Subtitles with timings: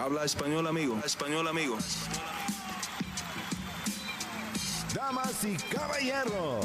[0.00, 0.98] Habla español, amigo.
[1.04, 1.76] español, amigo.
[4.94, 6.64] Damas y caballeros,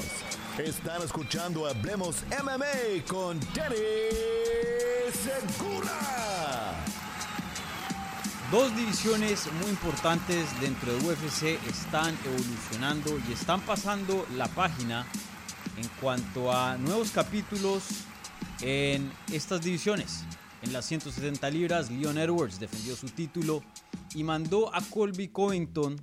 [0.58, 3.76] están escuchando Hablemos MMA con Danny
[5.12, 6.76] Segura.
[8.52, 15.06] Dos divisiones muy importantes dentro de UFC están evolucionando y están pasando la página
[15.76, 17.84] en cuanto a nuevos capítulos
[18.62, 20.24] en estas divisiones.
[20.66, 23.64] En las 170 libras, Leon Edwards defendió su título
[24.16, 25.96] y mandó a Colby Covington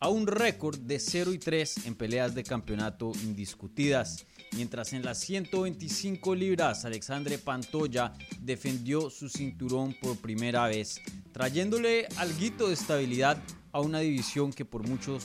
[0.00, 4.26] a un récord de 0 y 3 en peleas de campeonato indiscutidas.
[4.52, 11.00] Mientras en las 125 libras Alexandre Pantoya defendió su cinturón por primera vez,
[11.32, 13.42] trayéndole algo de estabilidad
[13.72, 15.18] a una división que por mucho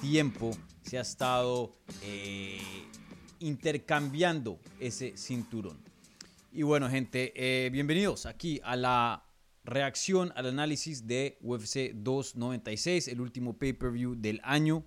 [0.00, 0.50] tiempo
[0.82, 1.72] se ha estado
[2.02, 2.58] eh,
[3.40, 5.85] intercambiando ese cinturón.
[6.56, 9.26] Y bueno gente, eh, bienvenidos aquí a la
[9.62, 14.82] reacción al análisis de UFC 296, el último pay-per-view del año.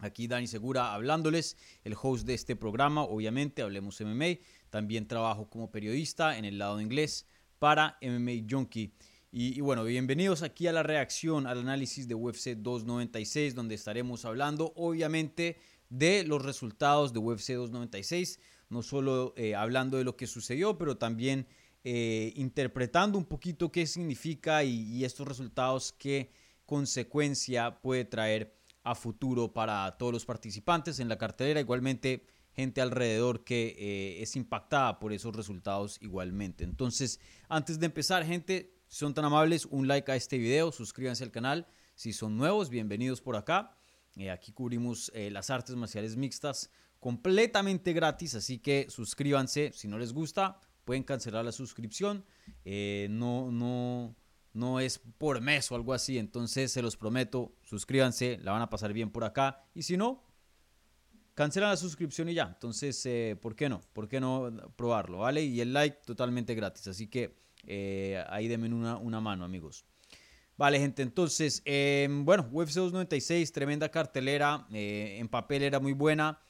[0.00, 4.40] Aquí Dani Segura hablándoles, el host de este programa, obviamente, Hablemos MMA.
[4.68, 7.26] También trabajo como periodista en el lado inglés
[7.58, 8.92] para MMA Junkie.
[9.32, 14.26] Y, y, bueno, bienvenidos aquí a la reacción al análisis de UFC 296, donde estaremos
[14.26, 15.56] hablando, obviamente,
[15.88, 18.38] de los resultados de UFC 296,
[18.74, 21.46] no solo eh, hablando de lo que sucedió, pero también
[21.84, 26.32] eh, interpretando un poquito qué significa y, estos resultados, qué
[26.66, 33.44] consecuencia puede traer a futuro para todos los participantes en la cartelera, igualmente gente alrededor
[33.44, 36.64] que eh, es impactada por esos resultados igualmente.
[36.64, 41.22] Entonces, antes de empezar, gente, si son tan amables, un like a este video, suscríbanse
[41.22, 41.66] al canal.
[41.94, 43.76] Si son nuevos, bienvenidos por acá.
[44.32, 46.70] Aquí cubrimos las artes marciales mixtas
[47.04, 52.24] completamente gratis, así que suscríbanse si no les gusta pueden cancelar la suscripción.
[52.64, 54.16] Eh, no, no,
[54.54, 56.16] no es por mes o algo así.
[56.16, 59.66] Entonces se los prometo, suscríbanse, la van a pasar bien por acá.
[59.74, 60.24] Y si no,
[61.34, 62.44] cancelan la suscripción y ya.
[62.54, 63.82] Entonces, eh, ¿por qué no?
[63.92, 65.18] ¿Por qué no probarlo?
[65.18, 65.42] ¿Vale?
[65.42, 66.88] Y el like totalmente gratis.
[66.88, 69.84] Así que eh, ahí denme una, una mano, amigos.
[70.56, 76.40] Vale, gente, entonces, em, bueno, UFC 296, tremenda cartelera, en papel era muy buena,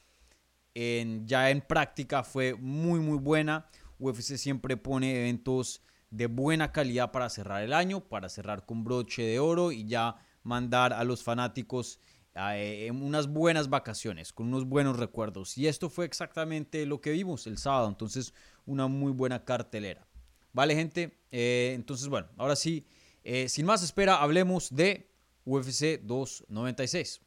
[0.75, 3.67] ya en práctica fue muy, muy buena.
[3.99, 9.23] UFC siempre pone eventos de buena calidad para cerrar el año, para cerrar con broche
[9.23, 11.99] de oro y ya mandar a los fanáticos
[12.37, 15.57] eh, unas buenas vacaciones, con unos buenos recuerdos.
[15.57, 18.35] Y esto fue exactamente lo que vimos el sábado, entonces
[18.67, 20.07] una muy buena cartelera.
[20.53, 22.87] Vale, gente, eh, entonces bueno, ahora sí,
[23.25, 25.11] eh, sin más espera, hablemos de
[25.45, 27.21] UFC 296.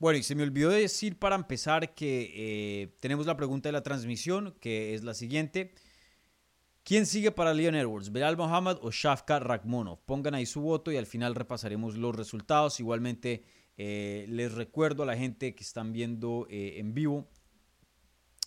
[0.00, 3.82] Bueno, y se me olvidó decir para empezar que eh, tenemos la pregunta de la
[3.82, 5.74] transmisión, que es la siguiente.
[6.84, 8.10] ¿Quién sigue para Leon Edwards?
[8.10, 9.98] ¿Belal Mohamed o Shafka Rakhmonov?
[10.06, 12.80] Pongan ahí su voto y al final repasaremos los resultados.
[12.80, 13.44] Igualmente,
[13.76, 17.28] eh, les recuerdo a la gente que están viendo eh, en vivo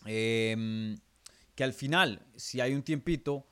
[0.06, 0.98] em,
[1.54, 3.46] que al final, si hay un tiempito,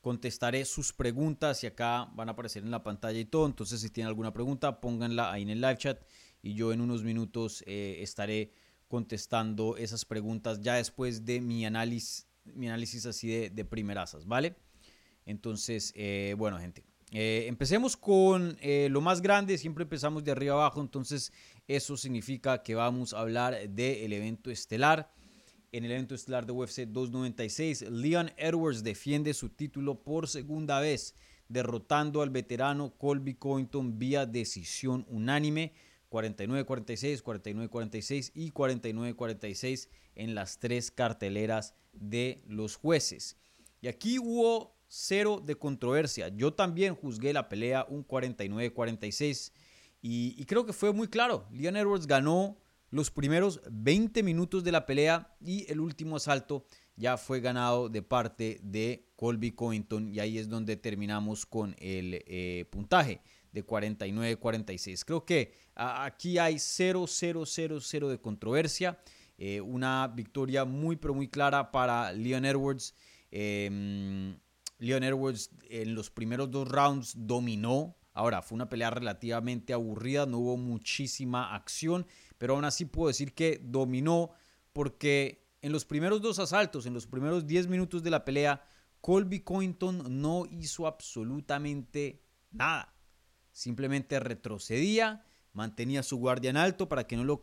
[0.00, 3.46] contestaré sus preguntas y acá van a aparecer en la pantalla y todo.
[3.46, 6.00] Entonces, si tienen alguna pregunta, pónganla ahí en el live chat
[6.42, 8.52] y yo en unos minutos eh, estaré
[8.88, 13.64] contestando esas preguntas ya después de mi análisis, mi análisis así de, de
[14.26, 14.56] ¿vale?
[15.26, 16.84] Entonces, eh, bueno, gente.
[17.12, 21.32] Eh, empecemos con lo más grande, siempre empezamos de arriba abajo, entonces
[21.66, 25.12] eso significa que vamos a hablar del evento estelar.
[25.72, 31.14] En el evento estelar de UFC 296, Leon Edwards defiende su título por segunda vez,
[31.48, 35.72] derrotando al veterano Colby Covington vía decisión unánime
[36.10, 43.36] 49-46, 49-46 y 49-46 en las tres carteleras de los jueces.
[43.80, 46.28] Y aquí hubo cero de controversia.
[46.28, 49.52] Yo también juzgué la pelea un 49-46
[50.02, 51.46] y, creo que fue muy claro.
[51.52, 52.58] Leon Edwards ganó
[52.90, 56.64] los primeros 20 minutos de la pelea y el último asalto
[56.96, 62.22] ya fue ganado de parte de Colby Covington y ahí es donde terminamos con el
[62.26, 63.22] eh, puntaje
[63.52, 65.04] de 49-46.
[65.04, 68.98] Creo que aquí hay 0, 0, 0, 0 de controversia.
[69.38, 72.94] Eh, una victoria muy, pero muy clara para Leon Edwards.
[73.30, 74.36] Eh,
[74.78, 77.96] Leon Edwards en los primeros dos rounds dominó.
[78.12, 82.06] Ahora, fue una pelea relativamente aburrida, no hubo muchísima acción,
[82.38, 84.30] pero aún así puedo decir que dominó
[84.72, 88.64] porque en los primeros dos asaltos, en los primeros 10 minutos de la pelea,
[89.00, 92.94] Colby Covington no hizo absolutamente nada
[93.52, 97.42] simplemente retrocedía, mantenía su guardia en alto para que no lo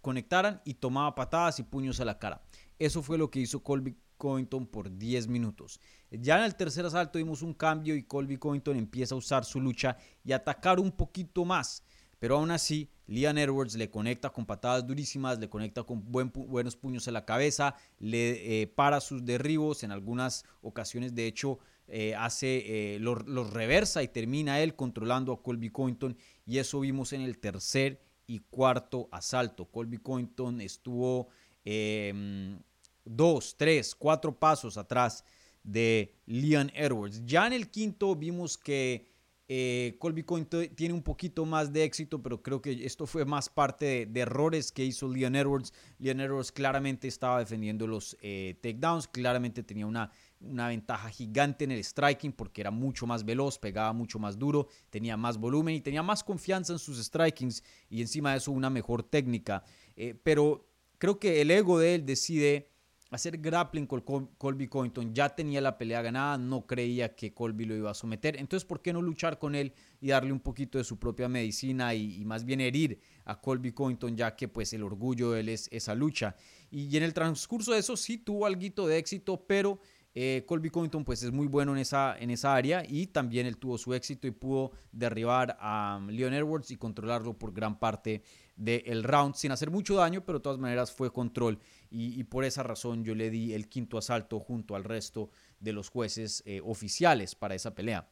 [0.00, 2.42] conectaran y tomaba patadas y puños a la cara.
[2.78, 5.80] Eso fue lo que hizo Colby Covington por 10 minutos.
[6.10, 9.60] Ya en el tercer asalto vimos un cambio y Colby Covington empieza a usar su
[9.60, 11.84] lucha y atacar un poquito más.
[12.18, 17.06] Pero aún así, Leon Edwards le conecta con patadas durísimas, le conecta con buenos puños
[17.06, 22.96] en la cabeza, le eh, para sus derribos, en algunas ocasiones de hecho eh, hace,
[22.96, 27.38] eh, los reversa y termina él controlando a Colby Covington y eso vimos en el
[27.38, 29.64] tercer y cuarto asalto.
[29.64, 31.28] Colby Covington estuvo
[31.64, 32.58] em,
[33.06, 35.24] dos, tres, cuatro pasos atrás
[35.62, 37.24] de Leon Edwards.
[37.24, 39.06] Ya en el quinto vimos que
[39.48, 43.48] eh, Colby Coin tiene un poquito más de éxito, pero creo que esto fue más
[43.48, 45.72] parte de, errores que hizo Leon Edwards.
[45.98, 48.14] Leon Edwards claramente estaba defendiendo los
[48.60, 53.58] takedowns, claramente tenía una, una ventaja gigante en el striking porque era mucho más veloz,
[53.58, 58.00] pegaba mucho más duro, tenía más volumen y tenía más confianza en sus strikings y
[58.00, 59.64] encima de eso una mejor técnica.
[59.96, 60.68] Eh, pero
[60.98, 62.70] creo que el ego de él decide
[63.10, 64.00] hacer grappling con
[64.36, 65.14] Colby Covington.
[65.14, 68.36] Ya tenía la pelea ganada, no creía que Colby lo iba a someter.
[68.36, 71.94] Entonces, ¿por qué no luchar con él y darle un poquito de su propia medicina
[71.94, 75.68] y, más bien herir a Colby Covington, ya que pues el orgullo de él es
[75.72, 76.36] esa lucha?
[76.70, 79.80] Y, en el transcurso de eso sí tuvo algo de éxito, pero
[80.14, 83.56] eh, Colby Covington pues es muy bueno en esa, en esa área y también él
[83.56, 88.22] tuvo su éxito y pudo derribar a um, Leon Edwards y controlarlo por gran parte
[88.56, 91.60] del round sin hacer mucho daño, pero de todas maneras fue control
[91.90, 95.88] y, por esa razón yo le di el quinto asalto junto al resto de los
[95.88, 98.10] jueces eh, oficiales para esa pelea.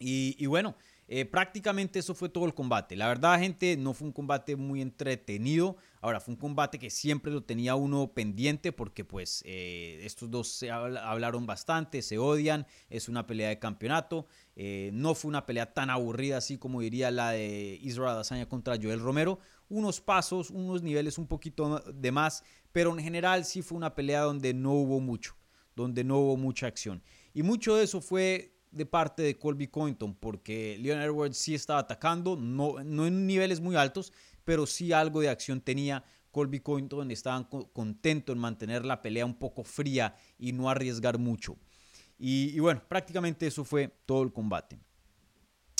[0.00, 0.74] y bueno,
[1.14, 2.96] eh, prácticamente eso fue todo el combate.
[2.96, 5.76] La verdad, gente, no fue un combate muy entretenido.
[6.00, 10.48] Ahora, fue un combate que siempre lo tenía uno pendiente porque pues eh, estos dos
[10.48, 14.26] se hablaron bastante, se odian, es una pelea de campeonato.
[14.56, 18.78] Eh, no fue una pelea tan aburrida así como diría la de Israel Adesanya contra
[18.82, 19.38] Joel Romero.
[19.68, 22.42] Unos pasos, unos niveles un poquito de más,
[22.72, 25.36] pero en general sí fue una pelea donde no hubo mucho,
[25.76, 27.02] donde no hubo mucha acción.
[27.34, 31.80] Y mucho de eso fue de parte de Colby Covington, porque Leon Edwards sí estaba
[31.80, 34.12] atacando, no, no en niveles muy altos,
[34.44, 36.04] pero sí algo de acción tenía.
[36.30, 41.58] Colby Covington estaba contento en mantener la pelea un poco fría y no arriesgar mucho.
[42.18, 44.78] Y, bueno, prácticamente eso fue todo el combate.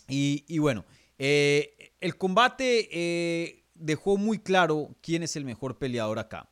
[0.08, 0.84] Y, bueno,
[1.16, 6.51] eh, el combate eh, dejó muy claro quién es el mejor peleador acá.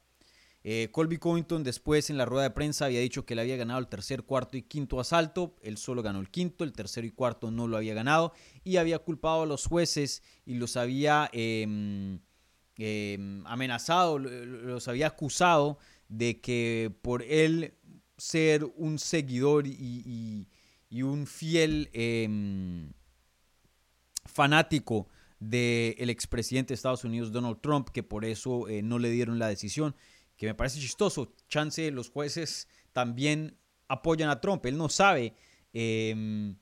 [0.63, 3.81] Eh, Colby Covington después en la rueda de prensa había dicho que le había ganado
[3.81, 5.57] el tercer, cuarto y quinto asalto.
[5.63, 8.35] Él solo ganó el quinto, el tercero y cuarto no lo había ganado.
[8.63, 12.21] Y había culpado a los jueces y los había em,
[12.77, 15.79] em, amenazado, los había acusado
[16.09, 17.75] de que por él
[18.19, 20.47] ser un seguidor y,
[21.03, 22.93] un fiel em,
[24.27, 25.09] fanático
[25.39, 29.49] del expresidente de Estados Unidos, Donald Trump, que por eso eh, no le dieron la
[29.49, 29.95] decisión
[30.41, 31.35] que me parece chistoso.
[31.49, 33.59] Chance, los jueces también
[33.89, 34.65] apoyan a Trump.
[34.65, 35.35] Él no sabe
[35.75, 36.57] em,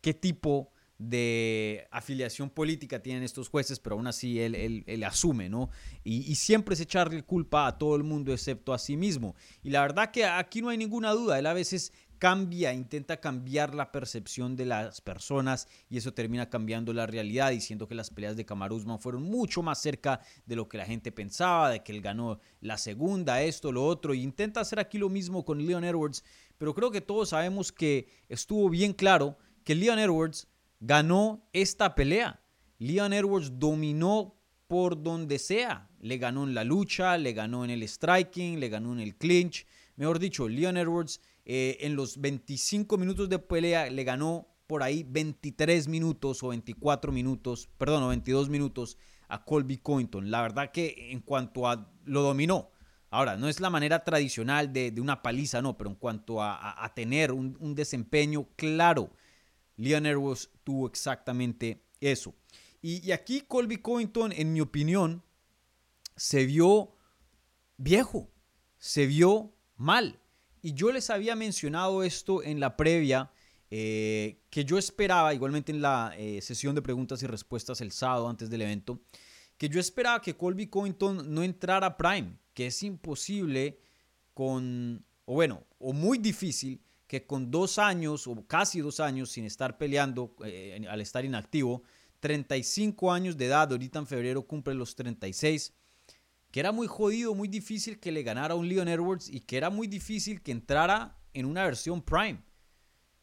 [0.00, 5.68] qué tipo de afiliación política tienen estos jueces, pero aún así él, asume, ¿no?
[6.02, 9.36] Y, y, siempre es echarle culpa a todo el mundo excepto a sí mismo.
[9.62, 13.74] Y la verdad que aquí no hay ninguna duda, él a veces cambia, intenta cambiar
[13.74, 18.36] la percepción de las personas y eso termina cambiando la realidad, diciendo que las peleas
[18.36, 22.00] de Kamaru fueron mucho más cerca de lo que la gente pensaba, de que él
[22.00, 26.24] ganó la segunda, esto, lo otro, y intenta hacer aquí lo mismo con Leon Edwards,
[26.58, 30.48] pero creo que todos sabemos que estuvo bien claro que Leon Edwards
[30.80, 32.40] ganó esta pelea.
[32.78, 34.34] Leon Edwards dominó
[34.68, 35.88] por donde sea.
[36.00, 39.66] Le ganó en la lucha, le ganó en el striking, le ganó en el clinch.
[39.98, 45.02] Mejor dicho, Leon Edwards eh, en los 25 minutos de pelea le ganó por ahí
[45.02, 50.30] 23 minutos o 24 minutos, perdón, o 22 minutos a Colby Covington.
[50.30, 52.70] La verdad que en cuanto a lo dominó.
[53.10, 57.32] Ahora, no es la manera tradicional de, una paliza, no, pero en cuanto a, tener
[57.32, 59.10] un, desempeño claro,
[59.76, 62.36] Leon Edwards tuvo exactamente eso.
[62.80, 65.24] Y, y aquí Colby Covington, en mi opinión,
[66.14, 66.94] se vio
[67.78, 68.30] viejo,
[68.76, 70.20] se vio mal.
[70.60, 73.30] Y yo les había mencionado esto en la previa,
[73.70, 78.28] eh, que yo esperaba, igualmente en la eh, sesión de preguntas y respuestas el sábado
[78.28, 79.00] antes del evento,
[79.56, 83.80] que yo esperaba que Colby Covington no entrara a Prime, que es imposible
[84.34, 89.44] con, o bueno, o muy difícil que con dos años o casi dos años sin
[89.44, 91.82] estar peleando, eh, al estar inactivo,
[92.20, 95.72] 35 años de edad, ahorita en febrero cumple los 36,
[96.50, 99.56] que era muy jodido, muy difícil que le ganara a un Leon Edwards y que
[99.56, 102.42] era muy difícil que entrara en una versión Prime.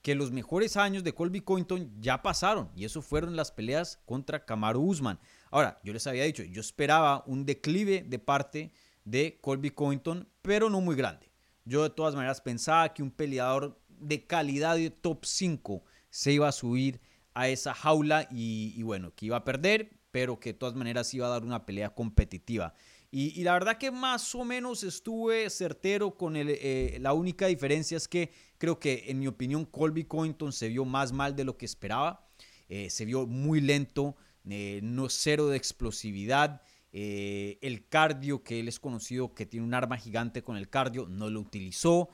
[0.01, 4.45] Que los mejores años de Colby Covington ya pasaron y eso fueron las peleas contra
[4.45, 5.19] Kamaru Usman.
[5.49, 8.71] Ahora, yo les había dicho, yo esperaba un declive de parte
[9.03, 11.31] de Colby Covington, pero no muy grande.
[11.63, 16.47] Yo de todas maneras pensaba que un peleador de calidad de top 5 se iba
[16.47, 17.01] a subir
[17.33, 21.27] a esa jaula y, bueno, que iba a perder, pero que de todas maneras iba
[21.27, 22.73] a dar una pelea competitiva.
[23.17, 27.95] Y, la verdad que más o menos estuve certero con el, eh, la única diferencia
[27.95, 31.55] es que creo que en mi opinión Colby Covington se vio más mal de lo
[31.55, 32.27] que esperaba.
[32.67, 34.17] Eh, se vio muy lento,
[34.49, 36.61] eh, no cero de explosividad.
[36.91, 41.29] el cardio, que él es conocido que tiene un arma gigante con el cardio, no
[41.29, 42.09] lo utilizó.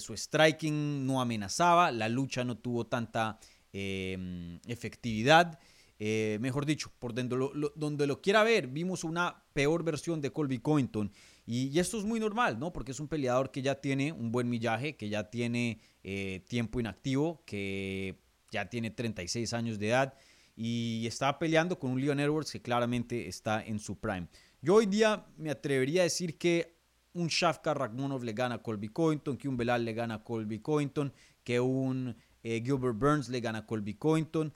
[0.00, 3.38] su striking no amenazaba, la lucha no tuvo tanta
[3.74, 5.58] em, efectividad.
[5.98, 11.10] Eh, mejor dicho, por donde lo, quiera ver, vimos una peor versión de Colby Covington.
[11.46, 12.72] Y, esto es muy normal, ¿no?
[12.72, 16.78] Porque es un peleador que ya tiene un buen millaje, que ya tiene eh, tiempo
[16.78, 18.16] inactivo, que
[18.50, 20.14] ya tiene 36 años de edad
[20.60, 24.26] y está peleando con un Leon Edwards que claramente está en su prime.
[24.60, 26.76] Yo hoy día me atrevería a decir que
[27.12, 30.58] un Shafkar Rakhmonov le gana a Colby Covington, que un Belal le gana a Colby
[30.58, 31.12] Covington,
[31.44, 34.52] que un eh, Gilbert Burns le gana a Colby Covington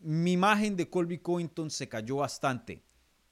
[0.00, 2.82] mi imagen de Colby Covington se cayó bastante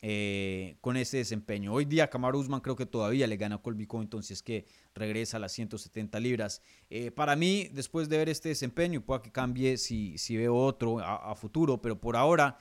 [0.01, 1.73] eh, con ese desempeño.
[1.73, 4.67] Hoy día Kamaru Usman creo que todavía le gana a Colby Covington si es que
[4.95, 6.63] regresa a las 170 libras.
[6.91, 11.01] Eh, para mí, después de ver este desempeño, pueda que cambie si, si veo otro
[11.01, 12.59] a, futuro, pero por ahora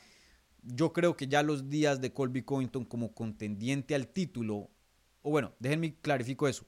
[0.63, 4.71] yo creo que ya los días de Colby Covington como contendiente al título,
[5.21, 6.65] o bueno, déjenme clarifico eso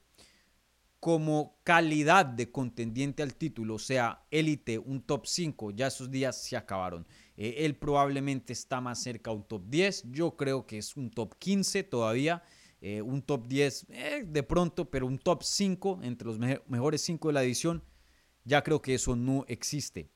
[1.00, 6.42] como calidad de contendiente al título, o sea, élite, un top 5, ya esos días
[6.44, 7.08] se acabaron.
[7.42, 11.10] Eh, él probablemente está más cerca a un top 10, yo creo que es un
[11.10, 12.44] top 15 todavía,
[12.82, 17.30] eh, un top 10 eh, de pronto, pero un top 5 entre los mejores 5
[17.30, 17.82] de la edición,
[18.44, 20.12] ya creo que eso no existe.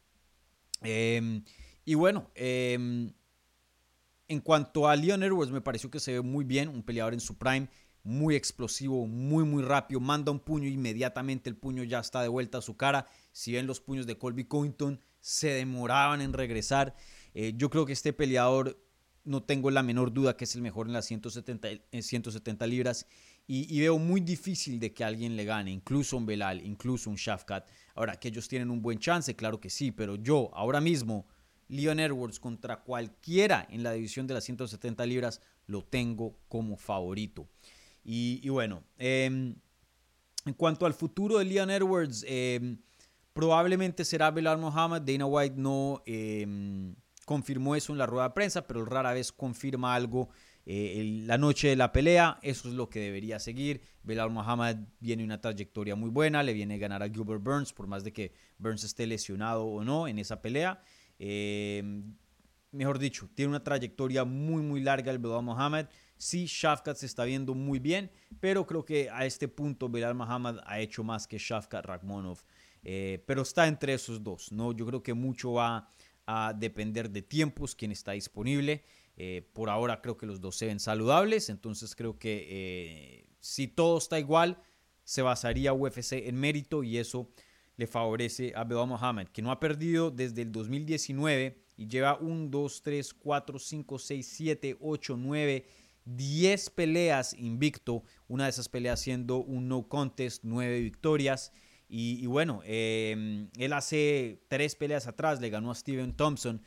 [0.81, 1.45] Em,
[1.85, 3.13] y bueno, em,
[4.27, 7.21] en cuanto a Leon Edwards, me pareció que se ve muy bien, un peleador en
[7.21, 7.69] su prime
[8.03, 10.01] muy explosivo, muy, muy rápido.
[10.01, 13.07] Manda un puño, inmediatamente el puño ya está de vuelta a su cara.
[13.31, 16.95] Si ven los puños de Colby Covington, se demoraban en regresar.
[17.33, 18.77] Eh, yo creo que este peleador,
[19.23, 21.69] no tengo la menor duda que es el mejor en las 170,
[22.01, 23.07] 170 libras.
[23.47, 27.69] Y, veo muy difícil de que alguien le gane, incluso un Belal, incluso un Shafkat.
[27.95, 31.25] Ahora, que ellos tienen un buen chance, claro que sí, pero yo ahora mismo,
[31.69, 37.47] Leon Edwards contra cualquiera en la división de las 170 libras, lo tengo como favorito.
[38.03, 39.55] Y, bueno, em,
[40.45, 42.77] en cuanto al futuro de Leon Edwards, em,
[43.33, 45.01] probablemente será Belal Muhammad.
[45.01, 49.95] Dana White no em, confirmó eso en la rueda de prensa, pero rara vez confirma
[49.95, 50.29] algo
[50.65, 52.39] eh, la noche de la pelea.
[52.41, 53.81] Eso es lo que debería seguir.
[54.03, 57.87] Belal Muhammad viene una trayectoria muy buena, le viene a ganar a Gilbert Burns, por
[57.87, 60.81] más de que Burns esté lesionado o no en esa pelea.
[62.71, 65.87] mejor dicho, tiene una trayectoria muy, muy larga el Belal Muhammad.
[66.23, 68.09] Sí, Shafkat se está viendo muy bien,
[68.39, 72.39] pero creo que a este punto Bilal Muhammad ha hecho más que Shafkat Rakhmonov.
[72.83, 74.73] Eh, pero está entre esos dos, ¿no?
[74.73, 75.89] Yo creo que mucho va
[76.25, 78.83] a depender de tiempos, quién está disponible.
[79.15, 83.67] Eh, por ahora creo que los dos se ven saludables, entonces creo que eh, si
[83.67, 84.57] todo está igual,
[85.03, 87.29] se basaría UFC en mérito y eso
[87.75, 92.47] le favorece a Bilal Muhammad, que no ha perdido desde el 2019 y lleva 1,
[92.49, 95.65] 2, 3, 4, 5, 6, 7, 8, 9,
[96.05, 101.51] 10 peleas invicto, una de esas peleas siendo un no contest, 9 victorias.
[101.95, 106.59] Y, bueno, em, él hace tres peleas atrás le ganó a Steven Thompson,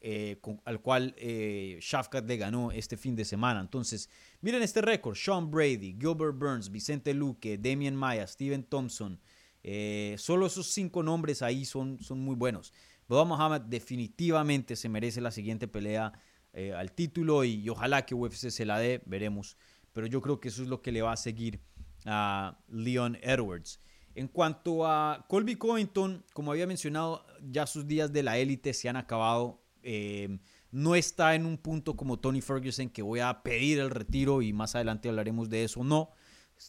[0.00, 3.60] eh, al cual eh, Shafkat le ganó este fin de semana.
[3.60, 4.10] Entonces,
[4.40, 9.20] miren este récord: Sean Brady, Gilbert Burns, Vicente Luque, Damian Maya, Steven Thompson.
[9.62, 12.72] Eh, solo esos cinco nombres ahí son, son muy buenos.
[13.06, 16.12] Boba Muhammad definitivamente se merece la siguiente pelea
[16.54, 19.56] eh, al título y, ojalá que UFC se la dé, veremos.
[19.92, 21.60] Pero yo creo que eso es lo que le va a seguir
[22.04, 23.80] a Leon Edwards.
[24.14, 28.88] En cuanto a Colby Covington, como había mencionado, ya sus días de la élite se
[28.88, 29.62] han acabado.
[29.82, 30.38] Eh,
[30.70, 34.52] no está en un punto como Tony Ferguson que voy a pedir el retiro y
[34.52, 35.82] más adelante hablaremos de eso.
[35.84, 36.10] No,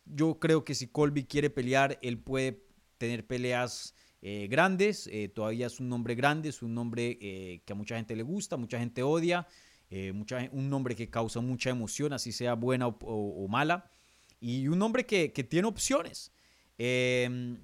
[0.05, 2.65] yo creo que si Colby quiere pelear, él puede
[2.97, 5.09] tener peleas eh, grandes.
[5.33, 8.79] todavía es un nombre grande, es un nombre que a mucha gente le gusta, mucha
[8.79, 9.47] gente odia.
[9.95, 10.11] Eh,
[10.51, 13.91] un nombre que causa mucha emoción, así sea buena o, mala,
[14.39, 16.32] y un nombre que, tiene opciones.
[16.77, 17.59] Em,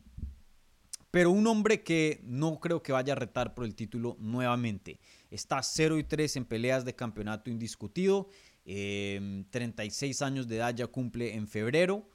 [1.11, 4.99] pero un hombre que no creo que vaya a retar por el título nuevamente.
[5.31, 8.29] Está 0 y 3 en peleas de campeonato indiscutido.
[8.65, 12.09] 36 em, años de edad ya cumple en febrero.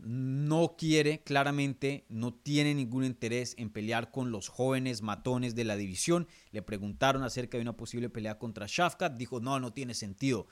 [0.00, 5.74] no quiere, claramente, no tiene ningún interés en pelear con los jóvenes matones de la
[5.76, 6.28] división.
[6.52, 10.46] Le preguntaron acerca de una posible pelea contra Shafkat, dijo, no, no tiene sentido.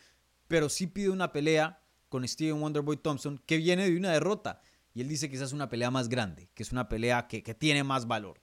[0.48, 4.60] Pero sí pide una pelea con Steven Wonderboy Thompson que viene de una derrota.
[4.96, 7.42] Y él dice que esa es una pelea más grande, que es una pelea que,
[7.52, 8.40] tiene más valor.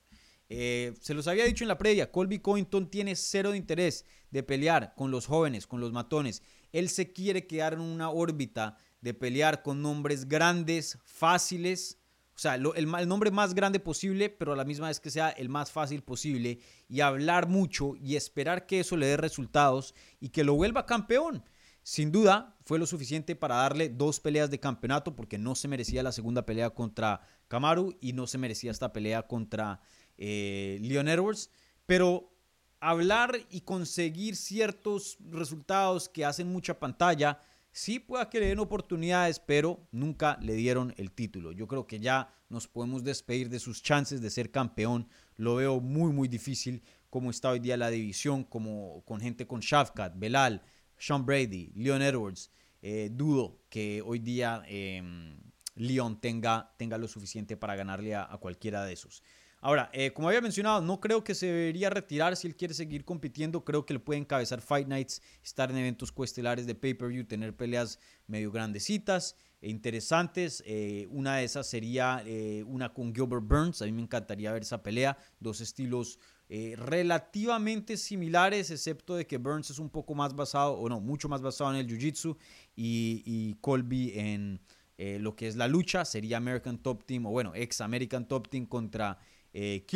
[0.48, 4.44] Eh, se los había dicho en la previa, Colby Covington tiene cero de interés de
[4.44, 6.44] pelear con los jóvenes, con los matones.
[6.70, 11.98] Él se quiere quedar en una órbita de pelear con nombres grandes, fáciles,
[12.36, 15.48] o sea, el, nombre más grande posible, pero a la misma vez que sea el
[15.48, 20.44] más fácil posible, y hablar mucho y esperar que eso le dé resultados y que
[20.44, 21.44] lo vuelva campeón.
[21.86, 26.02] Sin duda, fue lo suficiente para darle dos peleas de campeonato, porque no se merecía
[26.02, 29.82] la segunda pelea contra Kamaru y no se merecía esta pelea contra
[30.16, 31.50] eh, Leon Edwards.
[31.84, 32.32] Pero
[32.80, 37.38] hablar y conseguir ciertos resultados que hacen mucha pantalla
[37.70, 41.52] sí pueda que le den oportunidades, pero nunca le dieron el título.
[41.52, 45.06] Yo creo que ya nos podemos despedir de sus chances de ser campeón.
[45.36, 49.60] Lo veo muy, muy difícil como está hoy día la división, como con gente con
[49.60, 50.62] Shafkat, Belal,
[50.98, 52.50] Sean Brady, Leon Edwards.
[52.82, 55.38] Eh, dudo que hoy día em,
[55.74, 59.22] Leon tenga, tenga lo suficiente para ganarle a cualquiera de esos.
[59.64, 63.06] Ahora, eh, como había mencionado, no creo que se debería retirar si él quiere seguir
[63.06, 63.64] compitiendo.
[63.64, 67.98] Creo que le puede encabezar Fight Nights, estar en eventos cuestelares de pay-per-view, tener peleas
[68.26, 70.62] medio grandecitas e interesantes.
[70.66, 72.22] Eh, una de esas sería
[72.66, 73.80] una con Gilbert Burns.
[73.80, 75.16] A mí me encantaría ver esa pelea.
[75.40, 81.00] Dos estilos relativamente similares, excepto de que Burns es un poco más basado, o no,
[81.00, 82.36] mucho más basado en el Jiu-Jitsu
[82.76, 84.60] y, Colby en
[84.98, 86.04] lo que es la lucha.
[86.04, 89.18] Sería American Top Team, o bueno, ex American Top Team contra
[89.54, 89.86] eh,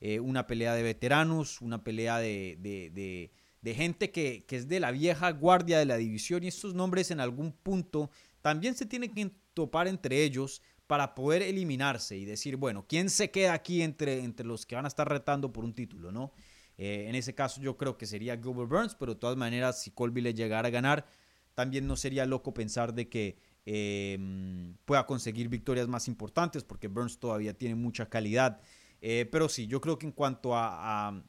[0.00, 3.30] eh, una pelea de veteranos, una pelea de,
[3.64, 7.52] gente que, es de la vieja guardia de la división y estos nombres en algún
[7.52, 8.10] punto
[8.40, 10.60] también se tienen que topar entre ellos
[10.92, 14.84] para poder eliminarse y decir, bueno, ¿quién se queda aquí entre, entre los que van
[14.84, 16.32] a estar retando por un título, no?
[16.76, 19.90] Eh, en ese caso yo creo que sería Gilbert Burns, pero de todas maneras si
[19.90, 21.06] Colby le llegara a ganar,
[21.54, 27.18] también no sería loco pensar de que Em, pueda conseguir victorias más importantes, porque Burns
[27.18, 28.60] todavía tiene mucha calidad.
[29.00, 31.22] Eh, pero sí, yo creo que en cuanto a, a,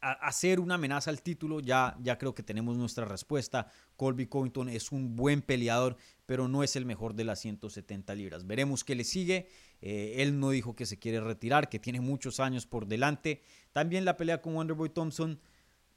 [0.00, 3.68] hacer una amenaza al título, ya, ya creo que tenemos nuestra respuesta.
[3.96, 8.46] Colby Covington es un buen peleador, pero no es el mejor de las 170 libras.
[8.46, 9.48] Veremos qué le sigue.
[9.80, 13.42] Eh, él no dijo que se quiere retirar, que tiene muchos años por delante.
[13.72, 15.40] También la pelea con Wonderboy Thompson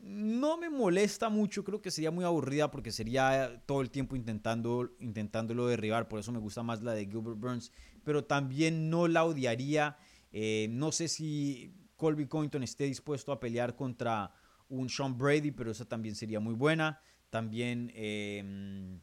[0.03, 4.95] no me molesta mucho, creo que sería muy aburrida porque sería todo el tiempo intentando,
[4.99, 7.71] intentándolo derribar, por eso me gusta más la de Gilbert Burns,
[8.03, 9.97] pero también no la odiaría.
[10.31, 14.33] Eh, no sé si Colby Covington esté dispuesto a pelear contra
[14.69, 16.99] un Sean Brady, pero esa también sería muy buena.
[17.29, 18.99] También, em,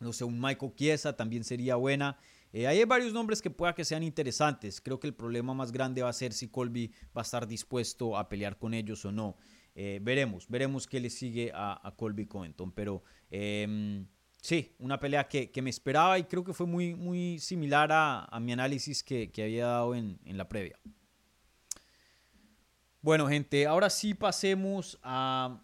[0.00, 2.16] no sé, un Michael Chiesa también sería buena.
[2.54, 4.80] Eh, hay varios nombres que pueda que sean interesantes.
[4.80, 8.16] Creo que el problema más grande va a ser si Colby va a estar dispuesto
[8.16, 9.36] a pelear con ellos o no.
[9.74, 12.72] Eh, veremos, veremos qué le sigue a, Colby Covington.
[12.72, 14.06] Pero em,
[14.40, 18.52] sí, una pelea que, me esperaba y creo que fue muy, muy similar a, mi
[18.52, 20.78] análisis que, había dado en, la previa.
[23.06, 25.62] Bueno, gente, ahora sí pasemos a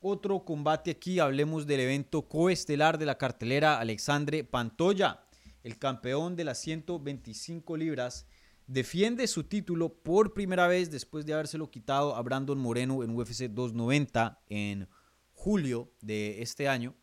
[0.00, 1.20] otro combate aquí.
[1.20, 5.22] Hablemos del evento coestelar de la cartelera Alexandre Pantoya,
[5.62, 8.26] el campeón de las 125 libras
[8.66, 13.44] defiende su título por primera vez después de habérselo quitado a Brandon Moreno en UFC
[13.44, 14.88] 290 en
[15.32, 16.96] julio de este año.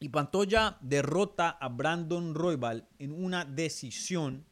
[0.00, 4.46] Y Pantoya derrota a Brandon Roybal en una decisión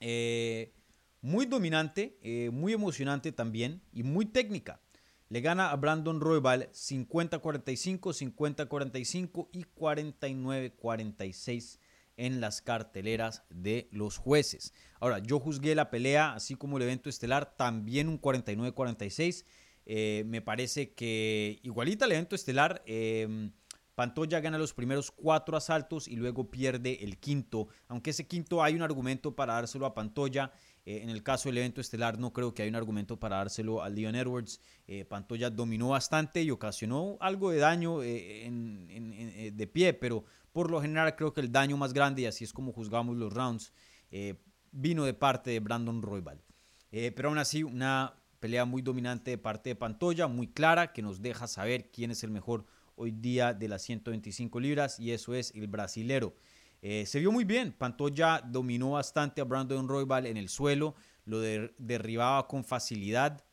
[0.00, 0.74] eh,
[1.20, 4.80] muy dominante, eh, muy emocionante también y muy técnica.
[5.28, 11.78] Le gana a Brandon Roybal 50-45, 50-45 y 49-46
[12.16, 14.72] en las carteleras de los jueces.
[15.00, 19.44] Ahora, yo juzgué la pelea, así como el evento estelar, también un 49-46.
[19.86, 23.52] Eh, me parece que igualita el evento estelar, em,
[23.98, 27.66] Pantoya gana los primeros cuatro asaltos y luego pierde el quinto.
[27.88, 30.52] Aunque ese quinto hay un argumento para dárselo a Pantoya.
[30.86, 33.82] Eh, en el caso del evento estelar no creo que hay un argumento para dárselo
[33.82, 34.60] a Leon Edwards.
[34.86, 41.16] Eh, Pantoya dominó bastante y ocasionó algo de daño de pie, pero por lo general
[41.16, 43.72] creo que el daño más grande, y así es como juzgamos los rounds,
[44.12, 44.34] eh,
[44.70, 46.40] vino de parte de Brandon Roybal.
[46.92, 51.02] Eh, pero aún así, una pelea muy dominante de parte de Pantoya, muy clara, que
[51.02, 52.64] nos deja saber quién es el mejor
[52.98, 56.34] hoy día de las 125 libras, y eso es el brasilero.
[56.82, 61.40] Eh, se vio muy bien, Pantoya dominó bastante a Brandon Roybal en el suelo, lo
[61.40, 63.44] derribaba con facilidad.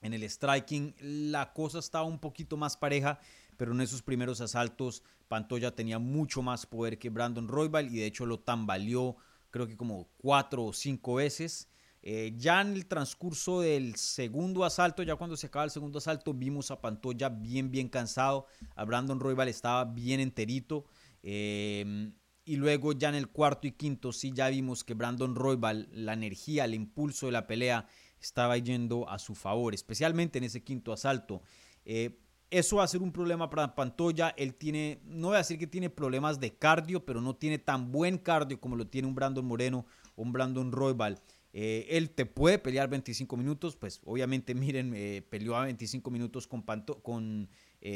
[0.00, 3.20] En el striking la cosa estaba un poquito más pareja,
[3.56, 8.06] pero en esos primeros asaltos Pantoya tenía mucho más poder que Brandon Roybal y de
[8.06, 9.16] hecho lo tambaleó
[9.52, 11.68] creo que como cuatro o cinco veces.
[12.02, 16.34] Eh, ya en el transcurso del segundo asalto, ya cuando se acaba el segundo asalto,
[16.34, 18.46] vimos a Pantoya bien, bien cansado.
[18.74, 20.84] A Brandon Roybal estaba bien enterito.
[21.22, 22.12] Eh,
[22.44, 26.12] y luego ya en el cuarto y quinto sí ya vimos que Brandon Roybal, la
[26.12, 27.86] energía, el impulso de la pelea
[28.20, 31.42] estaba yendo a su favor, especialmente en ese quinto asalto.
[31.84, 32.18] Eh,
[32.50, 34.34] eso va a ser un problema para Pantoya.
[34.36, 37.90] Él tiene, no voy a decir que tiene problemas de cardio, pero no tiene tan
[37.92, 39.86] buen cardio como lo tiene un Brandon Moreno
[40.16, 41.20] o un Brandon Roybal.
[41.52, 46.46] Eh, él te puede pelear 25 minutos, pues obviamente miren, eh, peleó a 25 minutos
[46.46, 46.62] con,
[47.02, 47.48] con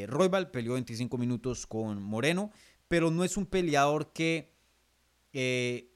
[0.06, 2.50] Roybal, peleó 25 minutos con Moreno,
[2.88, 4.54] pero no es un peleador que...
[5.32, 5.92] Eh,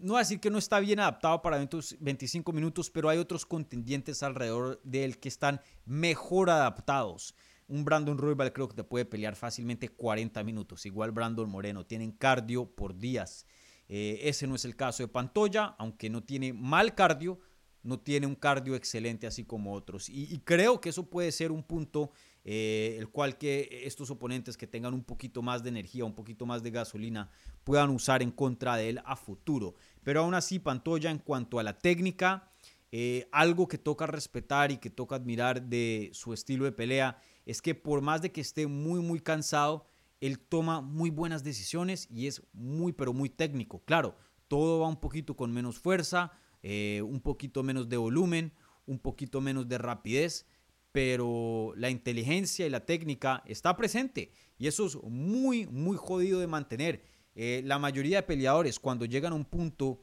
[0.00, 4.80] no decir que no está bien adaptado para 25 minutos, pero hay otros contendientes alrededor
[4.84, 7.34] de él que están mejor adaptados.
[7.66, 10.86] Un Brandon Royal creo que te puede pelear fácilmente 40 minutos.
[10.86, 11.84] Igual Brandon Moreno.
[11.84, 13.44] Tienen cardio por días.
[13.88, 17.40] Eh, ese no es el caso de Pantoya, aunque no tiene mal cardio,
[17.82, 20.08] no tiene un cardio excelente así como otros.
[20.08, 22.12] Y, creo que eso puede ser un punto
[22.44, 26.44] eh, el cual que estos oponentes que tengan un poquito más de energía, un poquito
[26.44, 27.30] más de gasolina,
[27.64, 29.74] puedan usar en contra de él a futuro.
[30.02, 32.50] Pero aún así, Pantoya en cuanto a la técnica,
[32.90, 37.60] eh, algo que toca respetar y que toca admirar de su estilo de pelea es
[37.60, 39.86] que por más de que esté muy, muy cansado,
[40.20, 43.84] él toma muy buenas decisiones y es muy, pero muy técnico.
[43.84, 44.16] Claro,
[44.48, 48.52] todo va un poquito con menos fuerza, eh, un poquito menos de volumen,
[48.86, 50.46] un poquito menos de rapidez,
[50.90, 56.46] pero la inteligencia y la técnica está presente y eso es muy, muy jodido de
[56.46, 57.04] mantener.
[57.34, 60.02] Eh, la mayoría de peleadores cuando llegan a un punto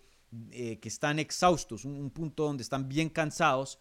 [0.51, 3.79] eh, que están exhaustos, un, punto donde están bien cansados,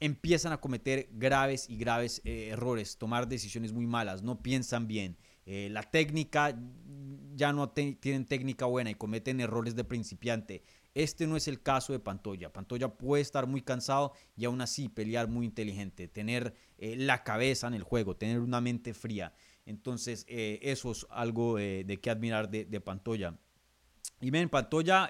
[0.00, 5.16] empiezan a cometer graves y graves errores, tomar decisiones muy malas, no piensan bien.
[5.70, 6.56] La técnica,
[7.34, 10.62] ya no tienen técnica buena y cometen errores de principiante.
[10.94, 12.52] Este no es el caso de Pantoya.
[12.52, 17.68] Pantoya puede estar muy cansado y aún así pelear muy inteligente, tener eh, la cabeza
[17.68, 19.32] en el juego, tener una mente fría.
[19.66, 23.38] Entonces, eh, eso es algo eh, de que admirar de, Pantoya.
[24.20, 25.08] Y ven, Pantoya,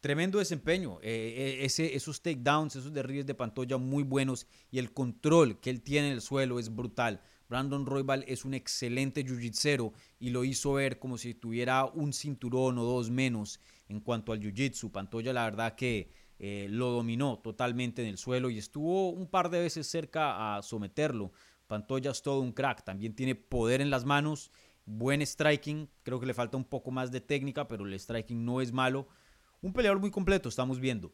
[0.00, 0.98] tremendo desempeño.
[1.00, 6.08] ese, esos takedowns, esos derribes de Pantoya muy buenos y el control que él tiene
[6.08, 7.22] en el suelo es brutal.
[7.52, 12.78] Brandon Roybal es un excelente jiu-jitsu y lo hizo ver como si tuviera un cinturón
[12.78, 13.60] o dos menos
[13.90, 14.90] en cuanto al jiu-jitsu.
[14.90, 19.50] Pantoya la verdad que eh, lo dominó totalmente en el suelo y estuvo un par
[19.50, 21.32] de veces cerca a someterlo.
[21.66, 24.50] Pantoya es todo un crack, también tiene poder en las manos,
[24.86, 28.62] buen striking, creo que le falta un poco más de técnica, pero el striking no
[28.62, 29.08] es malo.
[29.60, 31.12] Un peleador muy completo, estamos viendo.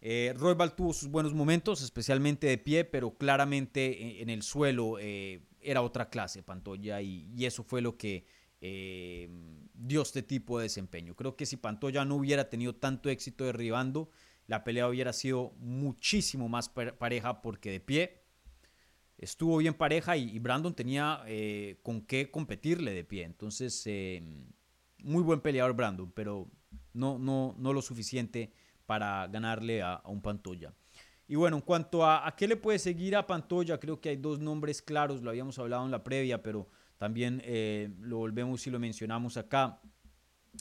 [0.00, 5.42] Eh, Roybal tuvo sus buenos momentos, especialmente de pie, pero claramente en, el suelo eh,
[5.66, 8.24] era otra clase Pantoya y, eso fue lo que
[8.60, 9.28] eh,
[9.74, 11.14] dio este tipo de desempeño.
[11.14, 14.10] Creo que si Pantoya no hubiera tenido tanto éxito derribando,
[14.46, 18.22] la pelea hubiera sido muchísimo más pareja porque de pie
[19.18, 23.24] estuvo bien pareja y, Brandon tenía eh, con qué competirle de pie.
[23.24, 24.22] Entonces, eh,
[24.98, 26.50] muy buen peleador Brandon, pero
[26.92, 28.52] no, no, no lo suficiente
[28.86, 30.72] para ganarle a, a un Pantoya.
[31.28, 34.16] Y bueno, en cuanto a, a, qué le puede seguir a Pantoya, creo que hay
[34.16, 38.70] dos nombres claros, lo habíamos hablado en la previa, pero también eh, lo volvemos y
[38.70, 39.80] lo mencionamos acá.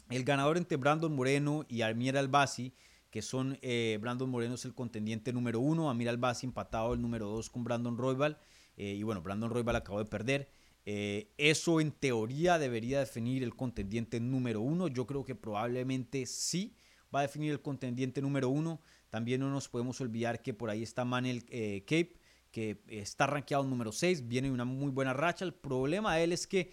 [0.09, 2.73] El ganador entre Brandon Moreno y Amir Albasi,
[3.09, 7.27] que son, eh, Brandon Moreno es el contendiente número uno, Amir Albasi empatado el número
[7.27, 8.37] dos con Brandon Roybal,
[8.75, 10.49] eh, y bueno, Brandon Roybal acabó de perder.
[10.85, 16.75] eso en teoría debería definir el contendiente número uno, yo creo que probablemente sí
[17.13, 18.81] va a definir el contendiente número uno.
[19.09, 22.19] También no nos podemos olvidar que por ahí está Manel eh, Cape,
[22.51, 25.43] que está rankeado número 6, viene una muy buena racha.
[25.43, 26.71] El problema de él es que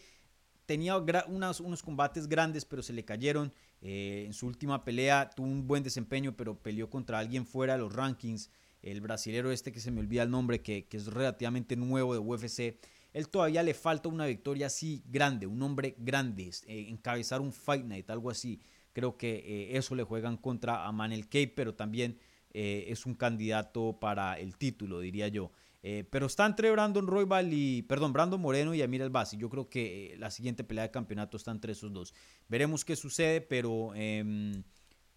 [0.67, 3.53] tenía unos combates grandes, pero se le cayeron.
[3.81, 7.81] Eh, en su última pelea tuvo un buen desempeño, pero peleó contra alguien fuera de
[7.81, 8.51] los rankings.
[8.81, 12.79] El brasilero este que se me olvida el nombre, que, es relativamente nuevo de UFC.
[13.13, 17.85] Él todavía le falta una victoria así grande, un hombre grande, eh, encabezar un Fight
[17.85, 18.61] Night, algo así.
[18.93, 22.19] Creo que eso le juegan contra a Manel Cape, pero también
[22.55, 25.53] eh, es un candidato para el título, diría yo.
[25.83, 29.37] Eh, pero está entre Brandon Roybal y, perdón, Brandon Moreno y Amir Albasi.
[29.37, 32.15] Yo creo que eh, la siguiente pelea de campeonato está entre esos dos.
[32.49, 34.63] Veremos qué sucede, pero em,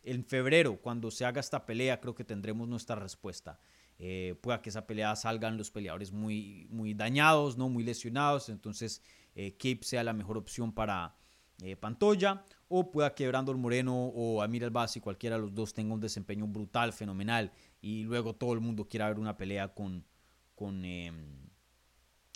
[0.04, 3.60] en febrero, cuando se haga esta pelea, creo que tendremos nuestra respuesta.
[4.42, 8.50] pueda que esa pelea salgan los peleadores muy, muy dañados, no muy lesionados.
[8.50, 9.02] Entonces,
[9.36, 11.16] Cape sea la mejor opción para,
[11.62, 15.93] eh, Pantoya, o pueda que Brandon Moreno o Amir Albasi, cualquiera de los dos, tenga
[15.93, 17.51] un desempeño brutal, fenomenal,
[17.82, 20.06] y luego todo el mundo quiera ver una pelea con,
[20.56, 21.49] con, em,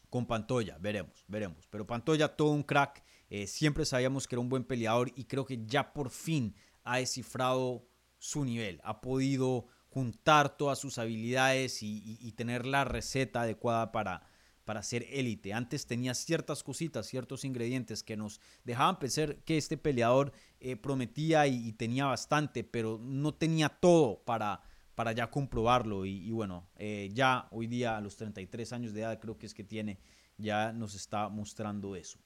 [0.09, 1.67] con Pantoya, veremos, veremos.
[1.67, 5.45] Pero Pantoya, todo un crack, eh, siempre sabíamos que era un buen peleador y creo
[5.45, 7.87] que ya por fin ha descifrado
[8.17, 14.21] su nivel, ha podido juntar todas sus habilidades y, tener la receta adecuada para,
[14.69, 15.51] para ser élite.
[15.51, 21.47] Antes tenía ciertas cositas, ciertos ingredientes que nos dejaban pensar que este peleador eh, prometía
[21.47, 24.61] y, tenía bastante, pero no tenía todo para,
[24.93, 26.05] para ya comprobarlo.
[26.05, 29.55] Y, bueno, eh, ya hoy día a los 33 años de edad creo que es
[29.55, 29.97] que tiene,
[30.37, 32.19] ya nos está mostrando eso.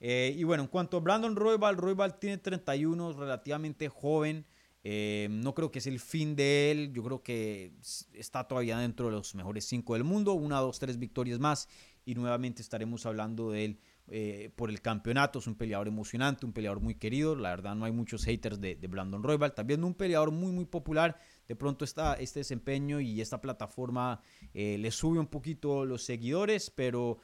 [0.00, 4.44] Eh, y bueno, en cuanto a Brandon Roybal, Roybal tiene 31, relativamente joven.
[4.90, 6.92] Eh, no creo que es el fin de él.
[6.94, 7.74] Yo creo que
[8.14, 10.32] está todavía dentro de los mejores cinco del mundo.
[10.32, 11.68] Una, dos, tres victorias más.
[12.06, 15.40] Y nuevamente estaremos hablando de él eh, por el campeonato.
[15.40, 17.36] Es un peleador emocionante, un peleador muy querido.
[17.36, 19.52] La verdad, no hay muchos haters de, Brandon Roybal.
[19.52, 21.20] También un peleador muy, muy popular.
[21.46, 24.22] De pronto está este desempeño y esta plataforma
[24.54, 26.70] eh, le sube un poquito los seguidores.
[26.70, 27.18] Pero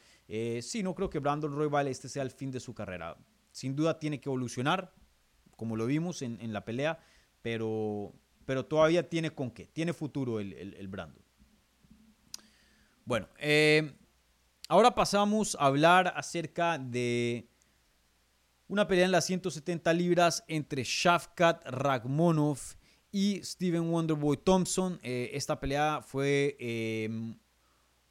[0.60, 3.16] sí, no creo que Brandon Roybal este sea el fin de su carrera.
[3.52, 4.92] Sin duda tiene que evolucionar,
[5.56, 6.98] como lo vimos en, en la pelea
[7.44, 8.14] pero,
[8.46, 11.22] pero todavía tiene con qué, tiene futuro el, el, Brandon.
[13.04, 13.92] Bueno, eh,
[14.66, 17.50] ahora pasamos a hablar acerca de
[18.66, 22.58] una pelea en las 170 libras entre Shafkat Ragmonov
[23.12, 24.98] y Steven Wonderboy Thompson.
[25.02, 27.10] Eh, esta pelea fue eh,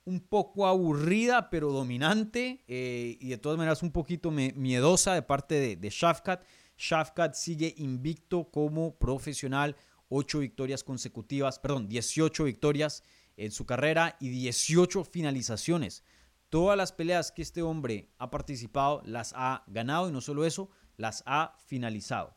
[0.06, 5.76] un poco aburrida, pero dominante y de todas maneras un poquito miedosa de parte de,
[5.76, 6.44] de Shafkat.
[6.78, 9.76] Shafkat sigue invicto como profesional,
[10.10, 13.04] 8 victorias consecutivas, perdón, 18 victorias
[13.38, 16.04] en su carrera y 18 finalizaciones.
[16.50, 20.70] Todas las peleas que este hombre ha participado las ha ganado y no solo eso,
[20.98, 22.36] las ha finalizado.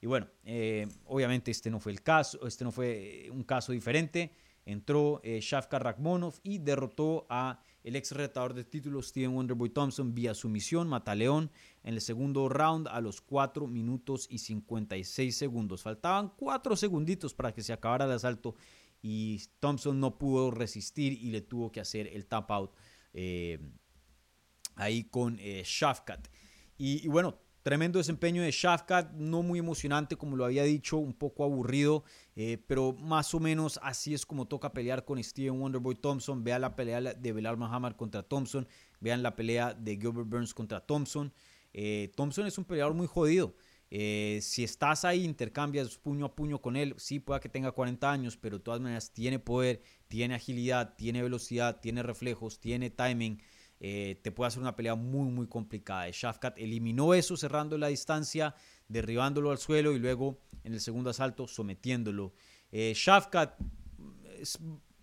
[0.00, 3.72] Y bueno, eh, obviamente este no fue el caso, este no fue eh, un caso
[3.72, 4.32] diferente.
[4.64, 10.14] Entró eh, Shafkat Rakhmonov y derrotó a el ex retador de título Steven Wonderboy Thompson
[10.14, 11.50] vía sumisión, Mataleón,
[11.82, 15.82] en el segundo round a los 4 minutos y 56 segundos.
[15.82, 18.54] Faltaban 4 segunditos para que se acabara el asalto
[19.00, 22.72] y Thompson no pudo resistir y le tuvo que hacer el tap out
[23.14, 23.58] eh,
[24.74, 25.64] ahí con eh,
[26.76, 31.44] y bueno, Tremendo desempeño de Shafkat, no muy emocionante como lo había dicho, un poco
[31.44, 32.02] aburrido,
[32.34, 36.42] eh, pero más o menos así es como toca pelear con Steven Wonderboy Thompson.
[36.42, 38.66] Vean la pelea de Belal Muhammad contra Thompson,
[39.00, 41.30] vean la pelea de Gilbert Burns contra Thompson.
[41.74, 43.54] Eh, Thompson es un peleador muy jodido.
[43.90, 48.10] Eh, si estás ahí, intercambias puño a puño con él, sí pueda que tenga 40
[48.10, 53.42] años, pero de todas maneras tiene poder, tiene agilidad, tiene velocidad, tiene reflejos, tiene timing.
[53.80, 56.08] Eh, te puede hacer una pelea muy, muy complicada.
[56.10, 58.54] Shafkat eliminó eso cerrando la distancia,
[58.88, 62.32] derribándolo al suelo y luego en el segundo asalto sometiéndolo.
[62.70, 63.58] Eh, Shafkat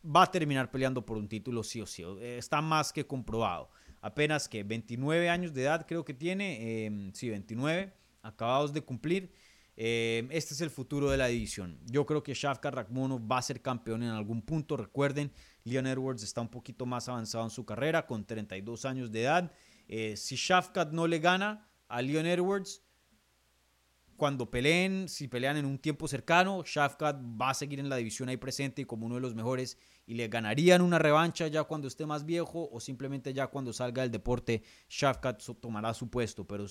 [0.06, 2.04] va a terminar peleando por un título sí o sí.
[2.04, 3.70] Eh, está más que comprobado.
[4.02, 6.58] Apenas que 29 años de edad creo que tiene.
[6.86, 7.94] Eh, sí, 29.
[8.22, 9.32] Acabados de cumplir.
[9.78, 11.80] Eh, este es el futuro de la división.
[11.86, 14.78] Yo creo que Shafkat Rakhmonov va a ser campeón en algún punto.
[14.78, 15.32] Recuerden,
[15.64, 19.52] Leon Edwards está un poquito más avanzado en su carrera, con 32 años de edad.
[19.88, 22.82] Eh, si Shafkat no le gana a Leon Edwards,
[24.16, 28.30] cuando peleen, si pelean en un tiempo cercano, Shafkat va a seguir en la división
[28.30, 32.06] ahí presente como uno de los mejores y le ganarían una revancha ya cuando esté
[32.06, 36.48] más viejo o simplemente ya cuando salga del deporte, Shafkat tomará su puesto.
[36.48, 36.66] Pero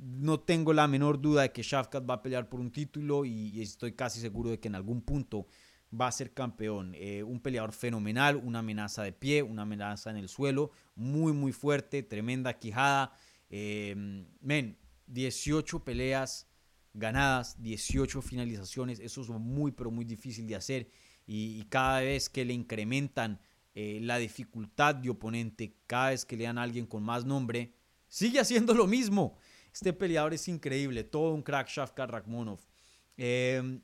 [0.00, 3.60] no tengo la menor duda de que Shafkat va a pelear por un título y,
[3.60, 5.46] estoy casi seguro de que en algún punto
[5.98, 6.94] va a ser campeón.
[6.96, 11.52] Eh, un peleador fenomenal, una amenaza de pie, una amenaza en el suelo, muy, muy
[11.52, 13.12] fuerte, tremenda quijada.
[13.50, 13.94] Eh,
[14.40, 16.46] men, 18 peleas
[16.94, 20.88] ganadas, 18 finalizaciones, eso es muy, pero muy difícil de hacer.
[21.26, 23.38] Y, cada vez que le incrementan
[23.74, 27.74] eh, la dificultad de oponente, cada vez que le dan a alguien con más nombre,
[28.08, 29.36] sigue haciendo lo mismo.
[29.72, 32.60] Este peleador es increíble, todo un crack Shafkat Rakhmonov.
[33.16, 33.80] Em,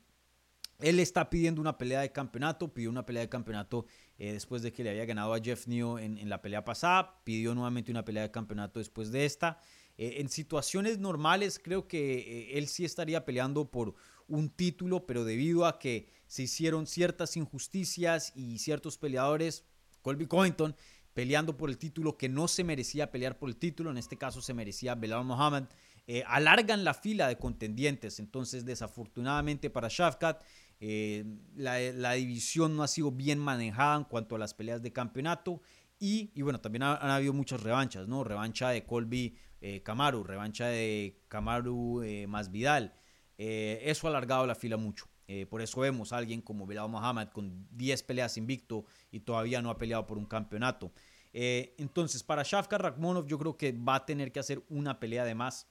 [0.79, 3.85] él está pidiendo una pelea de campeonato, pidió una pelea de campeonato
[4.19, 7.55] eh, después de que le había ganado a Jeff Neal en, la pelea pasada, pidió
[7.55, 9.59] nuevamente una pelea de campeonato después de esta.
[9.97, 13.95] Eh, en situaciones normales creo que eh, él sí estaría peleando por
[14.27, 19.63] un título, pero debido a que se hicieron ciertas injusticias y ciertos peleadores,
[20.01, 20.75] Colby Covington,
[21.17, 24.39] peleando por el título que no se merecía pelear por el título, en este caso
[24.39, 25.63] se merecía Belal Mohamed,
[26.05, 28.19] eh, alargan la fila de contendientes.
[28.19, 30.43] Entonces, desafortunadamente para Shafkat,
[30.79, 31.25] eh,
[31.55, 35.59] la, división no ha sido bien manejada en cuanto a las peleas de campeonato.
[35.97, 38.23] Y, bueno, también han habido muchas revanchas, ¿no?
[38.23, 39.81] Revancha de Colby eh,
[40.23, 42.93] revancha de Kamaru más Vidal.
[43.39, 45.07] eso ha alargado la fila mucho.
[45.49, 49.69] Por eso vemos a alguien como Belal Mohamed con 10 peleas invicto y todavía no
[49.69, 50.91] ha peleado por un campeonato.
[51.39, 55.23] Eh, entonces, para Shafka Rakhmonov yo creo que va a tener que hacer una pelea
[55.23, 55.67] de más.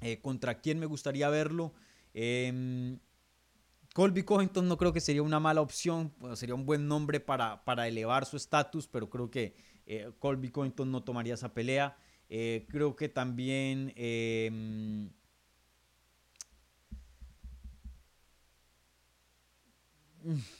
[0.00, 1.74] Eh, ¿Contra quién me gustaría verlo?
[2.14, 3.00] Em,
[3.92, 7.88] Colby Covington no creo que sería una mala opción, sería un buen nombre para, para
[7.88, 11.96] elevar su estatus, pero creo que eh, Colby Covington no tomaría esa pelea.
[12.28, 13.92] creo que también...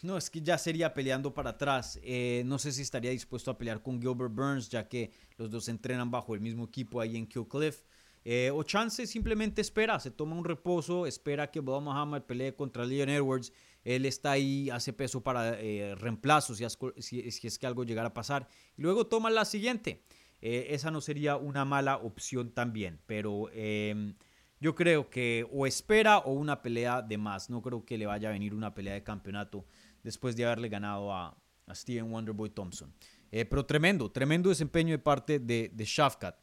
[0.03, 1.99] No, es que ya sería peleando para atrás.
[2.03, 5.69] Eh, no sé si estaría dispuesto a pelear con Gilbert Burns, ya que los dos
[5.69, 7.83] entrenan bajo el mismo equipo ahí en Kill Cliff.
[8.25, 12.85] Eh, o Chance simplemente espera, se toma un reposo, espera que Bob Muhammad pelee contra
[12.85, 13.53] Leon Edwards.
[13.85, 16.59] Él está ahí, hace peso para eh, reemplazos
[16.99, 18.49] si, es que algo llegara a pasar.
[18.77, 20.03] Y luego toma la siguiente.
[20.41, 24.15] esa no sería una mala opción también, pero em,
[24.61, 27.49] yo creo que o espera o una pelea de más.
[27.49, 29.65] No creo que le vaya a venir una pelea de campeonato
[30.03, 31.37] después de haberle ganado a,
[31.71, 32.91] Steven Wonderboy Thompson.
[33.31, 36.35] Eh, pero tremendo, tremendo desempeño de parte de, de Shafkat.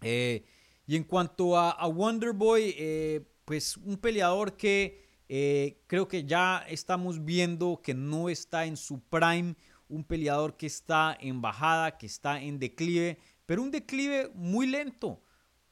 [0.00, 0.42] Eh,
[0.86, 5.04] y en cuanto a, Wonderboy, eh, pues un peleador que
[5.86, 9.54] creo que ya estamos viendo que no está en su prime.
[9.88, 15.20] Un peleador que está en bajada, que está en declive, pero un declive muy lento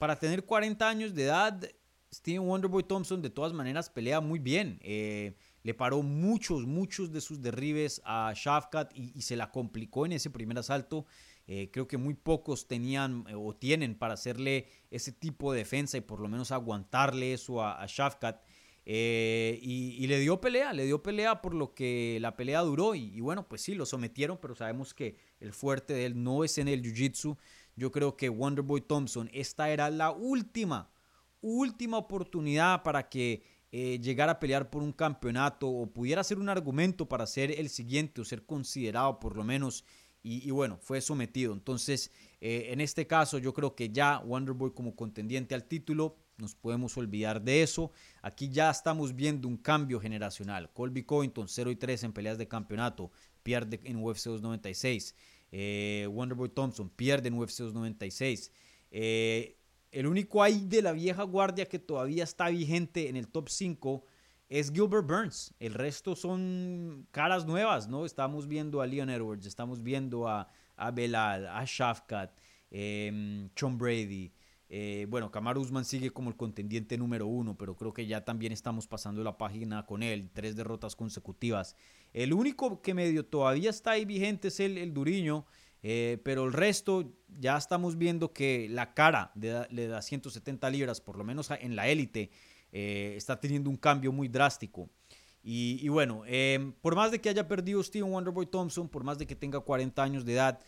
[0.04, 1.66] para tener 40 años de edad,
[2.12, 4.78] Steven Wonderboy Thompson de todas maneras pelea muy bien.
[4.82, 10.12] Eh, le paró muchos, muchos de sus derribes a Shafkat y, se la complicó en
[10.12, 11.06] ese primer asalto.
[11.46, 15.96] Eh, creo que muy pocos tenían eh, o tienen para hacerle ese tipo de defensa
[15.96, 18.42] y por lo menos aguantarle eso a, Shafkat.
[18.84, 22.94] y, le dio pelea, le dio pelea por lo que la pelea duró.
[22.94, 26.44] Y, y, bueno, pues sí, lo sometieron, pero sabemos que el fuerte de él no
[26.44, 27.38] es en el jiu-jitsu.
[27.76, 30.90] Yo creo que Wonderboy Thompson, esta era la última,
[31.40, 36.48] última oportunidad para que eh, llegara a pelear por un campeonato o pudiera ser un
[36.48, 39.84] argumento para ser el siguiente o ser considerado por lo menos.
[40.26, 41.52] Y, bueno, fue sometido.
[41.52, 42.10] Entonces,
[42.40, 46.96] eh, en este caso, yo creo que ya Wonderboy como contendiente al título, nos podemos
[46.96, 47.92] olvidar de eso.
[48.22, 50.72] Aquí ya estamos viendo un cambio generacional.
[50.72, 53.10] Colby Covington, 0 y 3 en peleas de campeonato,
[53.42, 55.14] pierde en UFC 296.
[55.56, 58.50] Eh, Wonderboy Thompson pierde en UFC 296.
[58.90, 59.56] Eh,
[59.92, 64.04] el único ahí de la vieja guardia que todavía está vigente en el top 5
[64.48, 65.54] es Gilbert Burns.
[65.60, 68.04] El resto son caras nuevas, ¿no?
[68.04, 72.36] Estamos viendo a Leon Edwards, estamos viendo a, a Belal, a Shafkat,
[72.72, 74.32] eh, John Brady.
[74.68, 78.52] Eh, bueno, Kamar Usman sigue como el contendiente número uno, pero creo que ya también
[78.52, 80.30] estamos pasando la página con él.
[80.32, 81.76] Tres derrotas consecutivas.
[82.12, 85.46] El único que medio todavía está ahí vigente es el, el Duriño,
[85.82, 91.18] eh, pero el resto ya estamos viendo que la cara de, de 170 libras, por
[91.18, 92.30] lo menos en la élite,
[92.72, 94.88] eh, está teniendo un cambio muy drástico.
[95.46, 96.22] Y, bueno,
[96.80, 100.02] por más de que haya perdido Steven Wonderboy Thompson, por más de que tenga 40
[100.02, 100.58] años de edad,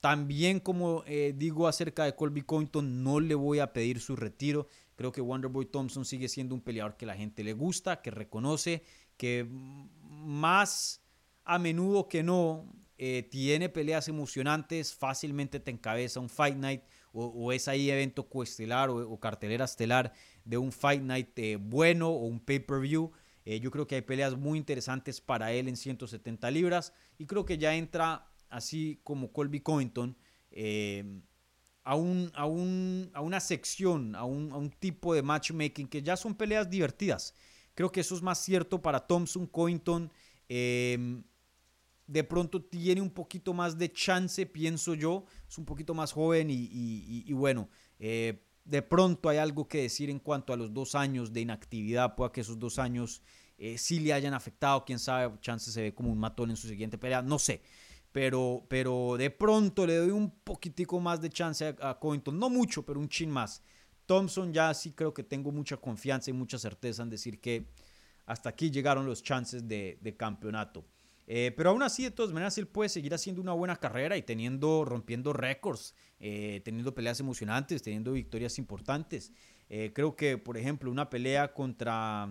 [0.00, 4.68] también, como eh, digo acerca de Colby Covington, no le voy a pedir su retiro.
[4.94, 8.82] Creo que Wonderboy Thompson sigue siendo un peleador que la gente le gusta, que reconoce,
[9.16, 11.02] que más
[11.44, 12.66] a menudo que no
[12.98, 16.82] eh, tiene peleas emocionantes, fácilmente te encabeza un Fight Night
[17.18, 20.12] o, es ahí evento coestelar o, cartelera estelar
[20.44, 23.10] de un Fight Night eh, bueno o un pay-per-view.
[23.46, 27.56] yo creo que hay peleas muy interesantes para él en 170 libras y creo que
[27.56, 30.16] ya entra así como Colby Covington,
[30.50, 31.20] eh,
[31.84, 36.68] a, un, a, a, una sección, a un, tipo de matchmaking que ya son peleas
[36.68, 37.34] divertidas.
[37.74, 40.10] Creo que eso es más cierto para Thompson, Covington.
[40.48, 41.22] Eh,
[42.06, 45.26] de pronto tiene un poquito más de chance, pienso yo.
[45.48, 50.18] Es un poquito más joven y, bueno, eh, de pronto hay algo que decir en
[50.18, 52.16] cuanto a los dos años de inactividad.
[52.16, 53.22] Pueda que esos dos años
[53.76, 54.84] sí le hayan afectado.
[54.84, 57.22] Quién sabe, chance se ve como un matón en su siguiente pelea.
[57.22, 57.60] No sé
[58.16, 62.48] pero, pero de pronto le doy un poquitico más de chance a, a Covington, no
[62.48, 63.62] mucho, pero un chin más.
[64.06, 67.66] Thompson ya sí creo que tengo mucha confianza y mucha certeza en decir que
[68.24, 70.86] hasta aquí llegaron los chances de, campeonato.
[71.26, 74.22] Eh, pero aún así, de todas maneras, él puede seguir haciendo una buena carrera y
[74.22, 79.30] teniendo, rompiendo récords, eh, teniendo peleas emocionantes, teniendo victorias importantes.
[79.68, 82.30] Eh, creo que, por ejemplo, una pelea contra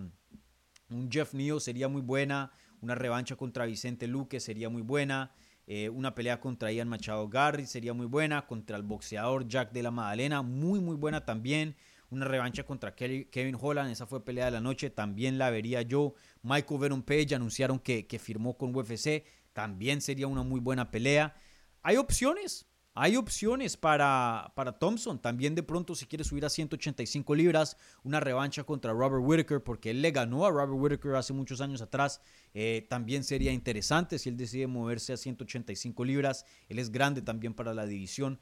[0.90, 5.32] un Jeff Neal sería muy buena, una revancha contra Vicente Luque sería muy buena.
[5.66, 8.46] Eh, una pelea contra Ian Machado Garry sería muy buena.
[8.46, 11.76] Contra el boxeador Jack de la Madalena, muy, muy buena también.
[12.08, 16.14] Una revancha contra Kevin Holland, esa fue pelea de la noche, también la vería yo.
[16.42, 21.34] Michael Veron Page anunciaron que, que firmó con UFC, también sería una muy buena pelea.
[21.82, 22.66] Hay opciones,
[22.98, 25.20] hay opciones para, para Thompson.
[25.20, 29.90] También de pronto si quiere subir a 185 libras, una revancha contra Robert Whitaker, porque
[29.90, 32.22] él le ganó a Robert Whitaker hace muchos años atrás.
[32.54, 36.46] Eh, también sería interesante si él decide moverse a 185 libras.
[36.70, 38.40] Él es grande también para la división.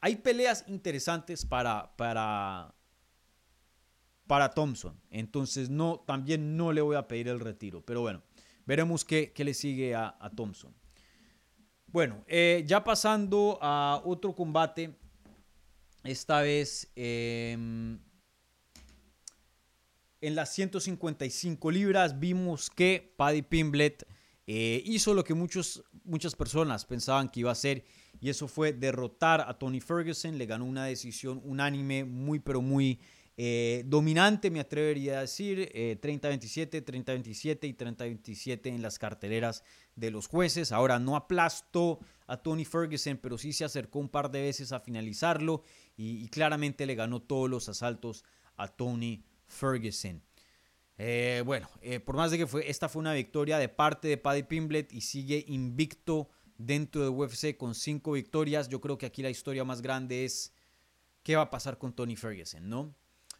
[0.00, 2.76] Hay peleas interesantes para, para,
[4.28, 5.00] para Thompson.
[5.10, 7.84] Entonces no, también no le voy a pedir el retiro.
[7.84, 8.22] Pero bueno,
[8.66, 10.72] veremos qué, le sigue a Thompson.
[11.96, 14.94] Bueno, eh, ya pasando a otro combate,
[16.04, 17.98] esta vez em,
[20.20, 24.06] en las 155 libras vimos que Paddy Pimblet
[24.46, 27.82] eh, hizo lo que muchos, muchas personas pensaban que iba a hacer
[28.20, 33.00] y eso fue derrotar a Tony Ferguson, le ganó una decisión unánime muy pero muy
[33.38, 39.62] eh, dominante, me atrevería a decir, 30-27, eh, 30-27 y 30-27 en las carteleras
[39.94, 40.72] de los jueces.
[40.72, 44.80] Ahora no aplastó a Tony Ferguson, pero sí se acercó un par de veces a
[44.80, 45.62] finalizarlo
[45.96, 48.24] y, claramente le ganó todos los asaltos
[48.56, 50.22] a Tony Ferguson.
[50.98, 51.68] Eh, bueno,
[52.06, 55.44] por más de que esta fue una victoria de parte de Paddy Pimblet y sigue
[55.46, 58.70] invicto dentro de UFC con cinco victorias.
[58.70, 60.54] Yo creo que aquí la historia más grande es
[61.22, 62.94] qué va a pasar con Tony Ferguson, ¿no?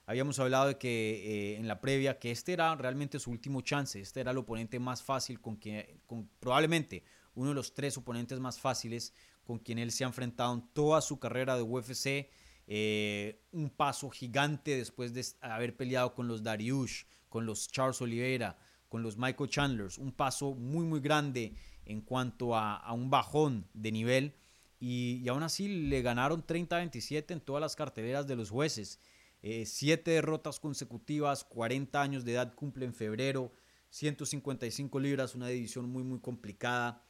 [0.09, 4.01] Habíamos hablado de que eh, en la previa que este era realmente su último chance,
[4.01, 7.03] este era el oponente más fácil con quien, con, probablemente
[7.35, 9.13] uno de los tres oponentes más fáciles
[9.45, 12.31] con quien él se ha enfrentado en toda su carrera de UFC.
[12.69, 18.59] Eh, un paso gigante después de haber peleado con los Dariush, con los Charles Oliveira,
[18.89, 19.99] con los Michael Chandlers.
[19.99, 21.55] Un paso muy, muy grande
[21.85, 24.35] en cuanto a, un bajón de nivel.
[24.79, 29.01] Y, y aún así le ganaron 30-27 en todas las carteleras de los jueces.
[29.49, 33.53] Eh, siete derrotas consecutivas, 40 años de edad cumple en febrero,
[33.91, 37.07] 155 libras, una división muy muy complicada.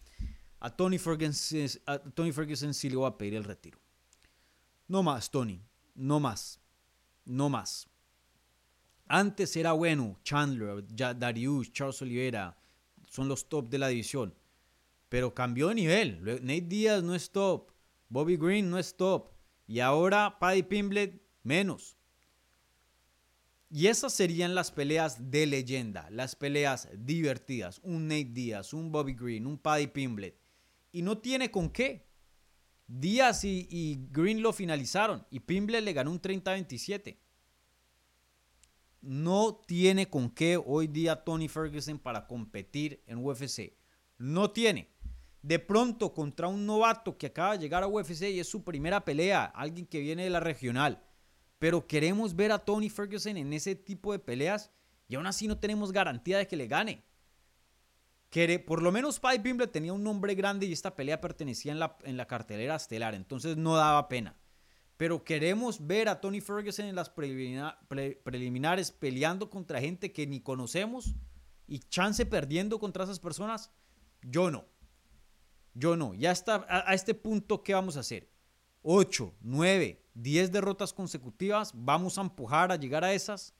[0.61, 3.79] A Tony Ferguson, a Tony Ferguson sí le va a pedir el retiro.
[4.87, 5.63] No más, Tony,
[5.95, 6.61] no más,
[7.25, 7.89] no más.
[9.07, 10.85] Antes era bueno, Chandler,
[11.19, 12.55] Darius, Charles Oliveira,
[13.09, 14.35] son los top de la división.
[15.09, 16.23] Pero cambió de nivel.
[16.43, 17.71] Nate Diaz no es top.
[18.11, 19.31] Bobby Green no es top.
[19.67, 21.97] Y ahora Paddy Pimblet menos.
[23.77, 27.79] Y esas serían las peleas de leyenda, las peleas divertidas.
[27.83, 30.41] Un Nate Díaz, un Bobby Green, un Paddy Pimblet.
[30.93, 32.09] Y no tiene con qué.
[32.87, 37.19] Díaz y, Green lo finalizaron y Pimblet le ganó un 30-27.
[39.03, 43.75] No tiene con qué hoy día Tony Ferguson para competir en UFC.
[44.17, 44.89] No tiene.
[45.43, 49.05] De pronto contra un novato que acaba de llegar a UFC y es su primera
[49.05, 51.06] pelea, alguien que viene de la regional
[51.59, 54.71] pero queremos ver a Tony Ferguson en ese tipo de peleas
[55.09, 57.05] y aún así no tenemos garantía de que le gane.
[58.67, 61.97] por lo menos Paddy Pimble tenía un nombre grande y esta pelea pertenecía en la,
[62.05, 64.37] en la cartelera estelar, entonces no daba pena.
[64.97, 71.15] Pero queremos ver a Tony Ferguson en las preliminares peleando contra gente que ni conocemos
[71.67, 73.71] y chance perdiendo contra esas personas.
[74.23, 74.65] Yo no.
[75.75, 76.15] Yo no.
[76.15, 78.31] Ya está a este punto, ¿qué vamos a hacer?
[78.89, 83.53] 8, 9, 10 derrotas consecutivas, vamos a empujar a llegar a esas.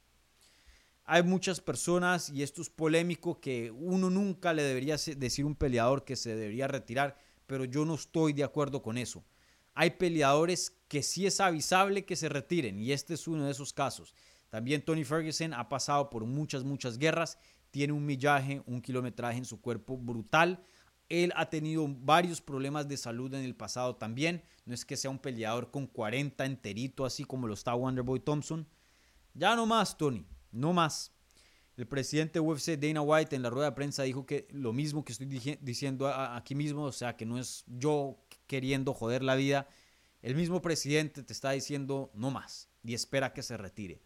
[1.05, 5.57] Hay muchas personas, y esto es polémico, que uno nunca le debería decir a un
[5.57, 7.17] peleador que se debería retirar,
[7.49, 9.25] pero yo no estoy de acuerdo con eso.
[9.75, 13.73] Hay peleadores que sí es avisable que se retiren, y este es uno de esos
[13.73, 14.15] casos.
[14.49, 17.37] También Tony Ferguson ha pasado por muchas, muchas guerras,
[17.73, 20.63] tiene un millaje, un kilometraje en su cuerpo brutal.
[21.09, 24.43] Él ha tenido varios problemas de salud en el pasado también.
[24.65, 28.67] No es que sea un peleador con 40 enterito, así como lo está Wonderboy Thompson.
[29.35, 30.27] Ya no más, Tony.
[30.51, 31.13] No más.
[31.77, 35.13] El presidente UFC, Dana White, en la rueda de prensa dijo que lo mismo que
[35.13, 35.27] estoy
[35.61, 39.69] diciendo aquí mismo, o sea, que no es yo queriendo joder la vida.
[40.23, 44.01] El mismo presidente te está diciendo no más y espera que se retire.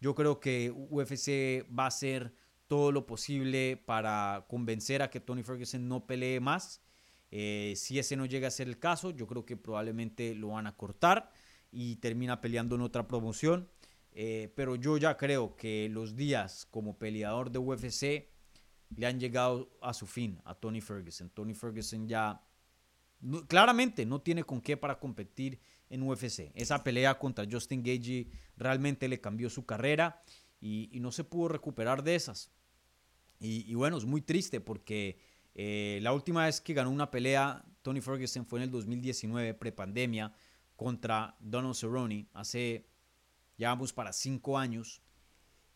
[0.00, 2.32] Yo creo que UFC va a ser
[2.68, 6.82] todo lo posible para convencer a que Tony Ferguson no pelee más.
[7.30, 10.66] Eh, si ese no llega a ser el caso, yo creo que probablemente lo van
[10.66, 11.30] a cortar
[11.70, 13.68] y termina peleando en otra promoción.
[14.12, 18.28] Eh, pero yo ya creo que los días como peleador de UFC
[18.96, 21.28] le han llegado a su fin a Tony Ferguson.
[21.30, 22.40] Tony Ferguson ya
[23.48, 25.60] claramente no tiene con qué para competir
[25.90, 26.50] en UFC.
[26.54, 30.22] Esa pelea contra Justin Gage realmente le cambió su carrera
[30.60, 32.50] y no se pudo recuperar de esas.
[33.38, 35.18] Y, bueno, es muy triste porque
[35.54, 40.32] eh, la última vez que ganó una pelea Tony Ferguson fue en el 2019, prepandemia,
[40.74, 42.86] contra Donald Cerrone, hace,
[43.56, 45.02] ya vamos para cinco años.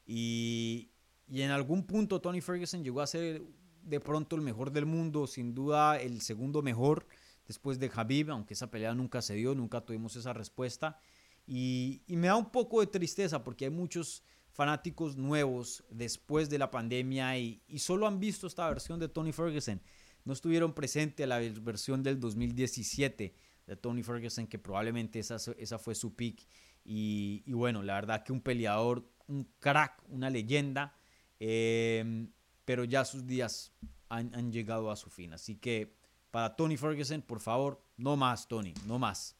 [0.06, 0.90] Y,
[1.28, 3.42] y en algún punto Tony Ferguson llegó a ser
[3.82, 7.06] de pronto el mejor del mundo, sin duda el segundo mejor
[7.46, 11.00] después de Habib, aunque esa pelea nunca se dio, nunca tuvimos esa respuesta.
[11.48, 14.22] Y, me da un poco de tristeza porque hay muchos
[14.60, 19.80] fanáticos nuevos después de la pandemia y, solo han visto esta versión de Tony Ferguson.
[20.26, 23.34] No estuvieron presentes a la versión del 2017
[23.66, 26.46] de Tony Ferguson, que probablemente esa, esa fue su pick.
[26.84, 30.94] Y, bueno, la verdad que un peleador, un crack, una leyenda,
[31.38, 32.28] eh,
[32.66, 33.72] pero ya sus días
[34.10, 35.32] han llegado a su fin.
[35.32, 35.96] Así que
[36.30, 39.38] para Tony Ferguson, por favor, no más, Tony, no más.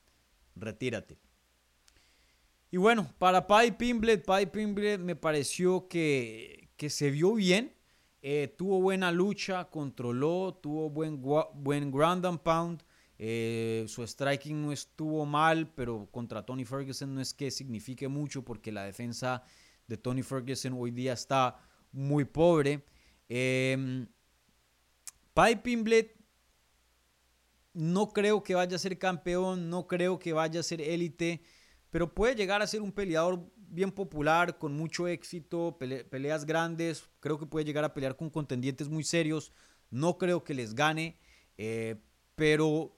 [0.56, 1.18] Retírate.
[2.70, 7.74] Y bueno, para Paddy Pimblet, Paddy Pimblet me pareció que, que se vio bien.
[8.22, 12.82] Eh, tuvo buena lucha, controló, tuvo buen, buen ground and pound.
[13.18, 18.44] Eh, su striking no estuvo mal, pero contra Tony Ferguson no es que signifique mucho
[18.44, 19.42] porque la defensa
[19.86, 21.58] de Tony Ferguson hoy día está
[21.92, 22.84] muy pobre.
[23.28, 24.06] Eh,
[25.34, 26.16] Paddy Pimblet
[27.72, 31.42] no creo que vaya a ser campeón, no creo que vaya a ser élite,
[31.90, 37.38] pero puede llegar a ser un peleador bien popular, con mucho éxito, peleas grandes, creo
[37.38, 39.52] que puede llegar a pelear con contendientes muy serios,
[39.90, 41.18] no creo que les gane,
[41.56, 41.96] eh,
[42.34, 42.96] pero,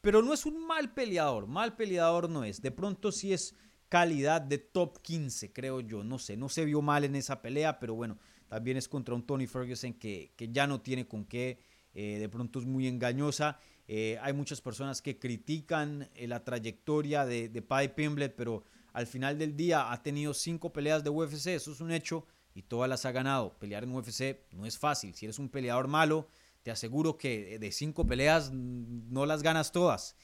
[0.00, 3.56] pero no es un mal peleador, mal peleador no es, de pronto sí es
[3.88, 7.80] calidad de top 15, creo yo, no sé, no se vio mal en esa pelea,
[7.80, 11.60] pero bueno, también es contra un Tony Ferguson que, que ya no tiene con qué,
[11.94, 13.58] eh, de pronto es muy engañosa
[13.88, 18.62] eh, hay muchas personas que critican eh, la trayectoria de, de Paddy Pimblet, pero
[18.92, 22.62] al final del día ha tenido cinco peleas de UFC, eso es un hecho, y
[22.62, 23.58] todas las ha ganado.
[23.58, 25.14] Pelear en UFC no es fácil.
[25.14, 26.28] Si eres un peleador malo,
[26.62, 30.16] te aseguro que de cinco peleas no las ganas todas.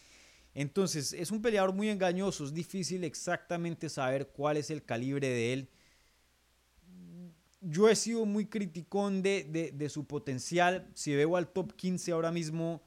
[0.55, 5.53] Entonces, es un peleador muy engañoso, es difícil exactamente saber cuál es el calibre de
[5.53, 5.69] él.
[7.61, 10.91] Yo he sido muy criticón de, su potencial.
[10.95, 12.83] Si veo al top 15 ahora mismo,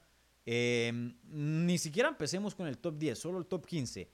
[0.50, 4.10] Em, ni siquiera empecemos con el top 10, solo el top 15.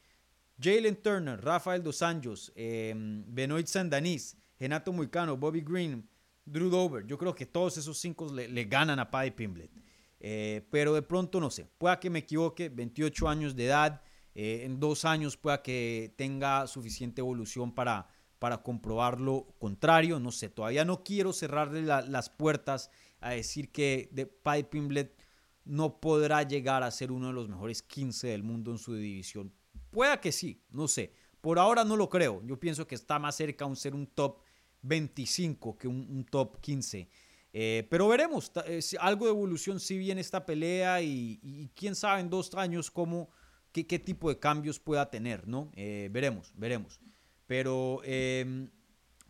[0.61, 6.05] Jalen Turner, Rafael Dos Anjos, eh, Benoit Sandanis, Renato Muicano, Bobby Green,
[6.45, 7.07] Drew Dover.
[7.07, 9.71] Yo creo que todos esos cinco le, ganan a Paddy Pimblet.
[10.19, 14.03] Eh, pero de pronto no sé, pueda que me equivoque, 28 años de edad,
[14.35, 18.09] eh, en dos años pueda que tenga suficiente evolución para,
[18.41, 24.09] para comprobar lo contrario, no sé, todavía no quiero cerrarle las puertas a decir que
[24.11, 25.24] de Paddy Pimblet
[25.65, 29.53] no podrá llegar a ser uno de los mejores 15 del mundo en su división.
[29.91, 31.13] Pueda que sí, no sé.
[31.41, 32.43] Por ahora no lo creo.
[32.45, 34.39] Yo pienso que está más cerca a ser un top
[34.83, 37.09] 25 que un, top 15.
[37.53, 38.51] Eh, pero veremos,
[38.99, 43.31] algo de evolución sí viene esta pelea y, quién sabe en dos años cómo,
[43.73, 45.71] qué, tipo de cambios pueda tener, ¿no?
[45.75, 47.01] Eh, veremos, veremos.
[47.47, 48.71] Pero em,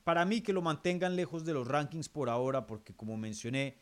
[0.05, 3.77] para mí que lo mantengan lejos de los rankings por ahora, porque como mencioné,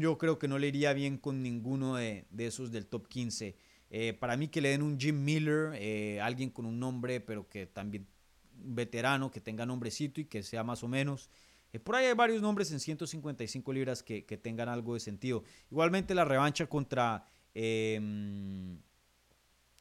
[0.00, 3.56] yo creo que no le iría bien con ninguno de, esos del top 15.
[3.90, 7.48] Eh, para mí que le den un Jim Miller, eh, alguien con un nombre, pero
[7.48, 8.06] que también
[8.52, 11.30] veterano, que tenga nombrecito y que sea más o menos.
[11.72, 15.44] Eh, por ahí hay varios nombres en 155 libras que, tengan algo de sentido.
[15.70, 18.78] Igualmente la revancha contra em,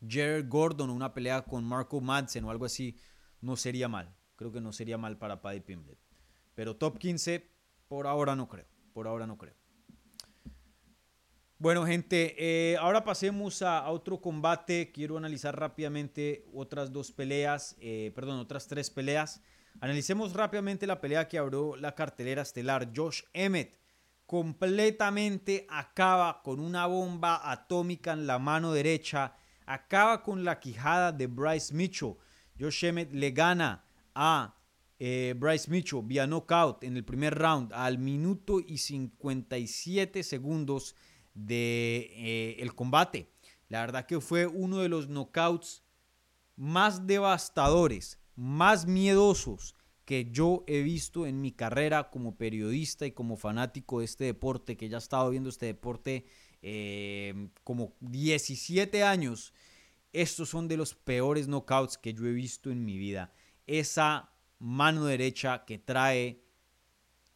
[0.07, 2.97] Jared Gordon, una pelea con Marco Madsen o algo así,
[3.41, 4.15] no sería mal.
[4.35, 5.99] Creo que no sería mal para Paddy Pimblet.
[6.55, 7.49] Pero top 15,
[7.87, 8.65] por ahora no creo.
[8.93, 9.58] Por ahora no creo.
[11.61, 14.93] Bueno, gente, eh, ahora pasemos a, otro combate.
[14.93, 19.41] Quiero analizar rápidamente otras dos peleas, eh, perdón, otras tres peleas.
[19.81, 22.93] Analicemos rápidamente la pelea que abrió la cartelera estelar.
[22.95, 23.77] Josh Emmett
[24.25, 29.35] completamente acaba con una bomba atómica en la mano derecha.
[29.65, 32.15] Acaba con la quijada de Bryce Mitchell.
[32.57, 33.83] Josh Emmett le gana
[34.15, 34.55] a
[34.97, 40.95] eh, Bryce Mitchell vía knockout en el primer round al minuto y 57 segundos
[41.45, 43.31] de eh, el combate.
[43.69, 45.83] La verdad que fue uno de los knockouts
[46.55, 49.75] más devastadores, más miedosos
[50.05, 54.75] que yo he visto en mi carrera como periodista y como fanático de este deporte,
[54.75, 56.25] que ya he estado viendo este deporte
[56.61, 59.53] eh, como 17 años.
[60.11, 63.31] Estos son de los peores knockouts que yo he visto en mi vida.
[63.67, 66.41] Esa mano derecha que trae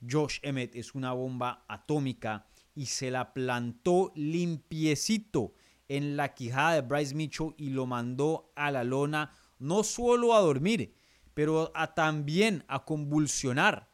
[0.10, 5.54] Josh Emmett es una bomba atómica y se la plantó limpiecito
[5.88, 10.40] en la quijada de Bryce Mitchell y lo mandó a la lona, no solo a
[10.40, 10.96] dormir,
[11.34, 13.90] pero a también a convulsionar.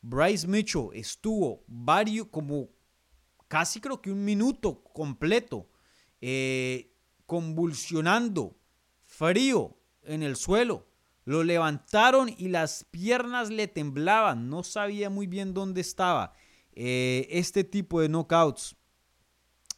[0.00, 2.68] Bryce Mitchell estuvo varios, como
[3.48, 5.68] casi creo que un minuto completo,
[6.20, 6.92] eh,
[7.26, 8.56] convulsionando,
[9.04, 10.86] frío en el suelo.
[11.24, 16.34] Lo levantaron y las piernas le temblaban, no sabía muy bien dónde estaba.
[16.76, 18.76] Eh, este tipo de knockouts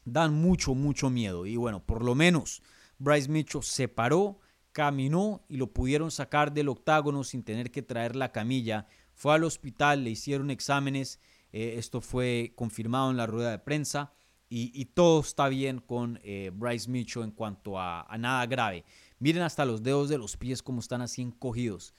[0.05, 1.47] dan mucho, mucho miedo.
[1.47, 2.63] Y bueno, por lo menos
[2.99, 4.41] Bryce Mitchell se paró,
[4.73, 8.87] caminó y lo pudieron sacar del octágono sin tener que traer la camilla.
[9.15, 11.21] Fue al hospital, le hicieron exámenes.
[11.53, 14.13] Eh, esto fue confirmado en la rueda de prensa.
[14.49, 18.85] Y, todo está bien con eh, Bryce Mitchell en cuanto a, nada grave.
[19.19, 21.95] Miren hasta los dedos de los pies como están así encogidos.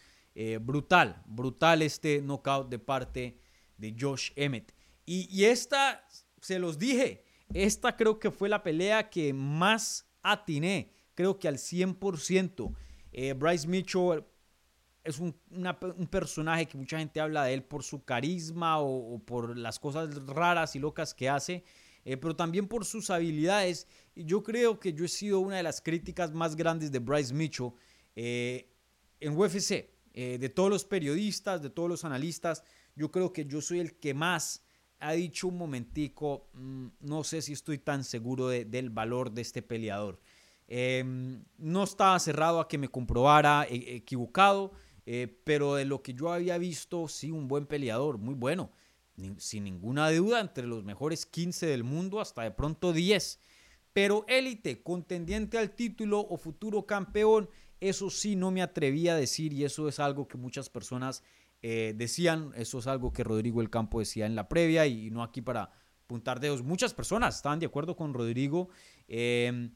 [0.62, 3.38] Brutal, brutal este knockout de parte
[3.78, 4.76] de Josh Emmett.
[5.10, 6.05] Y, esta,
[6.41, 11.55] se los dije, esta creo que fue la pelea que más atiné, creo que al
[11.55, 12.76] 100%.
[13.14, 14.26] Eh, Bryce Mitchell
[15.05, 15.34] es un,
[16.12, 20.76] personaje que mucha gente habla de él por su carisma o, por las cosas raras
[20.76, 21.64] y locas que hace,
[22.03, 23.88] eh, pero también por sus habilidades.
[24.14, 27.34] Y yo creo que yo he sido una de las críticas más grandes de Bryce
[27.34, 27.72] Mitchell
[28.14, 28.70] eh,
[29.22, 29.89] en UFC.
[30.14, 32.62] de todos los periodistas, de todos los analistas,
[32.93, 34.66] yo creo que yo soy el que más
[35.00, 39.62] ha dicho un momentico, mm, no sé si estoy tan seguro del valor de este
[39.62, 40.20] peleador.
[40.68, 44.74] Em, no estaba cerrado a que me comprobara e, equivocado,
[45.06, 48.72] eh, pero de lo que yo había visto, sí, un buen peleador, muy bueno,
[49.38, 53.39] sin ninguna duda, entre los mejores 15 del mundo, hasta de pronto 10.
[53.93, 59.54] Pero élite, contendiente al título o futuro campeón, eso sí no me atrevía a decir
[59.54, 61.24] y eso es algo que muchas personas
[61.62, 65.24] eh, decían, eso es algo que Rodrigo El Campo decía en la previa y, no
[65.24, 65.72] aquí para
[66.05, 66.64] puntar dedos.
[66.64, 68.70] Muchas personas estaban de acuerdo con Rodrigo,
[69.08, 69.72] em,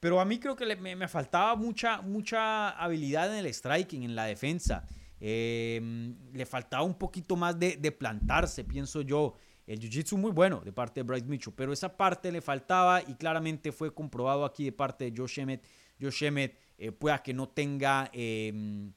[0.00, 4.24] pero a mí creo que me, faltaba mucha, mucha habilidad en el striking, en la
[4.24, 4.86] defensa.
[5.20, 9.34] Em, le faltaba un poquito más de, plantarse, pienso yo.
[9.66, 13.14] El jiu-jitsu muy bueno de parte de Bryce Mitchell, pero esa parte le faltaba y
[13.14, 15.64] claramente fue comprobado aquí de parte de Josh Emmett.
[16.00, 18.92] Josh Emmett eh, pueda que no tenga em,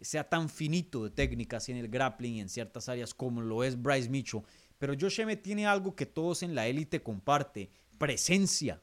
[0.00, 4.08] sea tan finito de técnicas en el grappling en ciertas áreas como lo es Bryce
[4.08, 4.42] Mitchell.
[4.78, 8.80] Pero Josh Emmett tiene algo que todos en la élite comparte, presencia.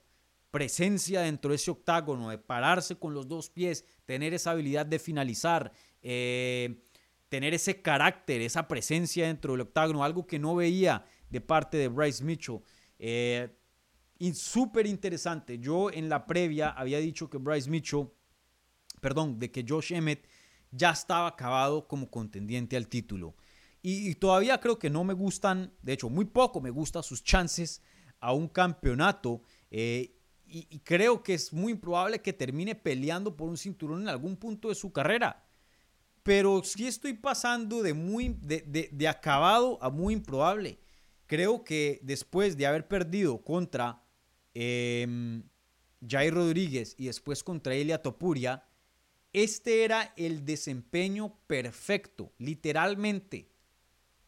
[0.51, 4.99] Presencia dentro de ese octágono, de pararse con los dos pies, tener esa habilidad de
[4.99, 6.83] finalizar, eh,
[7.29, 11.87] tener ese carácter, esa presencia dentro del octágono, algo que no veía de parte de
[11.87, 12.61] Bryce Mitchell.
[12.99, 13.49] Eh,
[14.17, 15.59] y súper interesante.
[15.59, 18.07] Yo en la previa había dicho que Bryce Mitchell,
[19.01, 20.25] perdón, de que Josh Emmett
[20.75, 23.35] ya estaba acabado como contendiente al título.
[23.81, 27.83] Y, todavía creo que no me gustan, de hecho, muy poco me gustan sus chances
[28.19, 29.43] a un campeonato.
[29.69, 30.15] Eh,
[30.47, 34.69] y, creo que es muy improbable que termine peleando por un cinturón en algún punto
[34.69, 35.47] de su carrera.
[36.23, 40.79] Pero sí estoy pasando de, muy, de, acabado a muy improbable.
[41.27, 44.01] Creo que después de haber perdido contra
[44.55, 45.43] eh,
[46.07, 48.63] Jair Rodríguez y después contra Elia Topuria,
[49.35, 53.51] este era el desempeño perfecto, literalmente.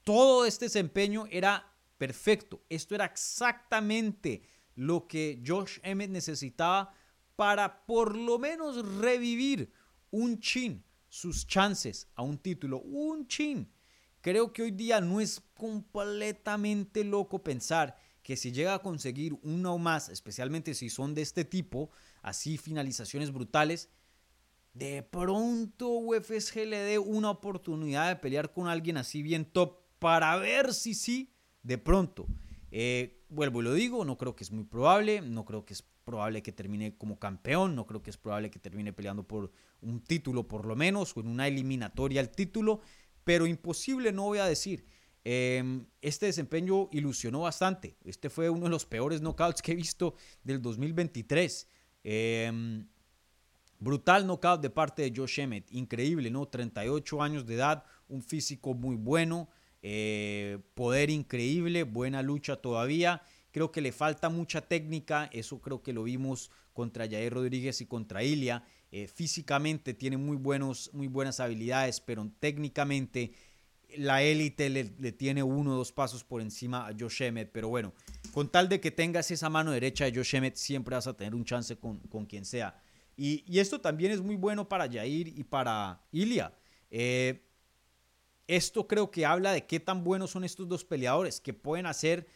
[0.03, 2.61] Todo este desempeño era perfecto.
[2.67, 4.41] Esto era exactamente
[4.75, 6.93] lo que Josh Emmett necesitaba
[7.37, 9.71] para por lo menos revivir
[10.11, 12.79] un chin sus chances a un título.
[12.79, 13.71] Un chin.
[14.19, 19.75] Creo que hoy día no es completamente loco pensar que si llega a conseguir uno
[19.75, 21.91] o más, especialmente si son de este tipo,
[22.21, 23.89] así finalizaciones brutales,
[24.77, 30.35] de pronto UFC le dé una oportunidad de pelear con alguien así bien top para
[30.37, 32.27] ver si sí, de pronto.
[32.69, 35.81] Eh, vuelvo y lo digo, no creo que es muy probable, no creo que es
[35.81, 39.51] probable que termine como campeón, no creo que es probable que termine peleando por
[39.81, 42.81] un título por lo menos, o en una eliminatoria al título,
[43.23, 44.85] pero imposible no voy a decir.
[45.23, 47.97] Em, este desempeño ilusionó bastante.
[48.05, 50.13] Este fue uno de los peores knockouts que he visto
[50.43, 51.67] del 2023.
[52.03, 52.85] Eh,
[53.79, 56.47] Brutal knockout de parte de Josh Emmett, increíble, ¿no?
[56.47, 59.49] 38 años de edad, un físico muy bueno,
[59.83, 63.21] eh, poder increíble, buena lucha todavía.
[63.51, 67.85] Creo que le falta mucha técnica, eso creo que lo vimos contra Jair Rodríguez y
[67.85, 68.63] contra Ilia.
[68.91, 73.33] Eh, físicamente tiene muy, buenos, muy buenas habilidades, pero técnicamente
[73.95, 77.51] la élite le, tiene uno o dos pasos por encima a Josh Emmett.
[77.51, 77.93] Pero bueno,
[78.33, 81.35] con tal de que tengas esa mano derecha de Josh Emmett, siempre vas a tener
[81.35, 82.75] un chance con, con quien sea.
[83.17, 86.53] Y, esto también es muy bueno para Jair y para Ilia.
[86.91, 87.43] Eh,
[88.47, 92.27] esto creo que habla de qué tan buenos son estos dos peleadores, que pueden hacer,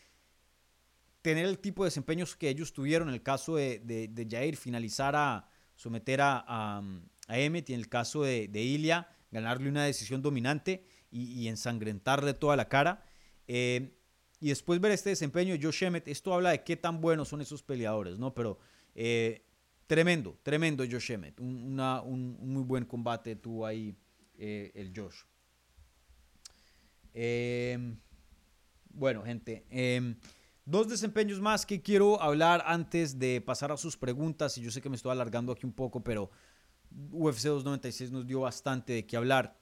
[1.22, 5.16] tener el tipo de desempeños que ellos tuvieron en el caso de, de, Jair, finalizar
[5.16, 10.22] a, someter a, a, Emmet y en el caso de, de Ilia, ganarle una decisión
[10.22, 13.06] dominante y, ensangrentarle toda la cara.
[13.48, 13.98] Eh,
[14.40, 17.42] y después ver este desempeño de Josh Emmett, esto habla de qué tan buenos son
[17.42, 18.34] esos peleadores, ¿no?
[18.34, 18.60] Pero
[18.96, 19.46] eh,
[19.92, 21.38] Tremendo, tremendo Josh Emmett.
[21.42, 23.94] Un, muy buen combate tuvo ahí
[24.38, 25.26] eh, el Josh.
[27.14, 28.00] Em,
[28.94, 29.66] bueno, gente.
[29.70, 30.16] Em,
[30.64, 34.58] Dos desempeños más que quiero hablar antes de pasar a sus preguntas.
[34.58, 36.32] Y yo sé que me estoy alargando aquí un poco, pero
[37.12, 39.60] UFC 296 nos dio bastante de qué hablar.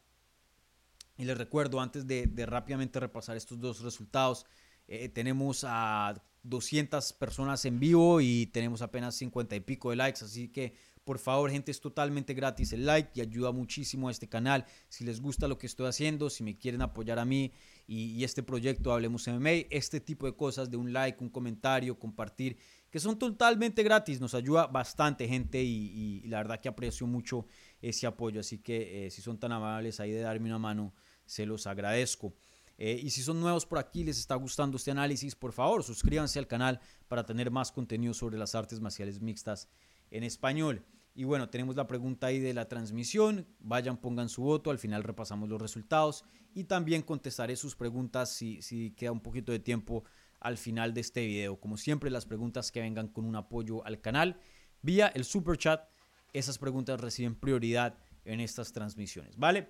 [1.18, 4.46] Y les recuerdo, antes de, rápidamente repasar estos dos resultados,
[4.88, 10.24] eh, tenemos a 200 personas en vivo y tenemos apenas 50 y pico de likes.
[10.24, 10.74] Así que
[11.10, 14.68] por favor, gente, es totalmente gratis el like y ayuda muchísimo a este canal.
[14.90, 17.52] Si les gusta lo que estoy haciendo, si me quieren apoyar a mí
[17.88, 22.58] y, este proyecto Hablemos MMA, este tipo de cosas de un like, un comentario, compartir,
[22.92, 27.48] que son totalmente gratis, nos ayuda bastante, gente, y, la verdad que aprecio mucho
[27.82, 28.40] ese apoyo.
[28.40, 30.94] Así que eh, si son tan amables ahí de darme una mano,
[31.26, 32.36] se los agradezco.
[32.82, 36.40] Eh, y si son nuevos por aquí, les está gustando este análisis, por favor, suscríbanse
[36.40, 39.68] al canal para tener más contenido sobre las artes marciales mixtas
[40.12, 40.86] en español.
[41.14, 43.46] Y bueno, tenemos la pregunta ahí de la transmisión.
[43.60, 44.72] Vayan, pongan su voto.
[44.72, 46.24] Al final repasamos los resultados.
[46.54, 50.06] Y también contestaré sus preguntas si, si queda un poquito de tiempo
[50.40, 51.60] al final de este video.
[51.60, 54.40] Como siempre, las preguntas que vengan con un apoyo al canal
[54.82, 55.90] vía el super chat.
[56.32, 59.36] Esas preguntas reciben prioridad en estas transmisiones.
[59.36, 59.68] ¿Vale?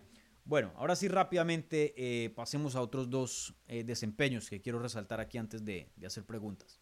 [0.49, 5.37] Bueno, ahora sí rápidamente eh, pasemos a otros dos eh, desempeños que quiero resaltar aquí
[5.37, 6.79] antes de hacer preguntas.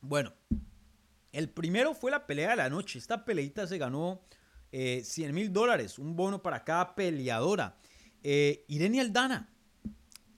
[0.00, 0.32] Bueno,
[1.30, 2.98] el primero fue la pelea de la noche.
[2.98, 4.20] Esta peleita se ganó
[4.72, 7.76] 100 eh, mil dólares, un bono para cada peleadora.
[8.24, 9.48] Eh, Irene Aldana.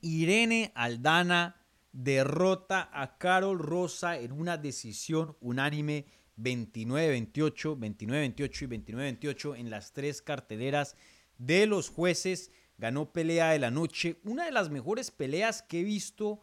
[0.02, 1.56] Irene Aldana
[1.92, 6.04] derrota a Carol Rosa en una decisión unánime
[6.38, 10.96] 29-28, 29-28 y 29-28 en las tres carteleras
[11.38, 12.50] de los jueces.
[12.78, 16.42] Ganó pelea de la noche, una de las mejores peleas que he visto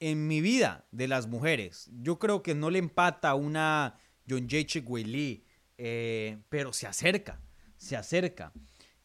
[0.00, 1.90] en mi vida de las mujeres.
[2.00, 3.98] Yo creo que no le empata a una
[4.28, 4.80] John J.
[5.80, 7.40] Eh, pero se acerca,
[7.76, 8.52] se acerca.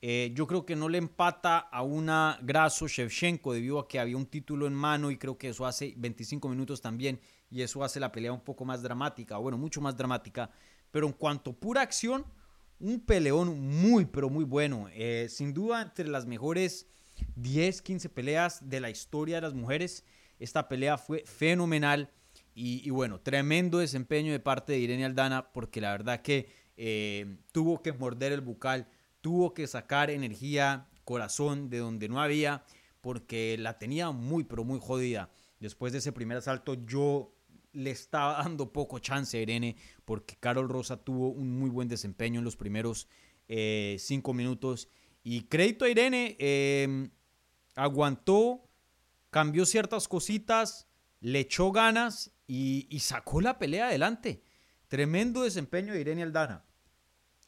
[0.02, 4.18] Eh, yo creo que no le empata a una Graso Shevchenko debido a que había
[4.18, 7.22] un título en mano y creo que eso hace 25 minutos también
[7.54, 10.50] y eso hace la pelea un poco más dramática, bueno, mucho más dramática.
[10.90, 12.26] Pero en cuanto a pura acción,
[12.80, 14.88] un peleón muy, pero muy bueno.
[14.92, 16.88] Eh, sin duda entre las mejores
[17.36, 20.04] 10, 15 peleas de la historia de las mujeres.
[20.40, 22.10] Esta pelea fue fenomenal
[22.56, 27.84] y, bueno, tremendo desempeño de parte de Irene Aldana porque la verdad que eh, tuvo
[27.84, 28.88] que morder el bucal,
[29.22, 32.64] tuvo que sacar energía, corazón de donde no había
[33.00, 35.30] porque la tenía muy pero muy jodida.
[35.60, 37.34] Después de ese primer asalto yo
[37.74, 42.40] le estaba dando poco chance a Irene porque Carol Rosa tuvo un muy buen desempeño
[42.40, 43.08] en los primeros
[43.48, 44.88] eh, cinco minutos.
[45.24, 47.10] Y crédito a Irene, eh,
[47.76, 48.70] aguantó
[49.34, 50.88] cambió ciertas cositas,
[51.20, 54.44] le echó ganas y, sacó la pelea adelante.
[54.88, 56.64] Tremendo desempeño de Irene Aldana.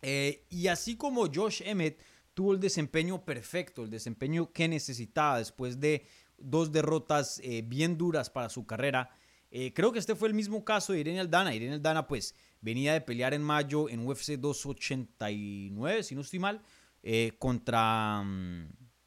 [0.01, 2.03] Eh, y así como Josh Emmett
[2.34, 6.05] tuvo el desempeño perfecto, el desempeño que necesitaba después de
[6.38, 9.11] dos derrotas eh, bien duras para su carrera,
[9.58, 11.56] eh, creo que este fue el mismo caso de Irene Aldana.
[11.56, 16.62] Irene Aldana pues venía de pelear en mayo en UFC 289, si no estoy mal,
[17.39, 18.24] contra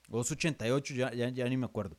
[0.09, 1.97] 288, mm, ya, ya, ni me acuerdo.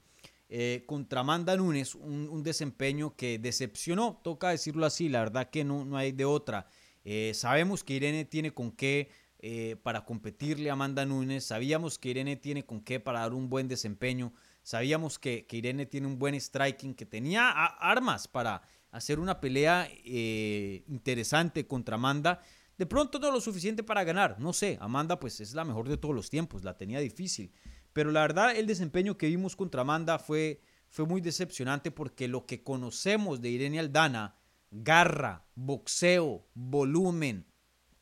[0.51, 5.85] Eh, contra Amanda Nunes, un, desempeño que decepcionó, toca decirlo así, la verdad que no,
[5.85, 6.65] no hay de otra.
[7.05, 12.09] Eh, sabemos que Irene tiene con qué eh, para competirle a Amanda Nunes, sabíamos que
[12.09, 14.33] Irene tiene con qué para dar un buen desempeño,
[14.69, 18.61] sabíamos que, Irene tiene un buen striking, que tenía armas para
[18.91, 22.39] hacer una pelea interesante contra Amanda.
[22.77, 25.97] De pronto no lo suficiente para ganar, no sé, Amanda pues es la mejor de
[25.97, 27.51] todos los tiempos, la tenía difícil.
[27.93, 32.45] Pero la verdad, el desempeño que vimos contra Amanda fue, fue muy decepcionante porque lo
[32.45, 34.35] que conocemos de Irene Aldana,
[34.69, 37.47] garra, boxeo, volumen,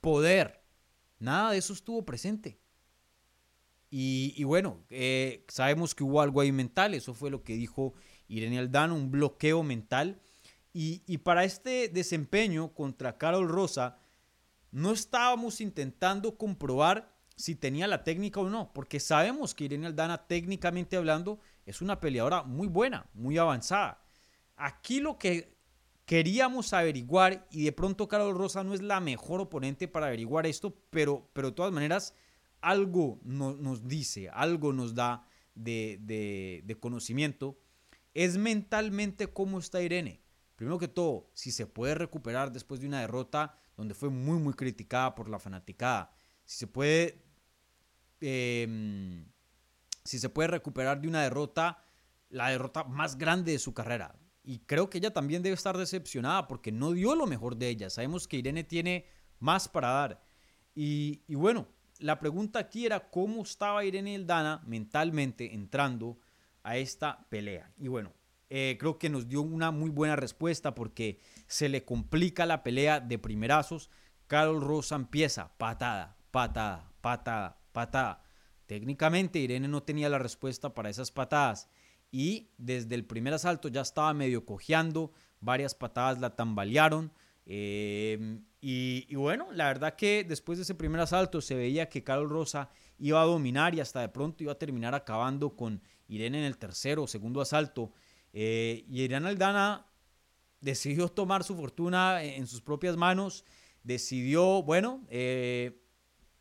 [0.01, 0.65] poder,
[1.17, 2.59] nada de eso estuvo presente.
[3.89, 7.93] Y, bueno, eh, sabemos que hubo algo ahí mental, eso fue lo que dijo
[8.27, 10.19] Irene Aldana, un bloqueo mental.
[10.73, 13.97] Y, y para este desempeño contra Carol Rosa,
[14.71, 20.27] no estábamos intentando comprobar si tenía la técnica o no, porque sabemos que Irene Aldana,
[20.27, 24.01] técnicamente hablando, es una peleadora muy buena, muy avanzada.
[24.55, 25.55] Aquí lo que
[26.05, 30.75] queríamos averiguar, y de pronto Carol Rosa no es la mejor oponente para averiguar esto,
[30.89, 32.15] pero, pero de todas maneras,
[32.61, 35.99] algo nos dice, algo nos da de,
[36.63, 37.59] de conocimiento,
[38.13, 40.21] es mentalmente cómo está Irene.
[40.55, 44.53] Primero que todo, si se puede recuperar después de una derrota donde fue muy, muy
[44.53, 46.11] criticada por la fanaticada.
[46.45, 47.27] Si se puede
[48.19, 49.25] Em,
[50.03, 51.83] si se puede recuperar de una derrota,
[52.29, 54.15] la derrota más grande de su carrera.
[54.43, 57.89] Y creo que ella también debe estar decepcionada porque no dio lo mejor de ella.
[57.89, 59.05] Sabemos que Irene tiene
[59.39, 60.23] más para dar.
[60.73, 61.67] Y, bueno,
[61.99, 66.19] la pregunta aquí era cómo estaba Irene Aldana mentalmente entrando
[66.63, 67.71] a esta pelea.
[67.77, 68.13] Y bueno,
[68.49, 72.99] eh, creo que nos dio una muy buena respuesta porque se le complica la pelea
[72.99, 73.89] de primerazos.
[74.27, 78.23] Carol Rosa empieza patada, patada, patada, patada.
[78.65, 81.69] Técnicamente Irene no tenía la respuesta para esas patadas
[82.11, 87.11] y desde el primer asalto ya estaba medio cojeando, varias patadas la tambalearon.
[87.49, 92.29] Em, y, bueno, la verdad que después de ese primer asalto se veía que Carol
[92.29, 92.69] Rosa
[92.99, 96.57] iba a dominar y hasta de pronto iba a terminar acabando con Irene en el
[96.57, 97.93] tercero o segundo asalto.
[98.33, 99.87] Eh, y Irene Aldana
[100.59, 103.45] decidió tomar su fortuna en sus propias manos,
[103.81, 105.81] decidió, bueno, eh,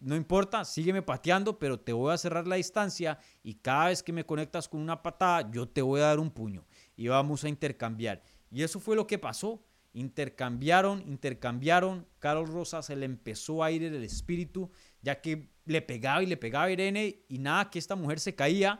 [0.00, 4.12] no importa, sígueme pateando, pero te voy a cerrar la distancia y cada vez que
[4.12, 7.48] me conectas con una patada, yo te voy a dar un puño y vamos a
[7.48, 8.22] intercambiar.
[8.50, 9.62] Y eso fue lo que pasó.
[9.96, 12.06] Intercambiaron, intercambiaron.
[12.18, 14.70] Carol Rosa se le empezó a ir el espíritu,
[15.00, 18.34] ya que le pegaba y le pegaba a Irene y nada, que esta mujer se
[18.34, 18.78] caía.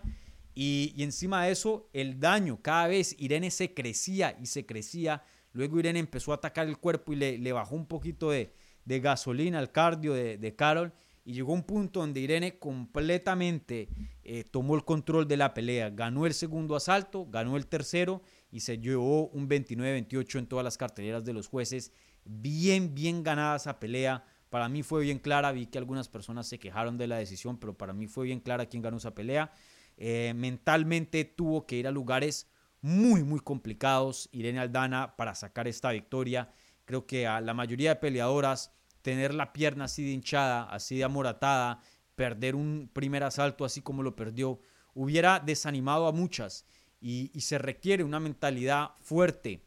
[0.55, 5.23] Y, encima de eso, el daño, cada vez Irene se crecía y se crecía.
[5.53, 8.53] Luego Irene empezó a atacar el cuerpo y le, le bajó un poquito de,
[8.85, 10.93] gasolina al cardio de, de Carol
[11.27, 13.89] y llegó un punto donde Irene completamente
[14.23, 15.91] eh, tomó el control de la pelea.
[15.91, 18.23] Ganó el segundo asalto, ganó el tercero
[18.53, 21.91] y se llevó un 29-28 en todas las carteleras de los jueces.
[22.25, 24.25] Bien, bien ganada esa pelea.
[24.51, 25.51] Para mí fue bien clara.
[25.51, 28.67] Vi que algunas personas se quejaron de la decisión, pero para mí fue bien clara
[28.67, 29.51] quién ganó esa pelea.
[29.97, 32.49] Eh, mentalmente tuvo que ir a lugares
[32.83, 34.29] muy, muy complicados.
[34.31, 36.53] Irene Aldana para sacar esta victoria.
[36.85, 38.77] Creo que a la mayoría de peleadoras
[39.07, 41.81] tener la pierna así de hinchada, así de amoratada,
[42.17, 44.59] perder un primer asalto así como lo perdió,
[44.95, 46.67] hubiera desanimado a muchas.
[47.01, 49.63] Y, se requiere una mentalidad fuerte,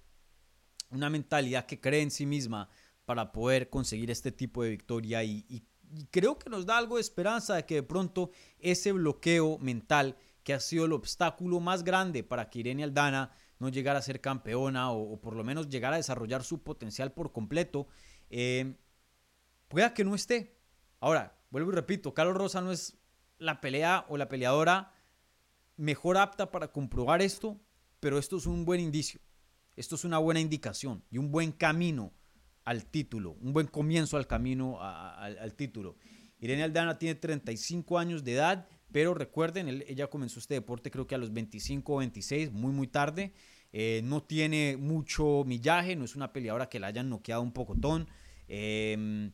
[0.90, 2.68] una mentalidad que cree en sí misma
[3.06, 5.24] para poder conseguir este tipo de victoria.
[5.24, 5.66] Y,
[6.12, 10.54] creo que nos da algo de esperanza de que de pronto ese bloqueo mental que
[10.54, 14.92] ha sido el obstáculo más grande para que Irene Aldana no llegara a ser campeona
[14.92, 17.88] o, por lo menos llegara a desarrollar su potencial por completo,
[18.30, 18.76] eh,
[19.70, 20.58] pueda que no esté.
[21.00, 22.98] Ahora, vuelvo y repito, Carlos Rosa no es
[23.38, 24.92] la pelea o la peleadora
[25.78, 27.58] mejor apta para comprobar esto,
[28.02, 29.22] pero esto es un buen indicio.
[29.78, 32.12] Esto es una buena indicación y un buen camino
[32.66, 35.96] al título, un buen comienzo al camino al título.
[36.40, 41.16] Irene Aldana tiene 35 años de edad, pero recuerden, ella comenzó este deporte creo que
[41.16, 43.34] a los 25 o 26, muy muy tarde.
[43.72, 48.10] Eh, no tiene mucho millaje, no es una peleadora que la hayan noqueado un pocotón.
[48.48, 49.32] Eh,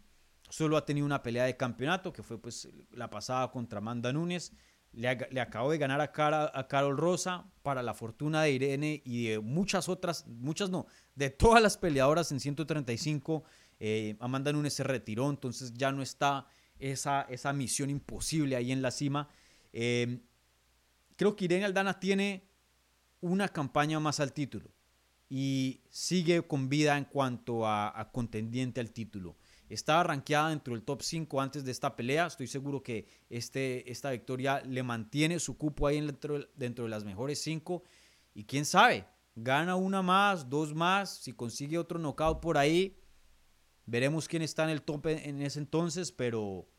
[0.49, 4.51] Solo ha tenido una pelea de campeonato, que fue pues la pasada contra Amanda Núñez.
[4.91, 9.39] Le, le acabó de ganar a, Carol Rosa para la fortuna de Irene y de
[9.39, 13.43] muchas otras, muchas no, de todas las peleadoras en 135.
[13.79, 16.47] Eh, Amanda Núñez se retiró, entonces ya no está
[16.79, 19.27] esa, esa misión imposible ahí en la cima.
[19.73, 20.21] Eh,
[21.17, 22.47] creo que Irene Aldana tiene
[23.19, 24.69] una campaña más al título
[25.27, 29.35] y sigue con vida en cuanto a contendiente al título.
[29.69, 32.27] Estaba rankeada dentro del top 5 antes de esta pelea.
[32.27, 37.03] Estoy seguro que este, esta victoria le mantiene su cupo ahí dentro, dentro de las
[37.03, 37.83] mejores 5.
[38.35, 41.17] Y quién sabe, gana una más, dos más.
[41.17, 42.99] Si consigue otro knockout por ahí,
[43.87, 46.11] veremos quién está en el top en, ese entonces.
[46.11, 46.69] Pero,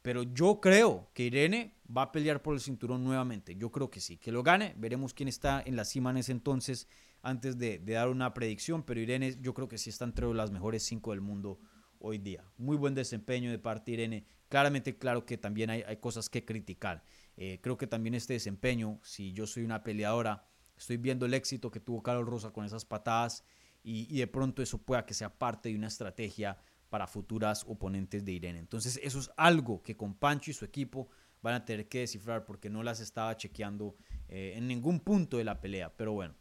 [0.00, 3.56] pero yo creo que Irene va a pelear por el cinturón nuevamente.
[3.56, 4.74] Yo creo que sí, que lo gane.
[4.76, 6.86] Veremos quién está en la cima en ese entonces
[7.22, 8.84] antes de, de dar una predicción.
[8.84, 11.58] Pero Irene, yo creo que sí está entre las mejores 5 del mundo
[12.00, 12.44] hoy día.
[12.56, 14.26] Muy buen desempeño de parte de Irene.
[14.48, 17.02] Claramente, claro que también hay, cosas que criticar.
[17.36, 20.46] Eh, creo que también este desempeño, si yo soy una peleadora,
[20.76, 23.44] estoy viendo el éxito que tuvo Carol Rosa con esas patadas
[23.82, 28.32] y, de pronto eso pueda que sea parte de una estrategia para futuras oponentes de
[28.32, 28.58] Irene.
[28.58, 31.08] Entonces eso es algo que con Pancho y su equipo
[31.42, 33.96] van a tener que descifrar porque no las estaba chequeando
[34.28, 35.94] eh, en ningún punto de la pelea.
[35.96, 36.34] Pero bueno,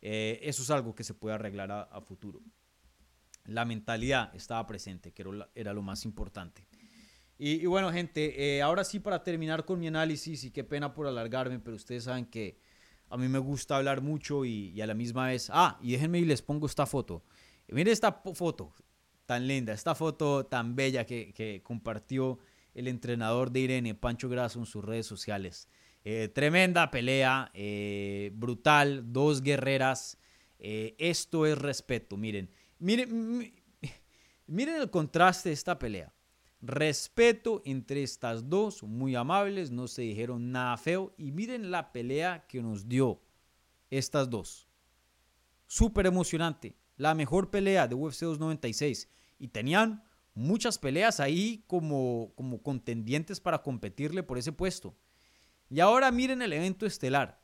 [0.00, 2.42] eh, eso es algo que se puede arreglar a futuro
[3.44, 5.24] la mentalidad estaba presente, que
[5.54, 6.66] era lo más importante.
[7.44, 11.08] Y, bueno, gente, eh, ahora sí para terminar con mi análisis, y qué pena por
[11.08, 12.56] alargarme, pero ustedes saben que
[13.10, 15.50] a mí me gusta hablar mucho y, a la misma vez...
[15.52, 17.24] Ah, y déjenme y les pongo esta foto.
[17.66, 18.72] Miren esta foto
[19.26, 22.38] tan linda, esta foto tan bella que, compartió
[22.74, 25.68] el entrenador de Irene, Pancho Grasso, en sus redes sociales.
[26.04, 30.16] Eh, tremenda pelea, eh, brutal, dos guerreras.
[30.60, 32.48] esto es respeto, miren.
[32.82, 33.54] Miren,
[34.48, 36.12] el contraste de esta pelea.
[36.60, 41.14] Respeto entre estas dos, muy amables, no se dijeron nada feo.
[41.16, 43.22] Y miren la pelea que nos dio
[43.88, 44.68] estas dos.
[45.66, 46.76] Súper emocionante.
[46.96, 49.08] La mejor pelea de UFC 296.
[49.38, 50.02] Y tenían
[50.34, 54.96] muchas peleas ahí como, como contendientes para competirle por ese puesto.
[55.70, 57.40] Y ahora miren el evento estelar.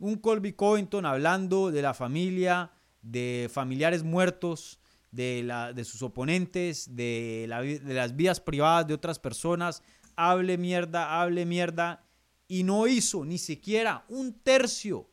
[0.00, 2.72] Un Colby Covington hablando de la familia,
[3.02, 4.80] de familiares muertos,
[5.10, 7.46] de, la, de sus oponentes, de,
[7.84, 9.82] de las vidas privadas de otras personas.
[10.16, 12.04] Hable mierda, hable mierda.
[12.48, 15.08] Y no hizo ni siquiera un tercio,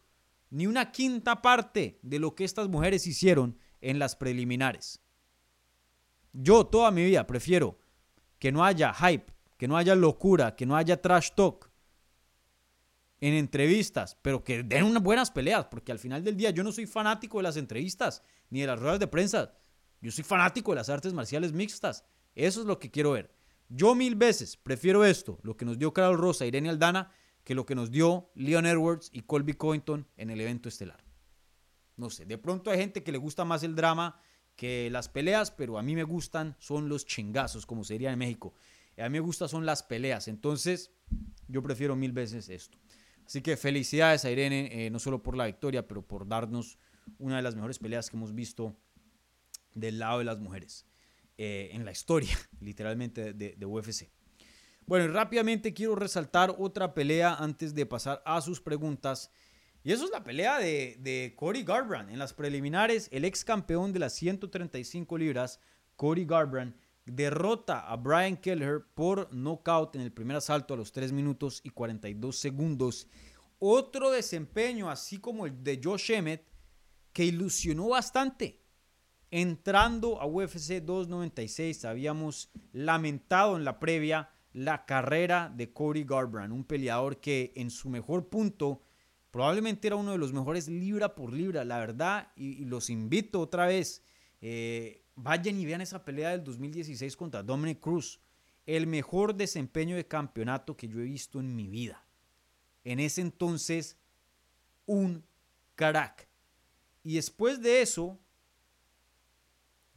[0.50, 5.02] ni una quinta parte de lo que estas mujeres hicieron en las preliminares.
[6.34, 7.78] Yo toda mi vida prefiero
[8.40, 11.69] que no haya hype, que no haya locura, que no haya trash talk
[13.22, 16.72] en entrevistas, pero que den unas buenas peleas, porque al final del día yo no
[16.72, 19.54] soy fanático de las entrevistas ni de las ruedas de prensa.
[20.02, 22.06] Yo soy fanático de las artes marciales mixtas.
[22.36, 23.34] Eso es lo que quiero ver.
[23.68, 27.12] Yo mil veces prefiero esto, lo que nos dio Carol Rosa, Irene Aldana,
[27.44, 31.04] que lo que nos dio Leon Edwards y Colby Covington en el evento estelar.
[31.98, 34.22] No sé, de pronto hay gente que le gusta más el drama
[34.56, 38.54] que las peleas, pero a mí me gustan son los chingazos, como sería en México.
[38.98, 40.92] A mí me gustan son las peleas, entonces
[41.48, 42.78] yo prefiero mil veces esto.
[43.30, 46.80] Así que felicidades a Irene, eh, no solo por la victoria, pero por darnos
[47.20, 48.76] una de las mejores peleas que hemos visto
[49.76, 50.88] del lado de las mujeres
[51.38, 54.10] eh, en la historia, literalmente, de, UFC.
[54.88, 59.30] Bueno, y rápidamente quiero resaltar otra pelea antes de pasar a sus preguntas.
[59.84, 62.10] Y eso es la pelea de, de Cody Garbrandt.
[62.10, 65.60] En las preliminares, el ex campeón de las 135 libras,
[65.98, 66.76] Cody Garbrandt,
[67.12, 71.70] derrota a Brian Kelleher por knockout en el primer asalto a los 3 minutos y
[71.70, 73.08] 42 segundos.
[73.60, 76.46] Otro desempeño, así como el de Josh Emmett,
[77.14, 78.62] que ilusionó bastante.
[79.32, 86.64] Entrando a UFC 296, habíamos lamentado en la previa la carrera de Cody Garbrandt, un
[86.64, 88.82] peleador que en su mejor punto
[89.32, 93.68] Probablemente era uno de los mejores libra por libra, la verdad, y, los invito otra
[93.68, 94.04] vez.
[94.42, 98.20] Eh, vayan y vean esa pelea del 2016 contra Dominic Cruz.
[98.66, 102.06] El mejor desempeño de campeonato que yo he visto en mi vida.
[102.84, 103.98] En ese entonces,
[104.86, 105.24] un
[105.76, 106.28] crack.
[107.04, 108.20] Y después de eso,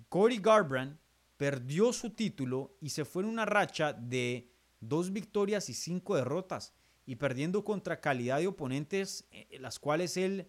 [0.09, 0.99] Cody Garbrandt
[1.37, 4.51] perdió su título y se fue en una racha de
[4.81, 6.75] dos victorias y cinco derrotas
[7.07, 10.49] y perdiendo contra calidad de oponentes, eh, las cuales él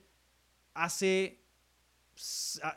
[0.74, 1.43] hace,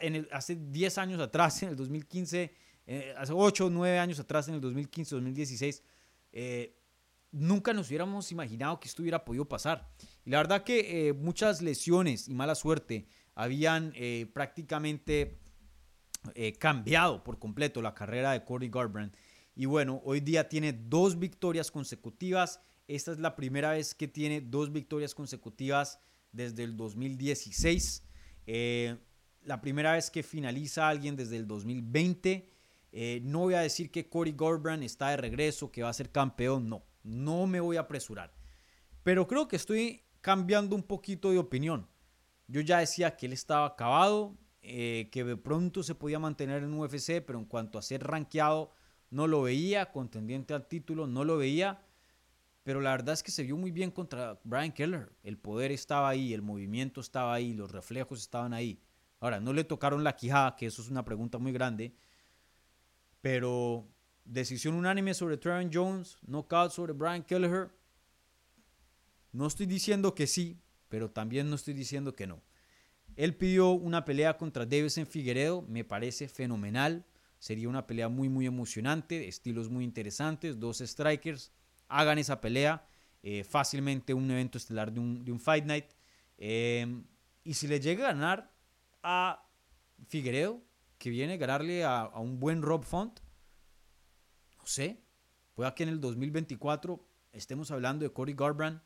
[0.01, 2.55] en el, hace 10 años atrás, en el 2015,
[2.87, 5.82] eh, hace 8 o 9 años atrás, en el 2015, 2016,
[6.32, 6.76] eh,
[7.32, 9.89] nunca nos hubiéramos imaginado que esto hubiera podido pasar.
[10.24, 13.93] Y la verdad que muchas lesiones y mala suerte habían
[14.32, 15.39] prácticamente
[16.59, 19.16] cambiado por completo la carrera de Cody Garbrandt.
[19.55, 24.41] Y bueno, hoy día tiene dos victorias consecutivas esta es la primera vez que tiene
[24.41, 25.99] dos victorias consecutivas
[26.32, 28.05] desde el 2016.
[28.47, 28.97] Eh,
[29.47, 32.51] la primera vez que finaliza alguien desde el 2020.
[32.92, 36.11] Eh, no voy a decir que Cory Garbrandt está de regreso, que va a ser
[36.11, 36.68] campeón.
[36.68, 38.32] No, no me voy a apresurar.
[39.03, 41.88] Pero creo que estoy cambiando un poquito de opinión.
[42.49, 46.74] Yo ya decía que él estaba acabado, eh, que de pronto se podía mantener en
[46.74, 48.72] UFC, pero en cuanto a ser rankeado,
[49.11, 51.80] no lo veía, contendiente al título, no lo veía
[52.66, 55.12] pero la verdad es que se vio muy bien contra Brian Keller.
[55.22, 58.82] El poder estaba ahí, el movimiento estaba ahí, los reflejos estaban ahí.
[59.20, 61.94] Ahora, no le tocaron la quijada, que eso es una pregunta muy grande,
[63.20, 63.88] pero
[64.24, 67.70] decisión unánime sobre Trevor Jones, knockout sobre Brian Kelleher.
[69.32, 72.42] No estoy diciendo que sí, pero también no estoy diciendo que no.
[73.16, 77.06] Él pidió una pelea contra Davison Figueredo, me parece fenomenal.
[77.38, 81.52] Sería una pelea muy, muy emocionante, estilos muy interesantes, dos strikers
[81.88, 82.86] hagan esa pelea.
[83.22, 85.86] Eh, fácilmente un evento estelar de un, Fight Night.
[86.38, 87.04] Em,
[87.42, 88.55] y si le llega a ganar
[89.09, 89.48] a
[90.09, 90.61] Figueredo,
[90.98, 93.20] que viene a ganarle a, un buen Rob Font,
[94.59, 95.00] no sé,
[95.54, 98.82] puede que en el 2024 estemos hablando de Cory Garbrandt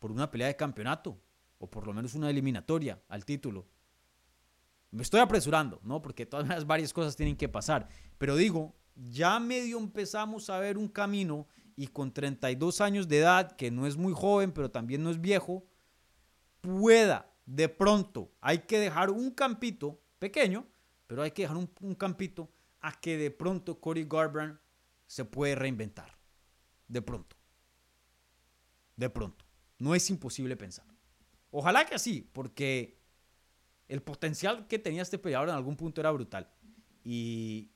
[0.00, 1.22] por una pelea de campeonato,
[1.58, 3.68] o por lo menos una eliminatoria al título.
[4.90, 6.02] Me estoy apresurando, ¿no?
[6.02, 7.88] Porque todas las varias cosas tienen que pasar.
[8.18, 11.46] Pero digo, ya medio empezamos a ver un camino
[11.76, 15.20] y con 32 años de edad, que no es muy joven, pero también no es
[15.20, 15.64] viejo,
[16.60, 20.66] pueda de pronto, hay que dejar un campito pequeño,
[21.06, 24.60] pero hay que dejar un, campito a que de pronto Cody Garbrandt
[25.06, 26.18] se puede reinventar.
[26.88, 27.36] De pronto.
[28.96, 29.44] De pronto.
[29.78, 30.86] No es imposible pensar.
[31.50, 33.00] Ojalá que así, porque
[33.88, 36.50] el potencial que tenía este peleador en algún punto era brutal.
[37.04, 37.70] Y,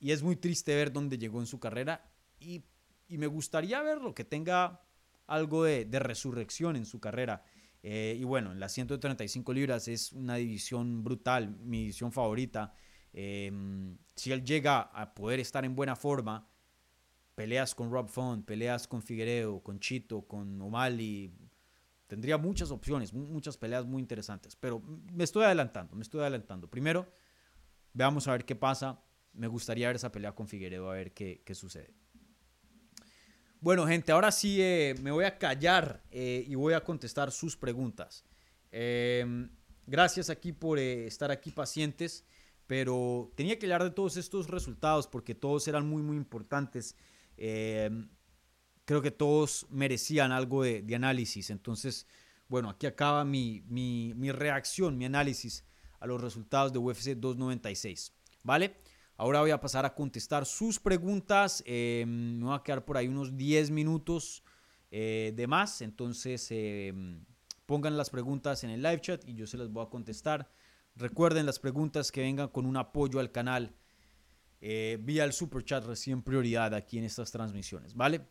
[0.00, 2.10] y es muy triste ver dónde llegó en su carrera.
[2.40, 2.64] Y
[3.08, 4.80] y me gustaría verlo, que tenga
[5.26, 7.44] algo de, resurrección en su carrera.
[7.86, 12.72] Eh, y bueno, en las 135 libras es una división brutal, mi división favorita.
[13.12, 16.48] Em, si él llega a poder estar en buena forma,
[17.34, 21.30] peleas con Rob Font, peleas con Figueredo, con Chito, con O'Malley,
[22.06, 24.56] tendría muchas opciones, muchas peleas muy interesantes.
[24.56, 24.80] Pero
[25.12, 26.70] me estoy adelantando, me estoy adelantando.
[26.70, 27.06] Primero,
[27.92, 28.98] veamos a ver qué pasa.
[29.34, 31.92] Me gustaría ver esa pelea con Figueredo, a ver qué, qué sucede.
[33.64, 37.56] Bueno, gente, ahora sí eh, me voy a callar eh, y voy a contestar sus
[37.56, 38.22] preguntas.
[38.70, 39.48] Em,
[39.86, 42.26] gracias aquí por eh, estar aquí pacientes,
[42.66, 46.94] pero tenía que hablar de todos estos resultados porque todos eran muy, muy importantes.
[47.38, 48.10] Em,
[48.84, 51.48] creo que todos merecían algo de, análisis.
[51.48, 52.06] Entonces,
[52.48, 55.64] bueno, aquí acaba mi, mi reacción, mi análisis
[56.00, 58.12] a los resultados de UFC 296.
[58.42, 58.76] ¿Vale?
[59.16, 61.62] Ahora voy a pasar a contestar sus preguntas.
[61.66, 64.42] Eh, me voy a quedar por ahí unos 10 minutos
[64.90, 65.82] eh, de más.
[65.82, 66.92] Entonces eh,
[67.64, 70.50] pongan las preguntas en el live chat y yo se las voy a contestar.
[70.96, 73.74] Recuerden las preguntas que vengan con un apoyo al canal
[74.60, 77.94] vía el super chat recién prioridad aquí en estas transmisiones.
[77.94, 78.26] ¿Vale?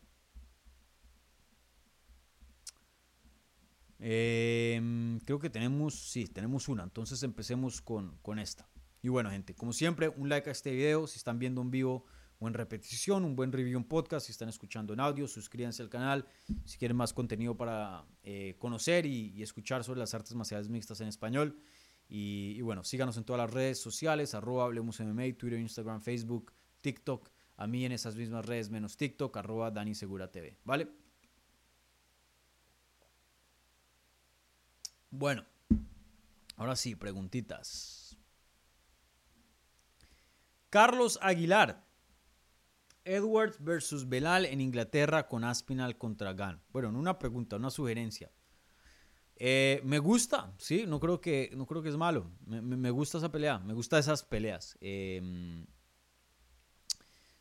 [3.96, 6.82] creo que tenemos, sí, tenemos una.
[6.82, 8.68] Entonces empecemos con, con esta.
[9.04, 11.06] Y bueno, gente, como siempre, un like a este video.
[11.06, 12.06] Si están viendo en vivo
[12.38, 14.24] o en repetición, un buen review en podcast.
[14.24, 16.26] Si están escuchando en audio, suscríbanse al canal.
[16.64, 21.08] Si quieren más contenido para eh, conocer y, escuchar sobre las artes marciales mixtas en
[21.08, 21.58] español.
[22.08, 27.28] Y, bueno, síganos en todas las redes sociales, arroba Hablemos MMA, Twitter, Instagram, Facebook, TikTok.
[27.58, 30.56] A mí en esas mismas redes menos TikTok, arroba Dani Segura TV.
[30.64, 30.88] ¿Vale?
[35.10, 35.44] Bueno,
[36.56, 38.03] ahora sí, preguntitas.
[40.74, 41.86] Carlos Aguilar.
[43.04, 46.60] Edwards versus Belal en Inglaterra con Aspinal contra Gan.
[46.72, 48.32] Bueno, una pregunta, una sugerencia.
[49.36, 52.28] Eh, me gusta, sí, no creo que, no creo que es malo.
[52.44, 54.76] Me, gusta esa pelea, me gusta esas peleas.
[54.80, 55.64] Em,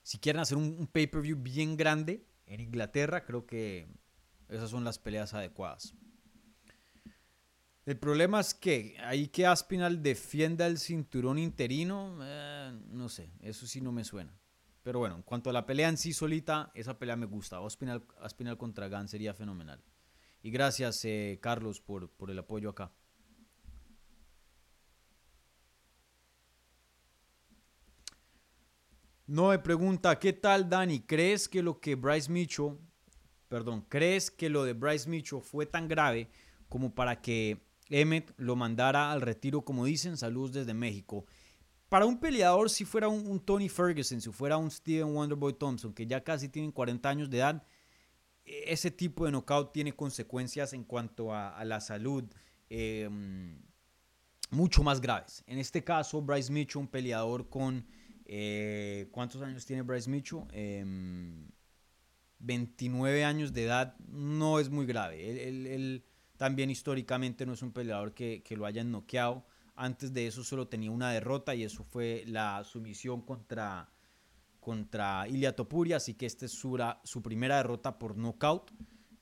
[0.03, 3.87] si quieren hacer un pay-per-view bien grande en Inglaterra, creo que
[4.47, 5.95] esas son las peleas adecuadas.
[7.85, 13.67] El problema es que ahí que Aspinal defienda el cinturón interino, eh, no sé, eso
[13.67, 14.33] sí no me suena.
[14.83, 17.57] Pero bueno, en cuanto a la pelea en sí solita, esa pelea me gusta.
[17.57, 19.83] Aspinal, Aspinal contra Gan sería fenomenal.
[20.41, 22.91] Y gracias, eh, Carlos, por, por el apoyo acá.
[29.27, 31.01] No me pregunta, ¿qué tal Dani?
[31.01, 32.77] ¿Crees que lo que Bryce Mitchell,
[33.49, 36.29] perdón, crees que lo de Bryce Mitchell fue tan grave
[36.67, 41.25] como para que Emmet lo mandara al retiro, como dicen, saludos desde México.
[41.89, 46.07] Para un peleador, si fuera un, Tony Ferguson, si fuera un Steven Wonderboy Thompson, que
[46.07, 47.63] ya casi tienen 40 años de edad,
[48.43, 52.23] e, ese tipo de knockout tiene consecuencias en cuanto a, la salud
[52.67, 53.61] em,
[54.49, 55.43] mucho más graves.
[55.45, 57.85] En este caso, Bryce Mitchell, un peleador con...
[58.25, 60.39] Eh, ¿Cuántos años tiene Bryce Mitchell?
[62.39, 66.01] 29 em, años de edad, no es muy grave.
[66.37, 69.45] También históricamente no es un peleador que, lo hayan noqueado.
[69.75, 73.89] Antes de eso solo tenía una derrota y eso fue la sumisión contra,
[74.59, 75.97] contra Ilia Topuria.
[75.97, 78.71] Así que esta es su, su primera derrota por knockout.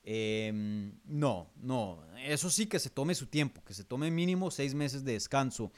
[0.04, 2.04] Em, no, no.
[2.24, 5.72] Eso sí que se tome su tiempo, que se tome mínimo seis meses de descanso.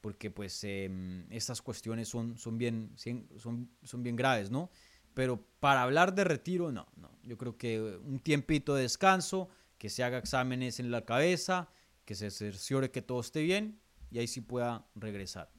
[0.00, 2.92] Porque pues em, estas cuestiones son, son, bien,
[3.36, 4.70] son, son bien graves, ¿no?
[5.14, 7.10] Pero para hablar de retiro, no, no.
[7.24, 9.48] Yo creo que un tiempito de descanso,
[9.78, 11.70] que se haga exámenes en la cabeza,
[12.04, 15.50] que se cerciore que todo esté bien y ahí sí pueda regresar.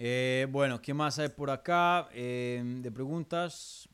[0.00, 3.88] Eh, bueno, ¿qué más hay por acá eh, de preguntas?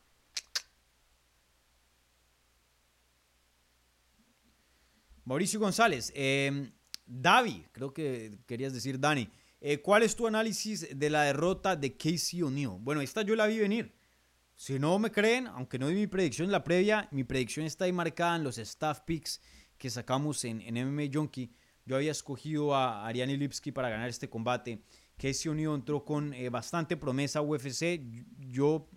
[5.24, 6.70] Mauricio González, eh,
[7.06, 9.30] Davi, creo que querías decir Dani.
[9.66, 12.76] Eh, ¿Cuál es tu análisis de la derrota de Casey O'Neill?
[12.80, 13.94] Bueno, esta yo la vi venir.
[14.54, 17.86] Si no me creen, aunque no di mi predicción en la previa, mi predicción está
[17.86, 19.40] ahí marcada en los staff picks
[19.78, 21.50] que sacamos en, en MMA Junkie.
[21.86, 24.82] Yo había escogido a Ariane Lipski para ganar este combate.
[25.16, 28.02] Casey O'Neill entró con eh, bastante promesa a UFC.
[28.36, 28.90] Yo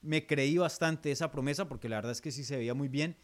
[0.00, 3.18] me creí bastante esa promesa porque la verdad es que sí se veía muy bien.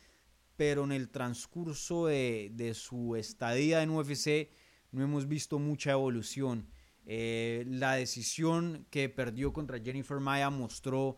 [0.57, 4.51] Pero en el transcurso de, de su estadía en UFC
[4.91, 6.67] no hemos visto mucha evolución.
[7.05, 11.17] Eh, la decisión que perdió contra Jennifer Maya mostró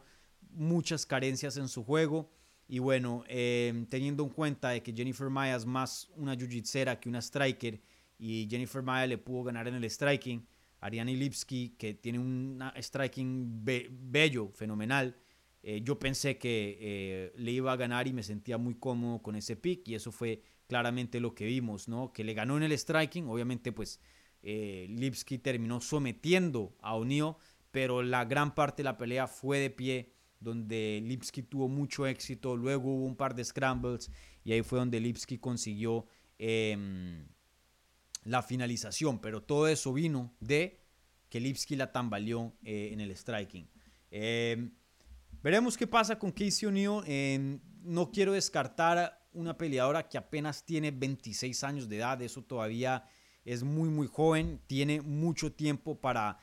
[0.53, 2.31] muchas carencias en su juego.
[2.69, 7.09] Y bueno, eh, teniendo en cuenta de que Jennifer Maya es más una jiu-jitsera que
[7.09, 7.81] una striker
[8.19, 10.47] y Jennifer Maya le pudo ganar en el striking,
[10.81, 15.17] Ariane Lipski, que tiene un striking bello, fenomenal,
[15.63, 19.57] Eh, yo pensé que le iba a ganar y me sentía muy cómodo con ese
[19.57, 22.13] pick y eso fue claramente lo que vimos, ¿no?
[22.13, 24.01] Que le ganó en el striking, obviamente pues
[24.41, 27.35] eh, Lipski terminó sometiendo a O'Neill,
[27.73, 32.57] pero la gran parte de la pelea fue de pie, donde Lipski tuvo mucho éxito,
[32.57, 34.13] luego hubo un par de scrambles
[34.45, 36.07] y ahí fue donde Lipski consiguió
[36.39, 37.27] em,
[38.23, 40.79] la finalización, pero todo eso vino de
[41.29, 43.69] que Lipski la tambaleó en el striking.
[44.13, 44.71] Em,
[45.43, 47.61] Veremos qué pasa con Casey O'Neill.
[47.83, 52.21] no quiero descartar una peleadora que apenas tiene 26 años de edad.
[52.23, 53.05] Eso todavía
[53.45, 54.61] es muy, muy joven.
[54.67, 56.39] Tiene mucho tiempo para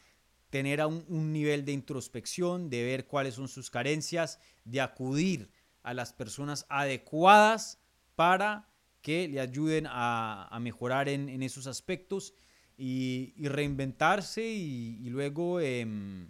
[0.50, 5.52] tener un, nivel de introspección, de ver cuáles son sus carencias, de acudir
[5.84, 7.80] a las personas adecuadas
[8.16, 8.70] para
[9.02, 12.34] que le ayuden a, mejorar en, esos aspectos
[12.78, 15.60] y, reinventarse y, luego...
[15.60, 16.30] Em,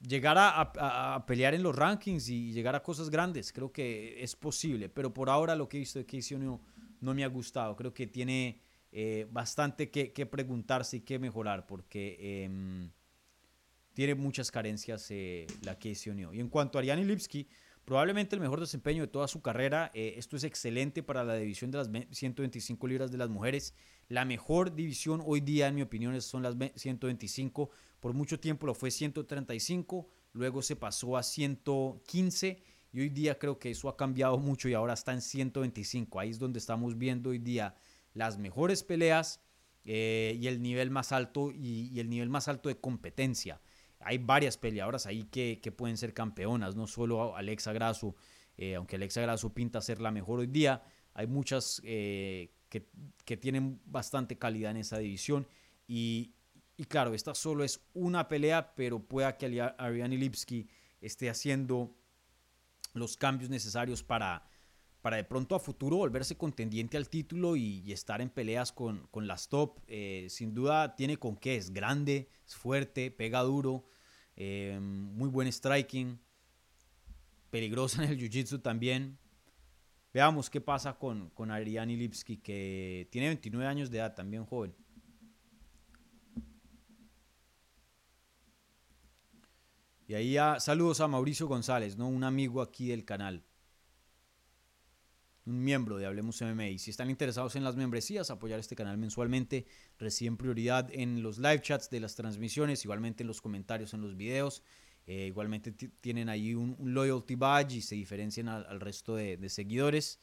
[0.00, 3.52] llegar a, pelear en los rankings y llegar a cosas grandes.
[3.52, 6.60] Creo que es posible, pero por ahora lo que he visto de Casey no,
[7.00, 7.76] no me ha gustado.
[7.76, 8.60] Creo que tiene
[8.92, 12.90] eh, bastante que, preguntarse y que mejorar porque em,
[13.92, 16.34] tiene muchas carencias eh, la Casey O'Neill.
[16.34, 17.48] Y en cuanto a Ariane Lipski,
[17.84, 19.90] probablemente el mejor desempeño de toda su carrera.
[19.94, 23.74] Eh, esto es excelente para la división de las 125 libras de las mujeres.
[24.08, 27.70] La mejor división hoy día, en mi opinión, son las 125.
[28.00, 32.62] Por mucho tiempo lo fue 135, luego se pasó a 115
[32.92, 36.20] y hoy día creo que eso ha cambiado mucho y ahora está en 125.
[36.20, 37.74] Ahí es donde estamos viendo hoy día
[38.14, 39.40] las mejores peleas
[39.84, 43.60] eh, y el nivel más alto y el nivel más alto de competencia
[44.00, 48.14] hay varias peleadoras ahí que, pueden ser campeonas, no solo Alexa Grasso,
[48.56, 50.82] eh, aunque Alexa Grasso pinta ser la mejor hoy día,
[51.14, 55.46] hay muchas eh, que, tienen bastante calidad en esa división
[55.88, 56.34] y,
[56.84, 59.46] claro, esta solo es una pelea, pero pueda que
[59.78, 60.68] Ariane Lipski
[61.00, 61.96] esté haciendo
[62.92, 64.48] los cambios necesarios para,
[65.00, 69.48] para de pronto a futuro volverse contendiente al título y, estar en peleas con, las
[69.48, 69.78] top.
[69.86, 73.86] Eh, sin duda tiene con qué, es grande, es fuerte, pega duro.
[74.36, 76.18] Eh, muy buen striking.
[77.50, 79.18] Peligrosa en el jiu-jitsu también.
[80.12, 84.74] Veamos qué pasa con, con Ariane Lipski, que tiene 29 años de edad, también joven.
[90.06, 92.08] Y ahí ya, saludos a Mauricio González, ¿no?
[92.08, 93.44] un amigo aquí del canal
[95.46, 96.68] un miembro de Hablemos MMA.
[96.68, 99.66] Y si están interesados en las membresías, apoyar este canal mensualmente,
[99.98, 104.16] reciben prioridad en los live chats de las transmisiones, igualmente en los comentarios en los
[104.16, 104.62] videos.
[105.06, 110.18] Eh, igualmente tienen ahí un, loyalty badge y se diferencian al, resto de, seguidores.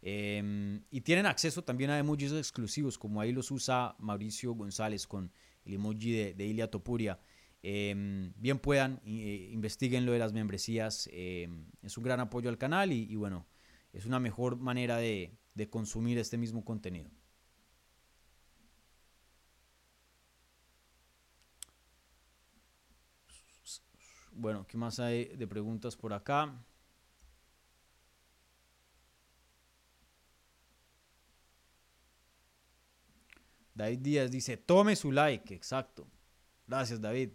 [0.00, 5.32] Em, y tienen acceso también a emojis exclusivos, como ahí los usa Mauricio González con
[5.64, 7.18] el emoji de, de Ilia Topuria.
[7.62, 11.08] Em, bien puedan, eh, investiguen lo de las membresías.
[11.12, 13.46] Em, es un gran apoyo al canal y bueno,
[13.92, 15.34] es una mejor manera de,
[15.70, 17.10] consumir este mismo contenido.
[24.32, 26.64] Bueno, ¿qué más hay de preguntas por acá?
[33.74, 36.06] David Díaz dice, tome su like, exacto.
[36.68, 37.30] Gracias, David.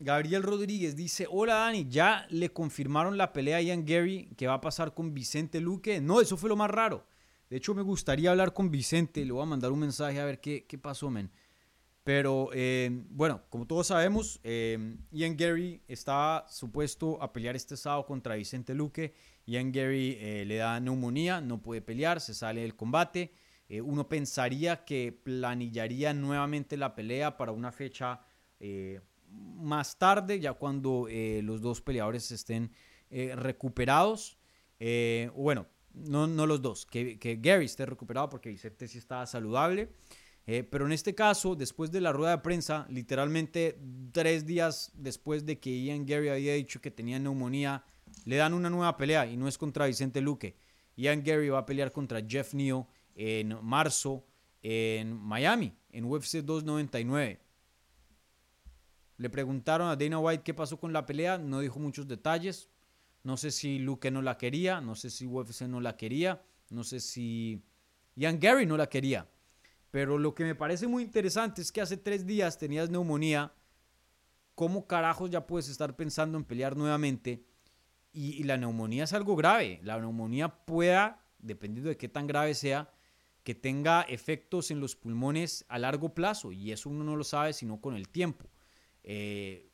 [0.00, 4.54] Gabriel Rodríguez dice, hola Dani, ¿ya le confirmaron la pelea a Ian Gary que va
[4.54, 6.00] a pasar con Vicente Luque?
[6.00, 7.04] No, eso fue lo más raro.
[7.50, 10.40] De hecho, me gustaría hablar con Vicente, le voy a mandar un mensaje a ver
[10.40, 11.30] qué, qué pasó, men.
[12.08, 18.06] Pero eh, bueno, como todos sabemos, eh, Ian Gary estaba supuesto a pelear este sábado
[18.06, 19.12] contra Vicente Luque.
[19.44, 23.34] Ian Gary eh, le da neumonía, no puede pelear, se sale del combate.
[23.84, 28.22] uno pensaría que planillaría nuevamente la pelea para una fecha
[29.30, 32.70] más tarde, ya cuando eh, los dos peleadores estén
[33.10, 34.38] eh, recuperados.
[34.78, 39.26] Eh, bueno, no, no los dos, que, que, Gary esté recuperado porque Vicente sí estaba
[39.26, 39.90] saludable.
[40.70, 43.78] pero en este caso, después de la rueda de prensa, literalmente
[44.12, 47.84] tres días después de que Ian Gary había dicho que tenía neumonía,
[48.24, 50.56] le dan una nueva pelea y no es contra Vicente Luque.
[50.96, 54.24] Ian Gary va a pelear contra Jeff Neal en marzo
[54.62, 57.47] en Miami, en UFC 299.
[59.18, 62.70] Le preguntaron a Dana White qué pasó con la pelea, no dijo muchos detalles.
[63.22, 66.84] No sé si Luke no la quería, no sé si UFC no la quería, no
[66.84, 67.62] sé si
[68.14, 69.28] Ian Gary no la quería.
[69.90, 73.52] Pero lo que me parece muy interesante es que hace tres días tenías neumonía.
[74.54, 77.44] ¿Cómo carajos ya puedes estar pensando en pelear nuevamente?
[78.12, 79.80] Y, la neumonía es algo grave.
[79.82, 82.90] La neumonía pueda dependiendo de qué tan grave sea,
[83.42, 87.52] que tenga efectos en los pulmones a largo plazo y eso uno no lo sabe
[87.52, 88.46] sino con el tiempo.
[89.10, 89.72] Eh,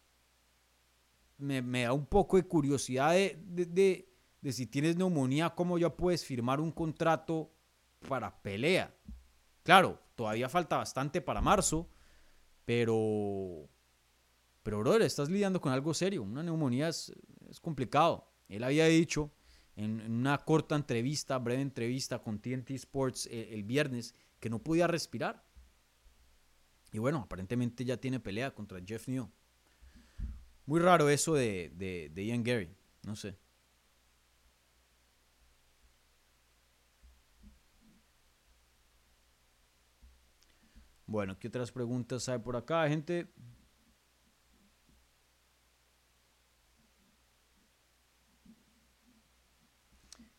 [1.39, 4.07] me, da un poco de curiosidad de,
[4.41, 7.53] de, si tienes neumonía, cómo ya puedes firmar un contrato
[8.09, 8.95] para pelea.
[9.65, 11.91] Claro, todavía falta bastante para marzo,
[12.65, 13.69] pero,
[14.63, 16.23] pero brother, estás lidiando con algo serio.
[16.23, 17.13] Una neumonía es,
[17.51, 18.31] es complicado.
[18.49, 19.33] Él había dicho
[19.75, 24.87] en, una corta entrevista, breve entrevista con TNT Sports eh, el, viernes, que no podía
[24.87, 25.45] respirar.
[26.95, 29.29] Y bueno, aparentemente ya tiene pelea contra Jeff New.
[30.65, 32.73] Muy raro eso de, Ian Gary,
[33.03, 33.37] no sé.
[41.05, 43.27] Bueno, ¿qué otras preguntas hay por acá, gente?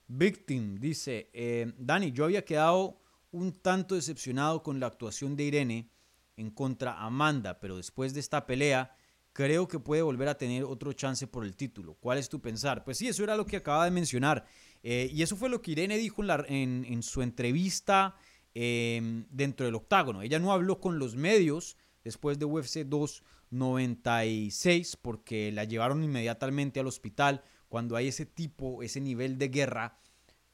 [0.07, 3.02] Victim dice, eh, Dani, yo había quedado
[3.32, 5.94] un tanto decepcionado con la actuación de Irene
[6.38, 8.95] en contra Amanda, pero después de esta pelea
[9.34, 11.95] creo que puede volver a tener otro chance por el título.
[11.95, 12.86] ¿Cuál es tu pensar?
[12.86, 14.45] Pues sí, eso era lo que acaba de mencionar.
[14.82, 18.16] Eh, y eso fue lo que Irene dijo en, su entrevista
[18.53, 20.22] em, dentro del octágono.
[20.22, 26.88] Ella no habló con los medios después de UFC 296 porque la llevaron inmediatamente al
[26.88, 29.99] hospital cuando hay ese tipo, ese nivel de guerra,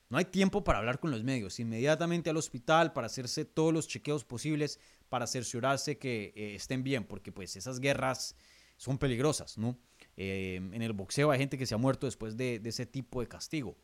[0.09, 1.59] no hay tiempo para hablar con los medios.
[1.59, 4.79] Inmediatamente al hospital para hacerse todos los chequeos posibles
[5.11, 8.33] para cerciorarse que eh, estén bien, porque pues esas guerras
[8.77, 9.77] son peligrosas, ¿no?
[10.15, 13.27] Eh, en el boxeo hay gente que se ha muerto después de, ese tipo de
[13.27, 13.75] castigo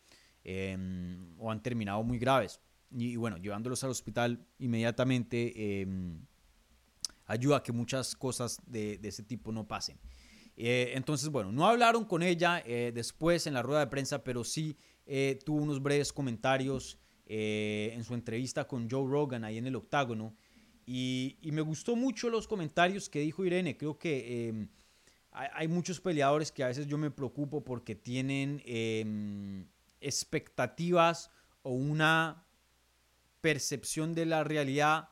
[0.45, 2.61] em, o han terminado muy graves.
[2.89, 6.25] Y, bueno, llevándolos al hospital inmediatamente em,
[7.25, 9.99] ayuda a que muchas cosas de ese tipo no pasen.
[10.55, 14.45] Eh, entonces, bueno, no hablaron con ella eh, después en la rueda de prensa, pero
[14.45, 14.77] sí
[15.45, 16.97] tuvo unos breves comentarios
[17.27, 20.33] en su entrevista con Joe Rogan ahí en el octágono.
[20.89, 23.75] Y, me gustó mucho los comentarios que dijo Irene.
[23.75, 24.69] Creo que em,
[25.31, 29.67] hay, muchos peleadores que a veces yo me preocupo porque tienen em,
[29.99, 31.29] expectativas
[31.61, 32.45] o una
[33.41, 35.09] percepción de la realidad,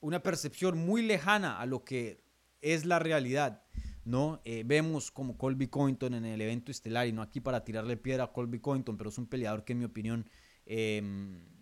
[0.00, 2.22] una percepción muy lejana a lo que
[2.60, 3.64] es la realidad.
[4.04, 4.40] ¿no?
[4.44, 8.24] Eh, vemos como Colby Covington en el evento estelar, y no aquí para tirarle piedra
[8.24, 10.30] a Colby Covington, pero es un peleador que en mi opinión
[10.66, 11.55] em,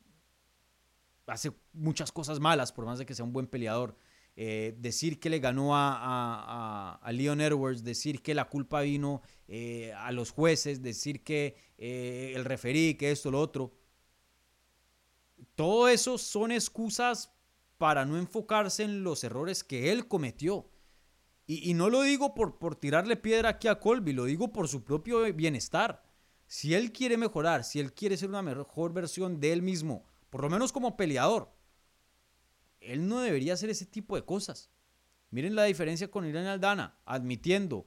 [1.27, 3.97] hace muchas cosas malas, por más de que sea un buen peleador.
[4.37, 9.93] Eh, decir que le ganó a, a, Leon Edwards, decir que la culpa vino eh,
[9.93, 13.73] a los jueces, decir que el referí, que esto, lo otro.
[15.55, 17.33] Todo eso son excusas
[17.79, 20.69] para no enfocarse en los errores que él cometió.
[21.47, 24.83] Y, no lo digo por, por tirarle piedra aquí a Colby, lo digo por su
[24.83, 26.03] propio bienestar.
[26.47, 30.43] Si él quiere mejorar, si él quiere ser una mejor versión de él mismo, por
[30.43, 31.55] lo menos como peleador,
[32.81, 34.69] él no debería hacer ese tipo de cosas.
[35.31, 37.87] Miren la diferencia con Irene Aldana, admitiendo,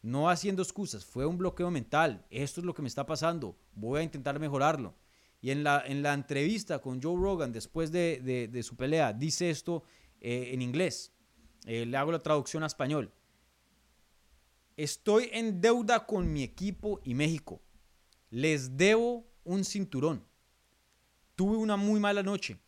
[0.00, 3.98] no haciendo excusas, fue un bloqueo mental, esto es lo que me está pasando, voy
[3.98, 4.94] a intentar mejorarlo.
[5.40, 9.82] Y en la, en la entrevista con Joe Rogan después de, su pelea, dice esto
[10.20, 11.12] eh, en inglés.
[11.66, 13.12] Eh, le hago la traducción a español.
[14.76, 17.60] Estoy en deuda con mi equipo y México.
[18.30, 20.27] Les debo un cinturón.
[21.38, 22.58] Tuve una muy mala noche,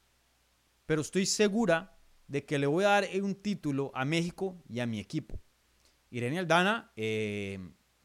[0.87, 1.99] pero estoy segura
[2.29, 5.41] de que le voy a dar un título a México y a mi equipo.
[6.09, 7.59] Irene Aldana, eh,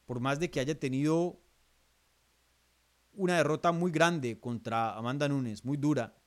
[0.07, 1.39] por más de que haya tenido
[3.13, 6.17] una derrota muy grande contra Amanda Nunes, muy dura,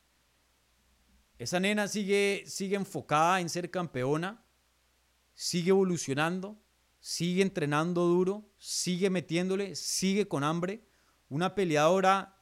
[1.37, 4.45] esa nena sigue, sigue enfocada en ser campeona
[5.35, 6.61] sigue evolucionando,
[7.01, 10.85] sigue entrenando duro, sigue metiéndole, sigue con hambre.
[11.29, 12.38] Una peleadora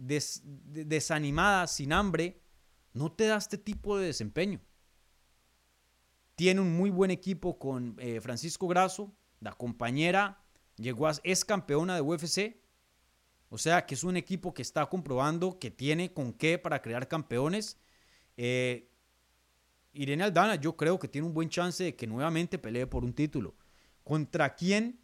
[0.00, 2.42] desanimada, sin hambre,
[2.92, 4.60] no te da este tipo de desempeño.
[6.34, 10.42] Tiene un muy buen equipo con eh, Francisco Grasso, la compañera
[10.76, 12.56] llegó es campeona de UFC.
[13.48, 17.08] O sea que es un equipo que está comprobando que tiene con qué para crear
[17.08, 17.78] campeones.
[18.36, 18.90] Eh,
[19.92, 23.12] Irene Aldana yo creo que tiene un buen chance de que nuevamente pelee por un
[23.12, 23.56] título.
[24.04, 25.00] ¿Contra quién?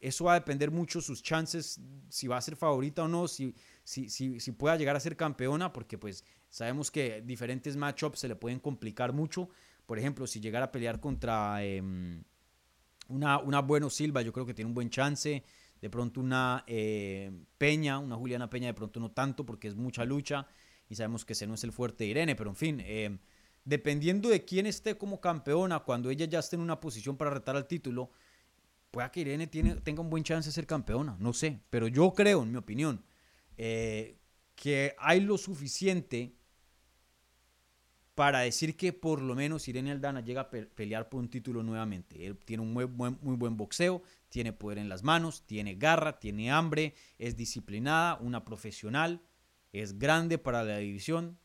[0.00, 1.78] Eso va a depender mucho sus chances,
[2.08, 3.54] si va a ser favorita o no, si,
[3.84, 8.34] si, si, pueda llegar a ser campeona, porque pues sabemos que diferentes matchups se le
[8.34, 9.50] pueden complicar mucho.
[9.84, 12.22] Por ejemplo, si llegara a pelear contra em,
[13.08, 15.44] una, una Bueno Silva, yo creo que tiene un buen chance.
[15.80, 20.04] De pronto una eh, Peña, una Juliana Peña, de pronto no tanto, porque es mucha
[20.04, 20.46] lucha
[20.90, 22.82] y sabemos que ese no es el fuerte de Irene, pero en fin.
[22.84, 23.18] Em,
[23.64, 27.56] dependiendo de quién esté como campeona, cuando ella ya esté en una posición para retar
[27.56, 28.10] al título,
[28.90, 32.42] pueda que Irene tenga un buen chance de ser campeona, no sé, pero yo creo,
[32.42, 33.04] en mi opinión,
[33.56, 34.16] eh,
[34.54, 36.34] que hay lo suficiente
[38.14, 42.26] para decir que por lo menos Irene Aldana llega a pelear por un título nuevamente.
[42.26, 46.18] Él tiene un muy buen, muy buen boxeo, tiene poder en las manos, tiene garra,
[46.18, 49.22] tiene hambre, es disciplinada, una profesional,
[49.72, 51.38] es grande para la división,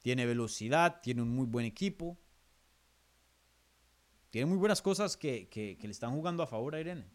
[0.00, 2.18] tiene velocidad, tiene un muy buen equipo,
[4.30, 7.06] tiene muy buenas cosas que, que le están jugando a favor a Irene.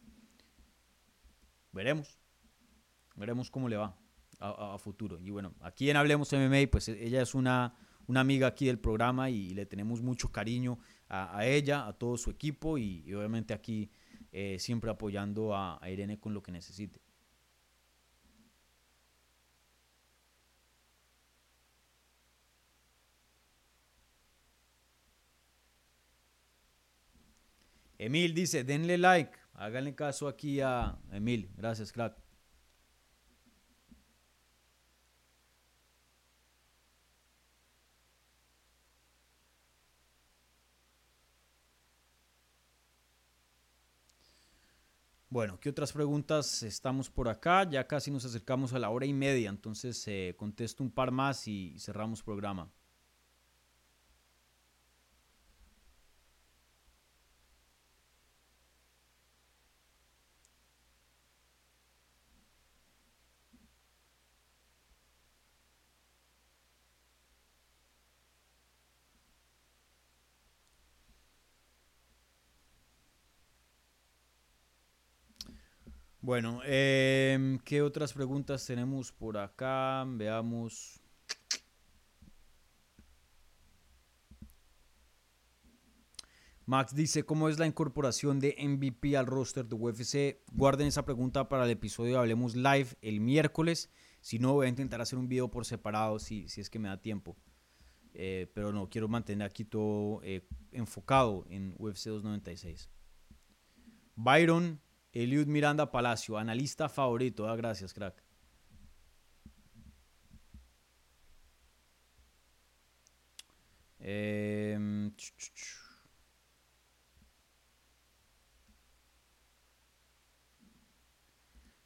[1.72, 2.20] Veremos,
[3.16, 3.98] veremos cómo le va
[4.40, 5.20] a, futuro.
[5.20, 7.76] Y bueno, aquí en Hablemos MMA, pues e, ella es una,
[8.08, 12.30] una amiga aquí del programa y, le tenemos mucho cariño a, ella, a todo su
[12.30, 13.92] equipo y, obviamente aquí
[14.32, 17.02] eh, siempre apoyando a, a Irene con lo que necesite.
[28.02, 31.52] Emil dice, denle like, háganle caso aquí a Emil.
[31.56, 32.18] Gracias, crack.
[45.30, 47.70] Bueno, ¿qué otras preguntas estamos por acá?
[47.70, 51.48] Ya casi nos acercamos a la hora y media, entonces eh, contesto un par más
[51.48, 52.72] y cerramos programa.
[76.32, 80.06] Bueno, em, ¿qué otras preguntas tenemos por acá?
[80.08, 81.02] Veamos.
[86.66, 90.42] Max dice, ¿cómo es la incorporación de MVP al roster de UFC?
[90.54, 93.90] Guarden esa pregunta para el episodio de Hablemos Live el miércoles.
[94.22, 96.88] Si no, voy a intentar hacer un video por separado si, si es que me
[96.88, 97.36] da tiempo.
[98.14, 102.90] Eh, pero no, quiero mantener aquí todo eh, enfocado en UFC 296.
[104.16, 104.80] Byron
[105.14, 107.48] Eliud Miranda Palacio, analista favorito.
[107.48, 108.24] Ah, gracias, crack.
[114.00, 114.78] Eh,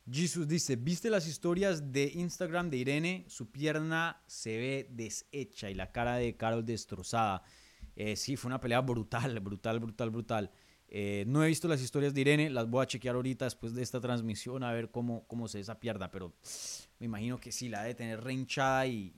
[0.09, 3.25] Jesus dice, ¿viste las historias de Instagram de Irene?
[3.27, 7.41] Su pierna se ve deshecha y la cara de Carol destrozada.
[7.95, 10.51] Eh, sí, fue una pelea brutal, brutal, brutal, brutal.
[10.97, 13.83] Eh, no he visto las historias de Irene, las voy a chequear ahorita después de
[13.83, 16.33] esta transmisión a ver cómo, cómo se esa pierda, pero
[16.99, 19.13] me imagino que sí, la debe tener reinchada y,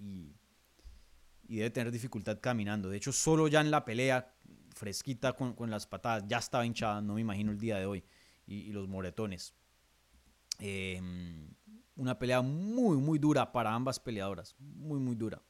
[1.48, 2.90] y, debe tener dificultad caminando.
[2.90, 4.34] De hecho, solo ya en la pelea,
[4.74, 8.04] fresquita con, las patadas, ya estaba hinchada, no me imagino el día de hoy,
[8.48, 9.54] y, los moretones.
[10.58, 11.48] Em,
[11.96, 15.44] una pelea muy, muy dura para ambas peleadoras, muy, muy dura.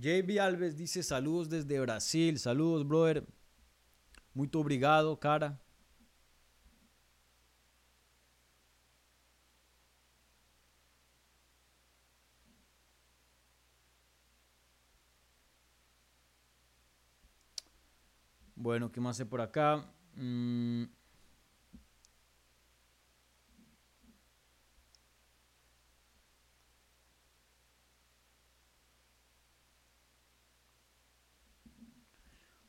[0.00, 2.38] JB Alves dice saludos desde Brasil.
[2.38, 3.26] Saludos, brother.
[4.32, 5.60] Muy obrigado, cara.
[18.54, 19.84] Bueno, ¿qué más hay por acá?
[20.14, 20.84] Mm.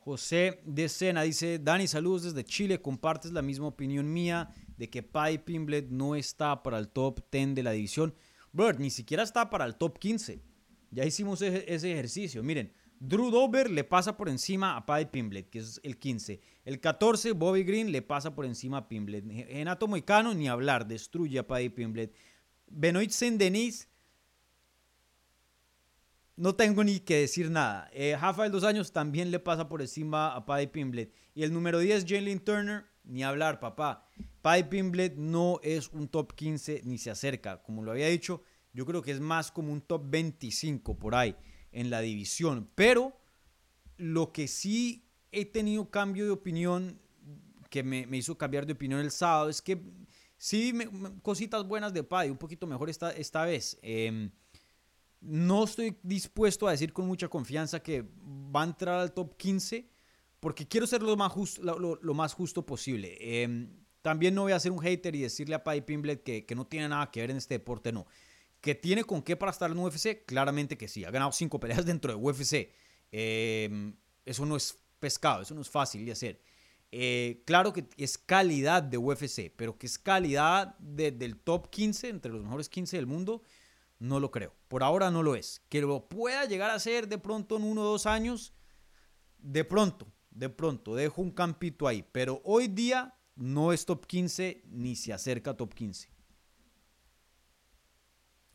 [0.03, 5.03] José de Sena dice, Dani, saludos desde Chile, compartes la misma opinión mía de que
[5.03, 8.15] Pai Pimblet no está para el top 10 de la división.
[8.52, 10.41] Bro, ni siquiera está para el top 15.
[10.90, 12.41] Ya hicimos ese, ejercicio.
[12.41, 16.41] Miren, Drew Dober le pasa por encima a Pai Pimblet, que es el 15.
[16.65, 19.23] El 14, Bobby Green le pasa por encima a Pimblet.
[19.30, 22.11] Genato Moicano, ni hablar, destruye a Pai Pimblet.
[22.68, 23.88] Benoit Saint-Denis
[26.35, 27.89] no tengo ni que decir nada.
[27.93, 31.13] Eh, Rafael Dos Años también le pasa por encima a Paddy Pimblet.
[31.33, 34.07] Y el número 10, Jalen Turner, ni hablar, papá.
[34.41, 37.61] Paddy Pimblet no es un top 15 ni se acerca.
[37.61, 38.41] Como lo había dicho,
[38.73, 41.35] yo creo que es más como un top 25 por ahí
[41.71, 42.69] en la división.
[42.75, 43.15] Pero
[43.97, 46.99] lo que sí he tenido cambio de opinión,
[47.69, 49.81] que me, hizo cambiar de opinión el sábado, es que
[50.37, 50.73] sí,
[51.21, 53.77] cositas buenas de Paddy, un poquito mejor esta, esta vez.
[53.81, 54.31] Eh,
[55.22, 58.03] no estoy dispuesto a decir con mucha confianza que
[58.56, 59.88] va a entrar al top 15
[60.41, 63.15] porque quiero ser lo más justo, lo, más justo posible.
[63.22, 63.69] Em,
[64.02, 66.89] también no voy a ser un hater y decirle a Paddy Pimblet que, no tiene
[66.89, 68.07] nada que ver en este deporte, no.
[68.60, 70.26] ¿Que tiene con qué para estar en UFC?
[70.26, 71.06] Claramente que sí.
[71.06, 72.72] Ha ganado cinco peleas dentro de UFC.
[73.11, 73.95] Em,
[74.26, 76.41] eso no es pescado, eso no es fácil de hacer.
[76.91, 82.31] Eh, claro que es calidad de UFC, pero que es calidad del top 15, entre
[82.31, 83.43] los mejores 15 del mundo,
[84.02, 84.56] no lo creo.
[84.68, 85.61] Por ahora no lo es.
[85.69, 88.53] Que lo pueda llegar a ser de pronto en uno o dos años,
[89.38, 92.03] de pronto, de pronto, dejo un campito ahí.
[92.11, 96.10] Pero hoy día no es top 15 ni se acerca a top 15.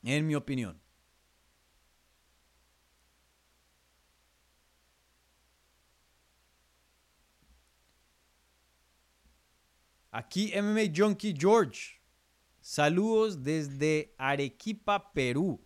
[0.02, 0.80] En mi opinión.
[10.10, 11.95] Aquí MMA Junkie George.
[12.68, 15.62] Saludos desde Arequipa, Perú.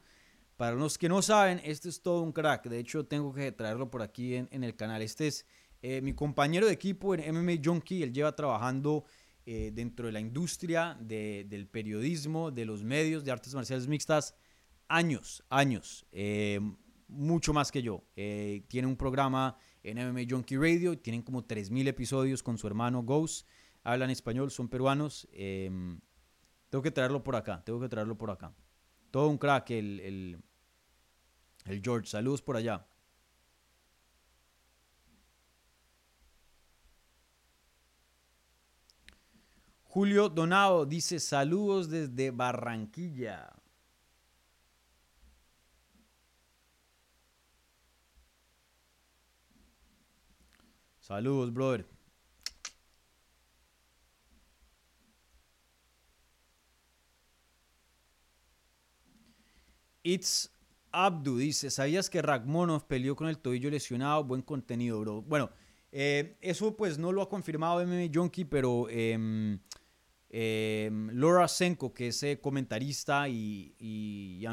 [0.59, 2.69] Para los que no saben, este es todo un crack.
[2.69, 5.01] De hecho, tengo que traerlo por aquí en, el canal.
[5.01, 5.47] Este es
[5.81, 8.03] eh, mi compañero de equipo en MMA Junkie.
[8.03, 9.07] Él lleva trabajando
[9.47, 14.35] eh, dentro de la industria del periodismo, de los medios de artes marciales mixtas,
[14.87, 16.05] años, años.
[16.13, 16.61] Eh,
[17.09, 18.05] mucho más que yo.
[18.15, 20.99] tiene un programa en MMA Junkie Radio.
[20.99, 23.49] Tienen como 3.000 episodios con su hermano Ghost
[23.83, 25.27] hablan español, son peruanos.
[26.71, 28.53] Tengo que traerlo por acá, tengo que traerlo por acá.
[29.11, 30.43] Todo un crack el, el,
[31.65, 32.07] el George.
[32.07, 32.87] Saludos por allá.
[39.83, 43.53] Julio Donado dice saludos desde Barranquilla.
[51.01, 52.00] Saludos, brother.
[60.03, 60.51] It's
[60.93, 64.25] Abdu dice, ¿sabías que Ragmonov peleó con el tobillo lesionado?
[64.25, 65.23] Buen contenido, bro.
[65.23, 65.51] Bueno,
[65.93, 69.59] eh, eso pues no lo ha confirmado MMA Junkie, pero em,
[70.29, 74.45] em, Laura Senko, que es eh, comentarista y, y,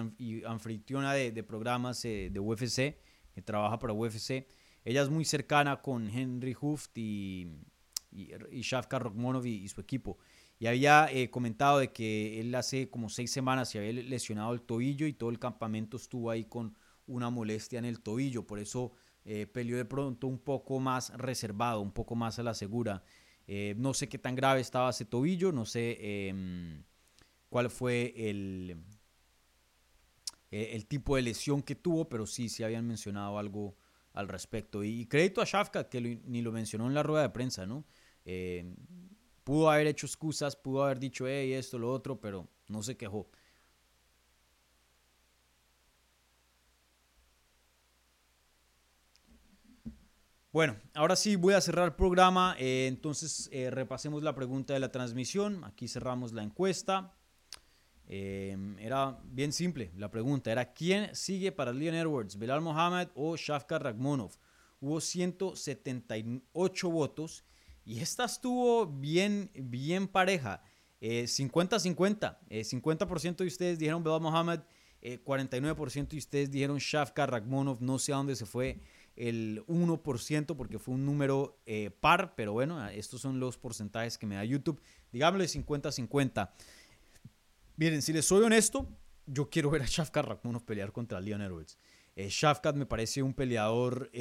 [0.46, 2.98] anfitriona de, programas eh, de UFC,
[3.34, 4.48] que trabaja para UFC,
[4.84, 7.48] ella es muy cercana con Henry Hooft y,
[8.12, 10.18] y, y Shafkar Ragmonov y su equipo.
[10.60, 14.62] Y había eh, comentado de que él hace como seis semanas se había lesionado el
[14.62, 16.76] tobillo y todo el campamento estuvo ahí con
[17.06, 18.48] una molestia en el tobillo.
[18.48, 18.92] Por eso
[19.24, 23.04] eh, peleó de pronto un poco más reservado, un poco más a la segura.
[23.46, 26.84] Eh, no sé qué tan grave estaba ese tobillo, no sé em,
[27.50, 28.84] cuál fue el,
[30.50, 33.78] el tipo de lesión que tuvo, pero sí, sí habían mencionado algo
[34.12, 34.84] al respecto.
[34.84, 37.86] Y, crédito a Shafka, que ni lo mencionó en la rueda de prensa, ¿no?
[39.48, 43.30] Pudo haber hecho excusas, pudo haber dicho, esto, lo otro, pero no se quejó.
[50.52, 52.58] Bueno, ahora sí voy a cerrar el programa.
[52.60, 55.64] Eh, entonces eh, repasemos la pregunta de la transmisión.
[55.64, 57.16] Aquí cerramos la encuesta.
[58.06, 60.52] Em, era bien simple la pregunta.
[60.52, 62.38] Era ¿quién sigue para Leon Edwards?
[62.38, 64.34] ¿Belal Mohamed o Shafkar Ragmonov?
[64.82, 67.46] Hubo 178 votos
[67.88, 70.62] y esta estuvo bien, bien pareja.
[71.02, 72.38] 50-50.
[72.50, 74.60] Eh, 50%, eh, de ustedes dijeron Belal Mohamed,
[75.02, 77.82] 49% eh, de ustedes dijeron Shafka Ragmonov.
[77.82, 78.82] No sé a dónde se fue
[79.16, 81.62] el 1% porque fue un número
[82.02, 84.82] par, pero bueno, estos son los porcentajes que me da YouTube.
[85.14, 86.50] Digámosle 50-50.
[87.78, 88.86] Miren, si les soy honesto,
[89.26, 91.78] yo quiero ver a Shafka Ragmonov pelear contra Leon Edwards.
[92.18, 94.12] Shafkat me parece un peleador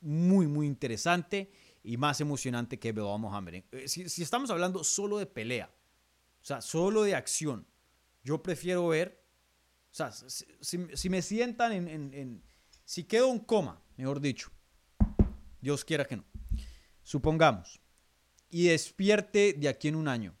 [0.00, 1.52] muy, muy interesante
[1.84, 3.64] y más emocionante que Belal Mohamed.
[3.70, 5.70] Eh, si, si, estamos hablando solo de pelea,
[6.40, 7.66] o sea, solo de acción,
[8.24, 9.22] yo prefiero ver,
[9.92, 12.42] o sea, si, me sientan en,
[12.84, 14.50] si quedo en coma, mejor dicho,
[15.60, 16.24] Dios quiera que no,
[17.02, 17.80] supongamos,
[18.48, 20.34] y despierte de aquí en un año,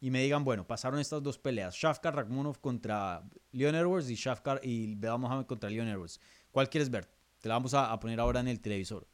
[0.00, 3.22] y me digan, bueno, pasaron estas dos peleas, Shafkar Rakhmonov contra
[3.52, 6.20] Leon Edwards y Shafkar y Belal Mohamed contra Leon Edwards.
[6.50, 7.08] ¿Cuál quieres ver?
[7.38, 9.06] Te la vamos a poner ahora en el televisor.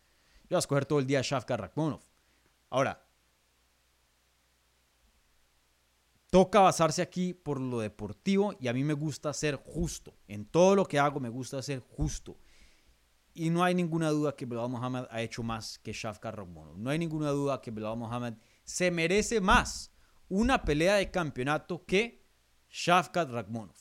[0.48, 2.00] Yo voy a escoger todo el día a Shafkar Rakhmonov.
[2.70, 3.06] Ahora,
[6.30, 10.14] toca basarse aquí por lo deportivo y a mí me gusta ser justo.
[10.26, 12.38] En todo lo que hago me gusta ser justo.
[13.34, 16.78] Y no hay ninguna duda que Belal Mohamed ha hecho más que Shafkar Rakhmonov.
[16.78, 18.34] No hay ninguna duda que Belal Mohamed
[18.64, 19.92] se merece más
[20.28, 22.26] una pelea de campeonato que
[22.70, 23.76] Shafkat Rakhmonov.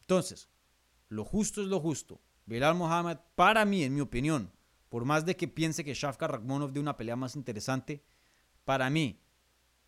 [0.00, 0.48] Entonces,
[1.08, 2.20] lo justo es lo justo.
[2.44, 4.52] Belal Mohamed, para mí, en mi opinión,
[4.96, 8.02] por más de que piense que Shafkar Rakhmonov de una pelea más interesante,
[8.64, 9.20] para mí,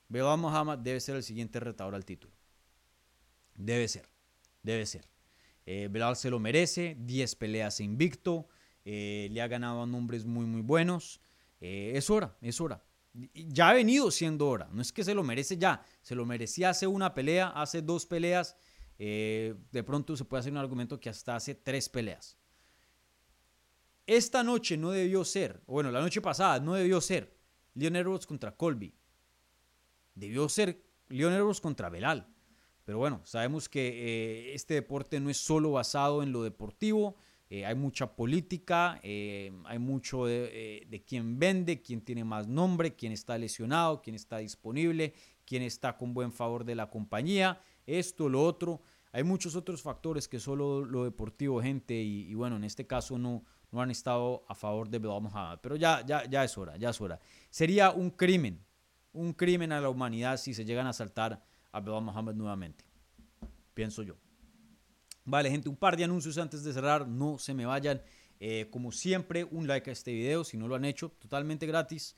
[0.06, 2.34] Belal Muhammad debe ser el siguiente retador al título.
[3.54, 4.06] Debe ser,
[4.62, 5.08] debe ser.
[5.64, 8.48] Eh, Belal se lo merece, 10 peleas invicto,
[8.84, 11.22] eh, le ha ganado a nombres muy, muy buenos.
[11.62, 12.84] Eh, es hora, es hora.
[13.32, 16.68] Ya ha venido siendo hora, no es que se lo merece ya, se lo merecía
[16.68, 18.58] hace una pelea, hace dos peleas,
[18.98, 22.36] de pronto se puede hacer un argumento que hasta hace tres peleas.
[24.08, 27.36] Esta noche no debió ser, bueno, la noche pasada no debió ser
[27.74, 28.94] Leon Edwards contra Colby.
[30.14, 32.26] Debió ser Leon Edwards contra Belal.
[32.84, 37.16] Pero bueno, sabemos que eh, este deporte no es solo basado en lo deportivo,
[37.50, 43.12] eh, hay mucha política, eh, hay mucho de, quién vende, quién tiene más nombre, quién
[43.12, 45.14] está lesionado, quién está disponible,
[45.44, 48.82] quién está con buen favor de la compañía, esto, lo otro.
[49.12, 53.44] Hay muchos otros factores que solo lo deportivo, gente, y, bueno, en este caso no,
[53.70, 55.58] no han estado a favor de Belal Muhammad.
[55.62, 57.20] Pero ya, ya, ya es hora, ya es hora.
[57.50, 58.64] Sería un crimen,
[59.12, 61.42] un crimen a la humanidad si se llegan a saltar
[61.72, 62.84] a Belal Muhammad nuevamente.
[63.74, 64.16] Pienso yo.
[65.24, 68.00] Vale, gente, un par de anuncios antes de cerrar, no se me vayan.
[68.40, 72.16] Eh, como siempre, un like a este video si no lo han hecho, totalmente gratis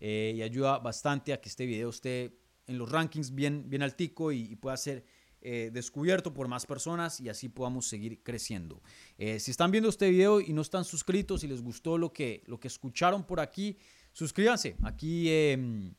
[0.00, 4.32] eh, y ayuda bastante a que este video esté en los rankings bien, bien altico
[4.32, 5.04] y, y pueda ser
[5.42, 8.82] eh, descubierto por más personas y así podamos seguir creciendo.
[9.18, 12.58] si están viendo este video y no están suscritos y les gustó lo que, lo
[12.58, 13.76] que escucharon por aquí,
[14.12, 14.76] suscríbanse.
[14.82, 15.94] Aquí em,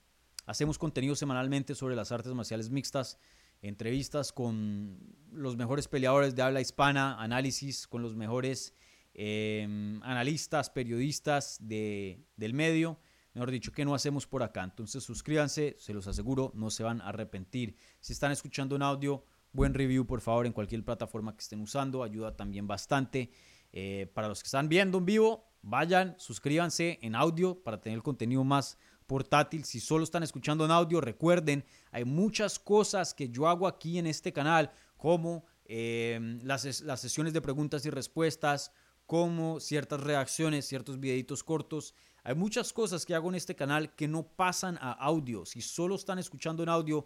[0.46, 3.18] hacemos contenido semanalmente sobre las artes marciales mixtas
[3.62, 5.00] entrevistas con
[5.32, 8.74] los mejores peleadores de habla hispana, análisis con los mejores
[9.14, 13.00] em, analistas, periodistas de, del medio.
[13.34, 14.64] Mejor dicho, ¿qué no hacemos por acá?
[14.64, 17.76] Entonces suscríbanse, se los aseguro, no se van a arrepentir.
[18.00, 19.24] Si están escuchando un audio,
[19.54, 23.32] buen review por favor en cualquier plataforma que estén usando, ayuda también bastante.
[23.72, 28.04] Eh, para los que están viendo en vivo, vayan, suscríbanse en audio para tener el
[28.04, 28.78] contenido más
[29.08, 29.64] portátil.
[29.64, 34.08] Si solo están escuchando en audio, recuerden, hay muchas cosas que yo hago aquí en
[34.08, 38.72] este canal, como em, las, las sesiones de preguntas y respuestas,
[39.06, 41.94] como ciertas reacciones, ciertos videitos cortos.
[42.24, 45.46] Hay muchas cosas que hago en este canal que no pasan a audio.
[45.46, 47.06] Si solo están escuchando en audio,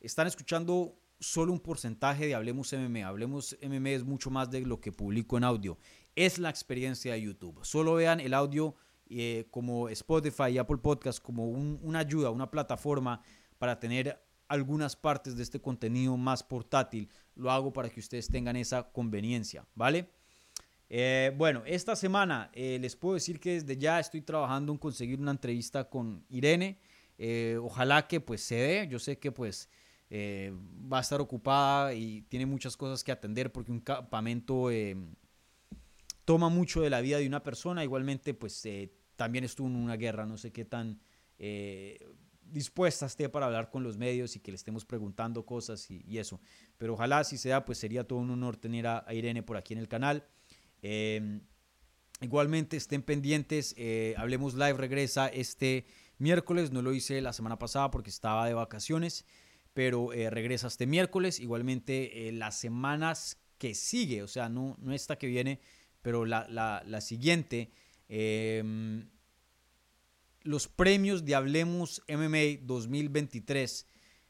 [0.00, 3.04] están escuchando solo un porcentaje de Hablemos MM.
[3.04, 5.78] Hablemos MM es mucho más de lo que publico en audio.
[6.16, 7.64] Es la experiencia de YouTube.
[7.64, 8.74] Solo vean el audio
[9.08, 13.22] eh, como Spotify y Apple Podcast como una ayuda, una plataforma
[13.58, 17.08] para tener algunas partes de este contenido más portátil.
[17.36, 20.10] Lo hago para que ustedes tengan esa conveniencia, ¿vale?
[20.90, 25.20] Eh, bueno, esta semana eh, les puedo decir que desde ya estoy trabajando en conseguir
[25.20, 26.78] una entrevista con Irene.
[27.62, 28.88] ojalá que pues se dé.
[28.88, 29.70] Yo sé que pues
[30.12, 34.68] va a estar ocupada y tiene muchas cosas que atender porque un campamento
[36.24, 37.82] toma mucho de la vida de una persona.
[37.82, 38.62] Igualmente pues
[39.16, 41.00] también estuvo en una guerra, no sé qué tan
[41.38, 41.98] eh,
[42.44, 46.40] dispuesta esté para hablar con los medios y que le estemos preguntando cosas y, eso.
[46.78, 49.80] Pero ojalá si sea, pues sería todo un honor tener a, Irene por aquí en
[49.80, 50.24] el canal.
[50.82, 51.40] Em,
[52.20, 55.86] igualmente estén pendientes, eh, Hablemos Live regresa este
[56.18, 59.24] miércoles, no lo hice la semana pasada porque estaba de vacaciones,
[59.74, 61.40] pero eh, regresa este miércoles.
[61.40, 65.60] Igualmente las semanas que sigue, o sea, no, no esta que viene,
[66.02, 67.70] pero la, la, la siguiente.
[68.08, 69.04] Eh,
[70.44, 73.86] los premios de Hablemos MMA 2023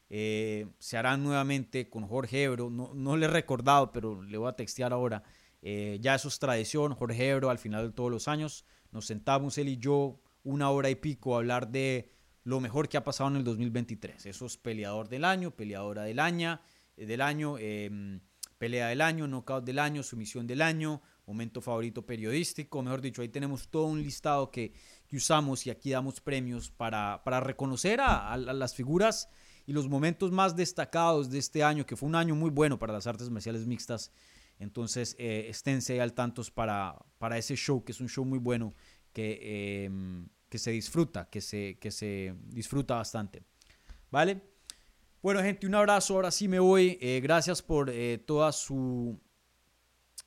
[0.09, 2.69] eh, se harán nuevamente con Jorge Ebro.
[2.69, 5.23] No, no, le he recordado, pero le voy a textear ahora.
[5.61, 6.93] Eh, ya eso es tradición.
[6.93, 10.89] Jorge Ebro, al final de todos los años, nos sentamos él y yo una hora
[10.89, 12.11] y pico a hablar de
[12.43, 14.25] lo mejor que ha pasado en el 2023.
[14.25, 16.59] Eso es peleador del año, peleadora del año,
[16.97, 18.19] eh, del año em,
[18.57, 23.29] pelea del año, knockout del año, sumisión del año, momento favorito periodístico, mejor dicho, ahí
[23.29, 24.73] tenemos todo un listado que,
[25.11, 29.29] usamos y aquí damos premios para, para reconocer a, las figuras
[29.67, 32.93] y los momentos más destacados de este año, que fue un año muy bueno para
[32.93, 34.11] las artes marciales mixtas.
[34.57, 38.73] Entonces, eh, esténse al tantos para, para ese show, que es un show muy bueno,
[39.13, 43.41] que, em, que se disfruta, que se, que se disfruta bastante.
[44.11, 44.39] ¿Vale?
[45.23, 46.13] Bueno, gente, un abrazo.
[46.13, 46.99] Ahora sí me voy.
[47.01, 49.19] Eh, gracias por eh, toda su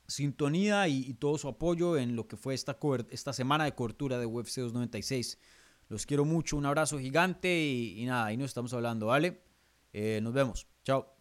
[0.05, 2.77] sintonía y, todo su apoyo en lo que fue esta,
[3.09, 5.39] esta semana de cobertura de UFC 296.
[5.87, 9.43] Los quiero mucho, un abrazo gigante y, nada, ahí nos estamos hablando, ¿vale?
[9.93, 11.16] Eh, nos vemos, chao.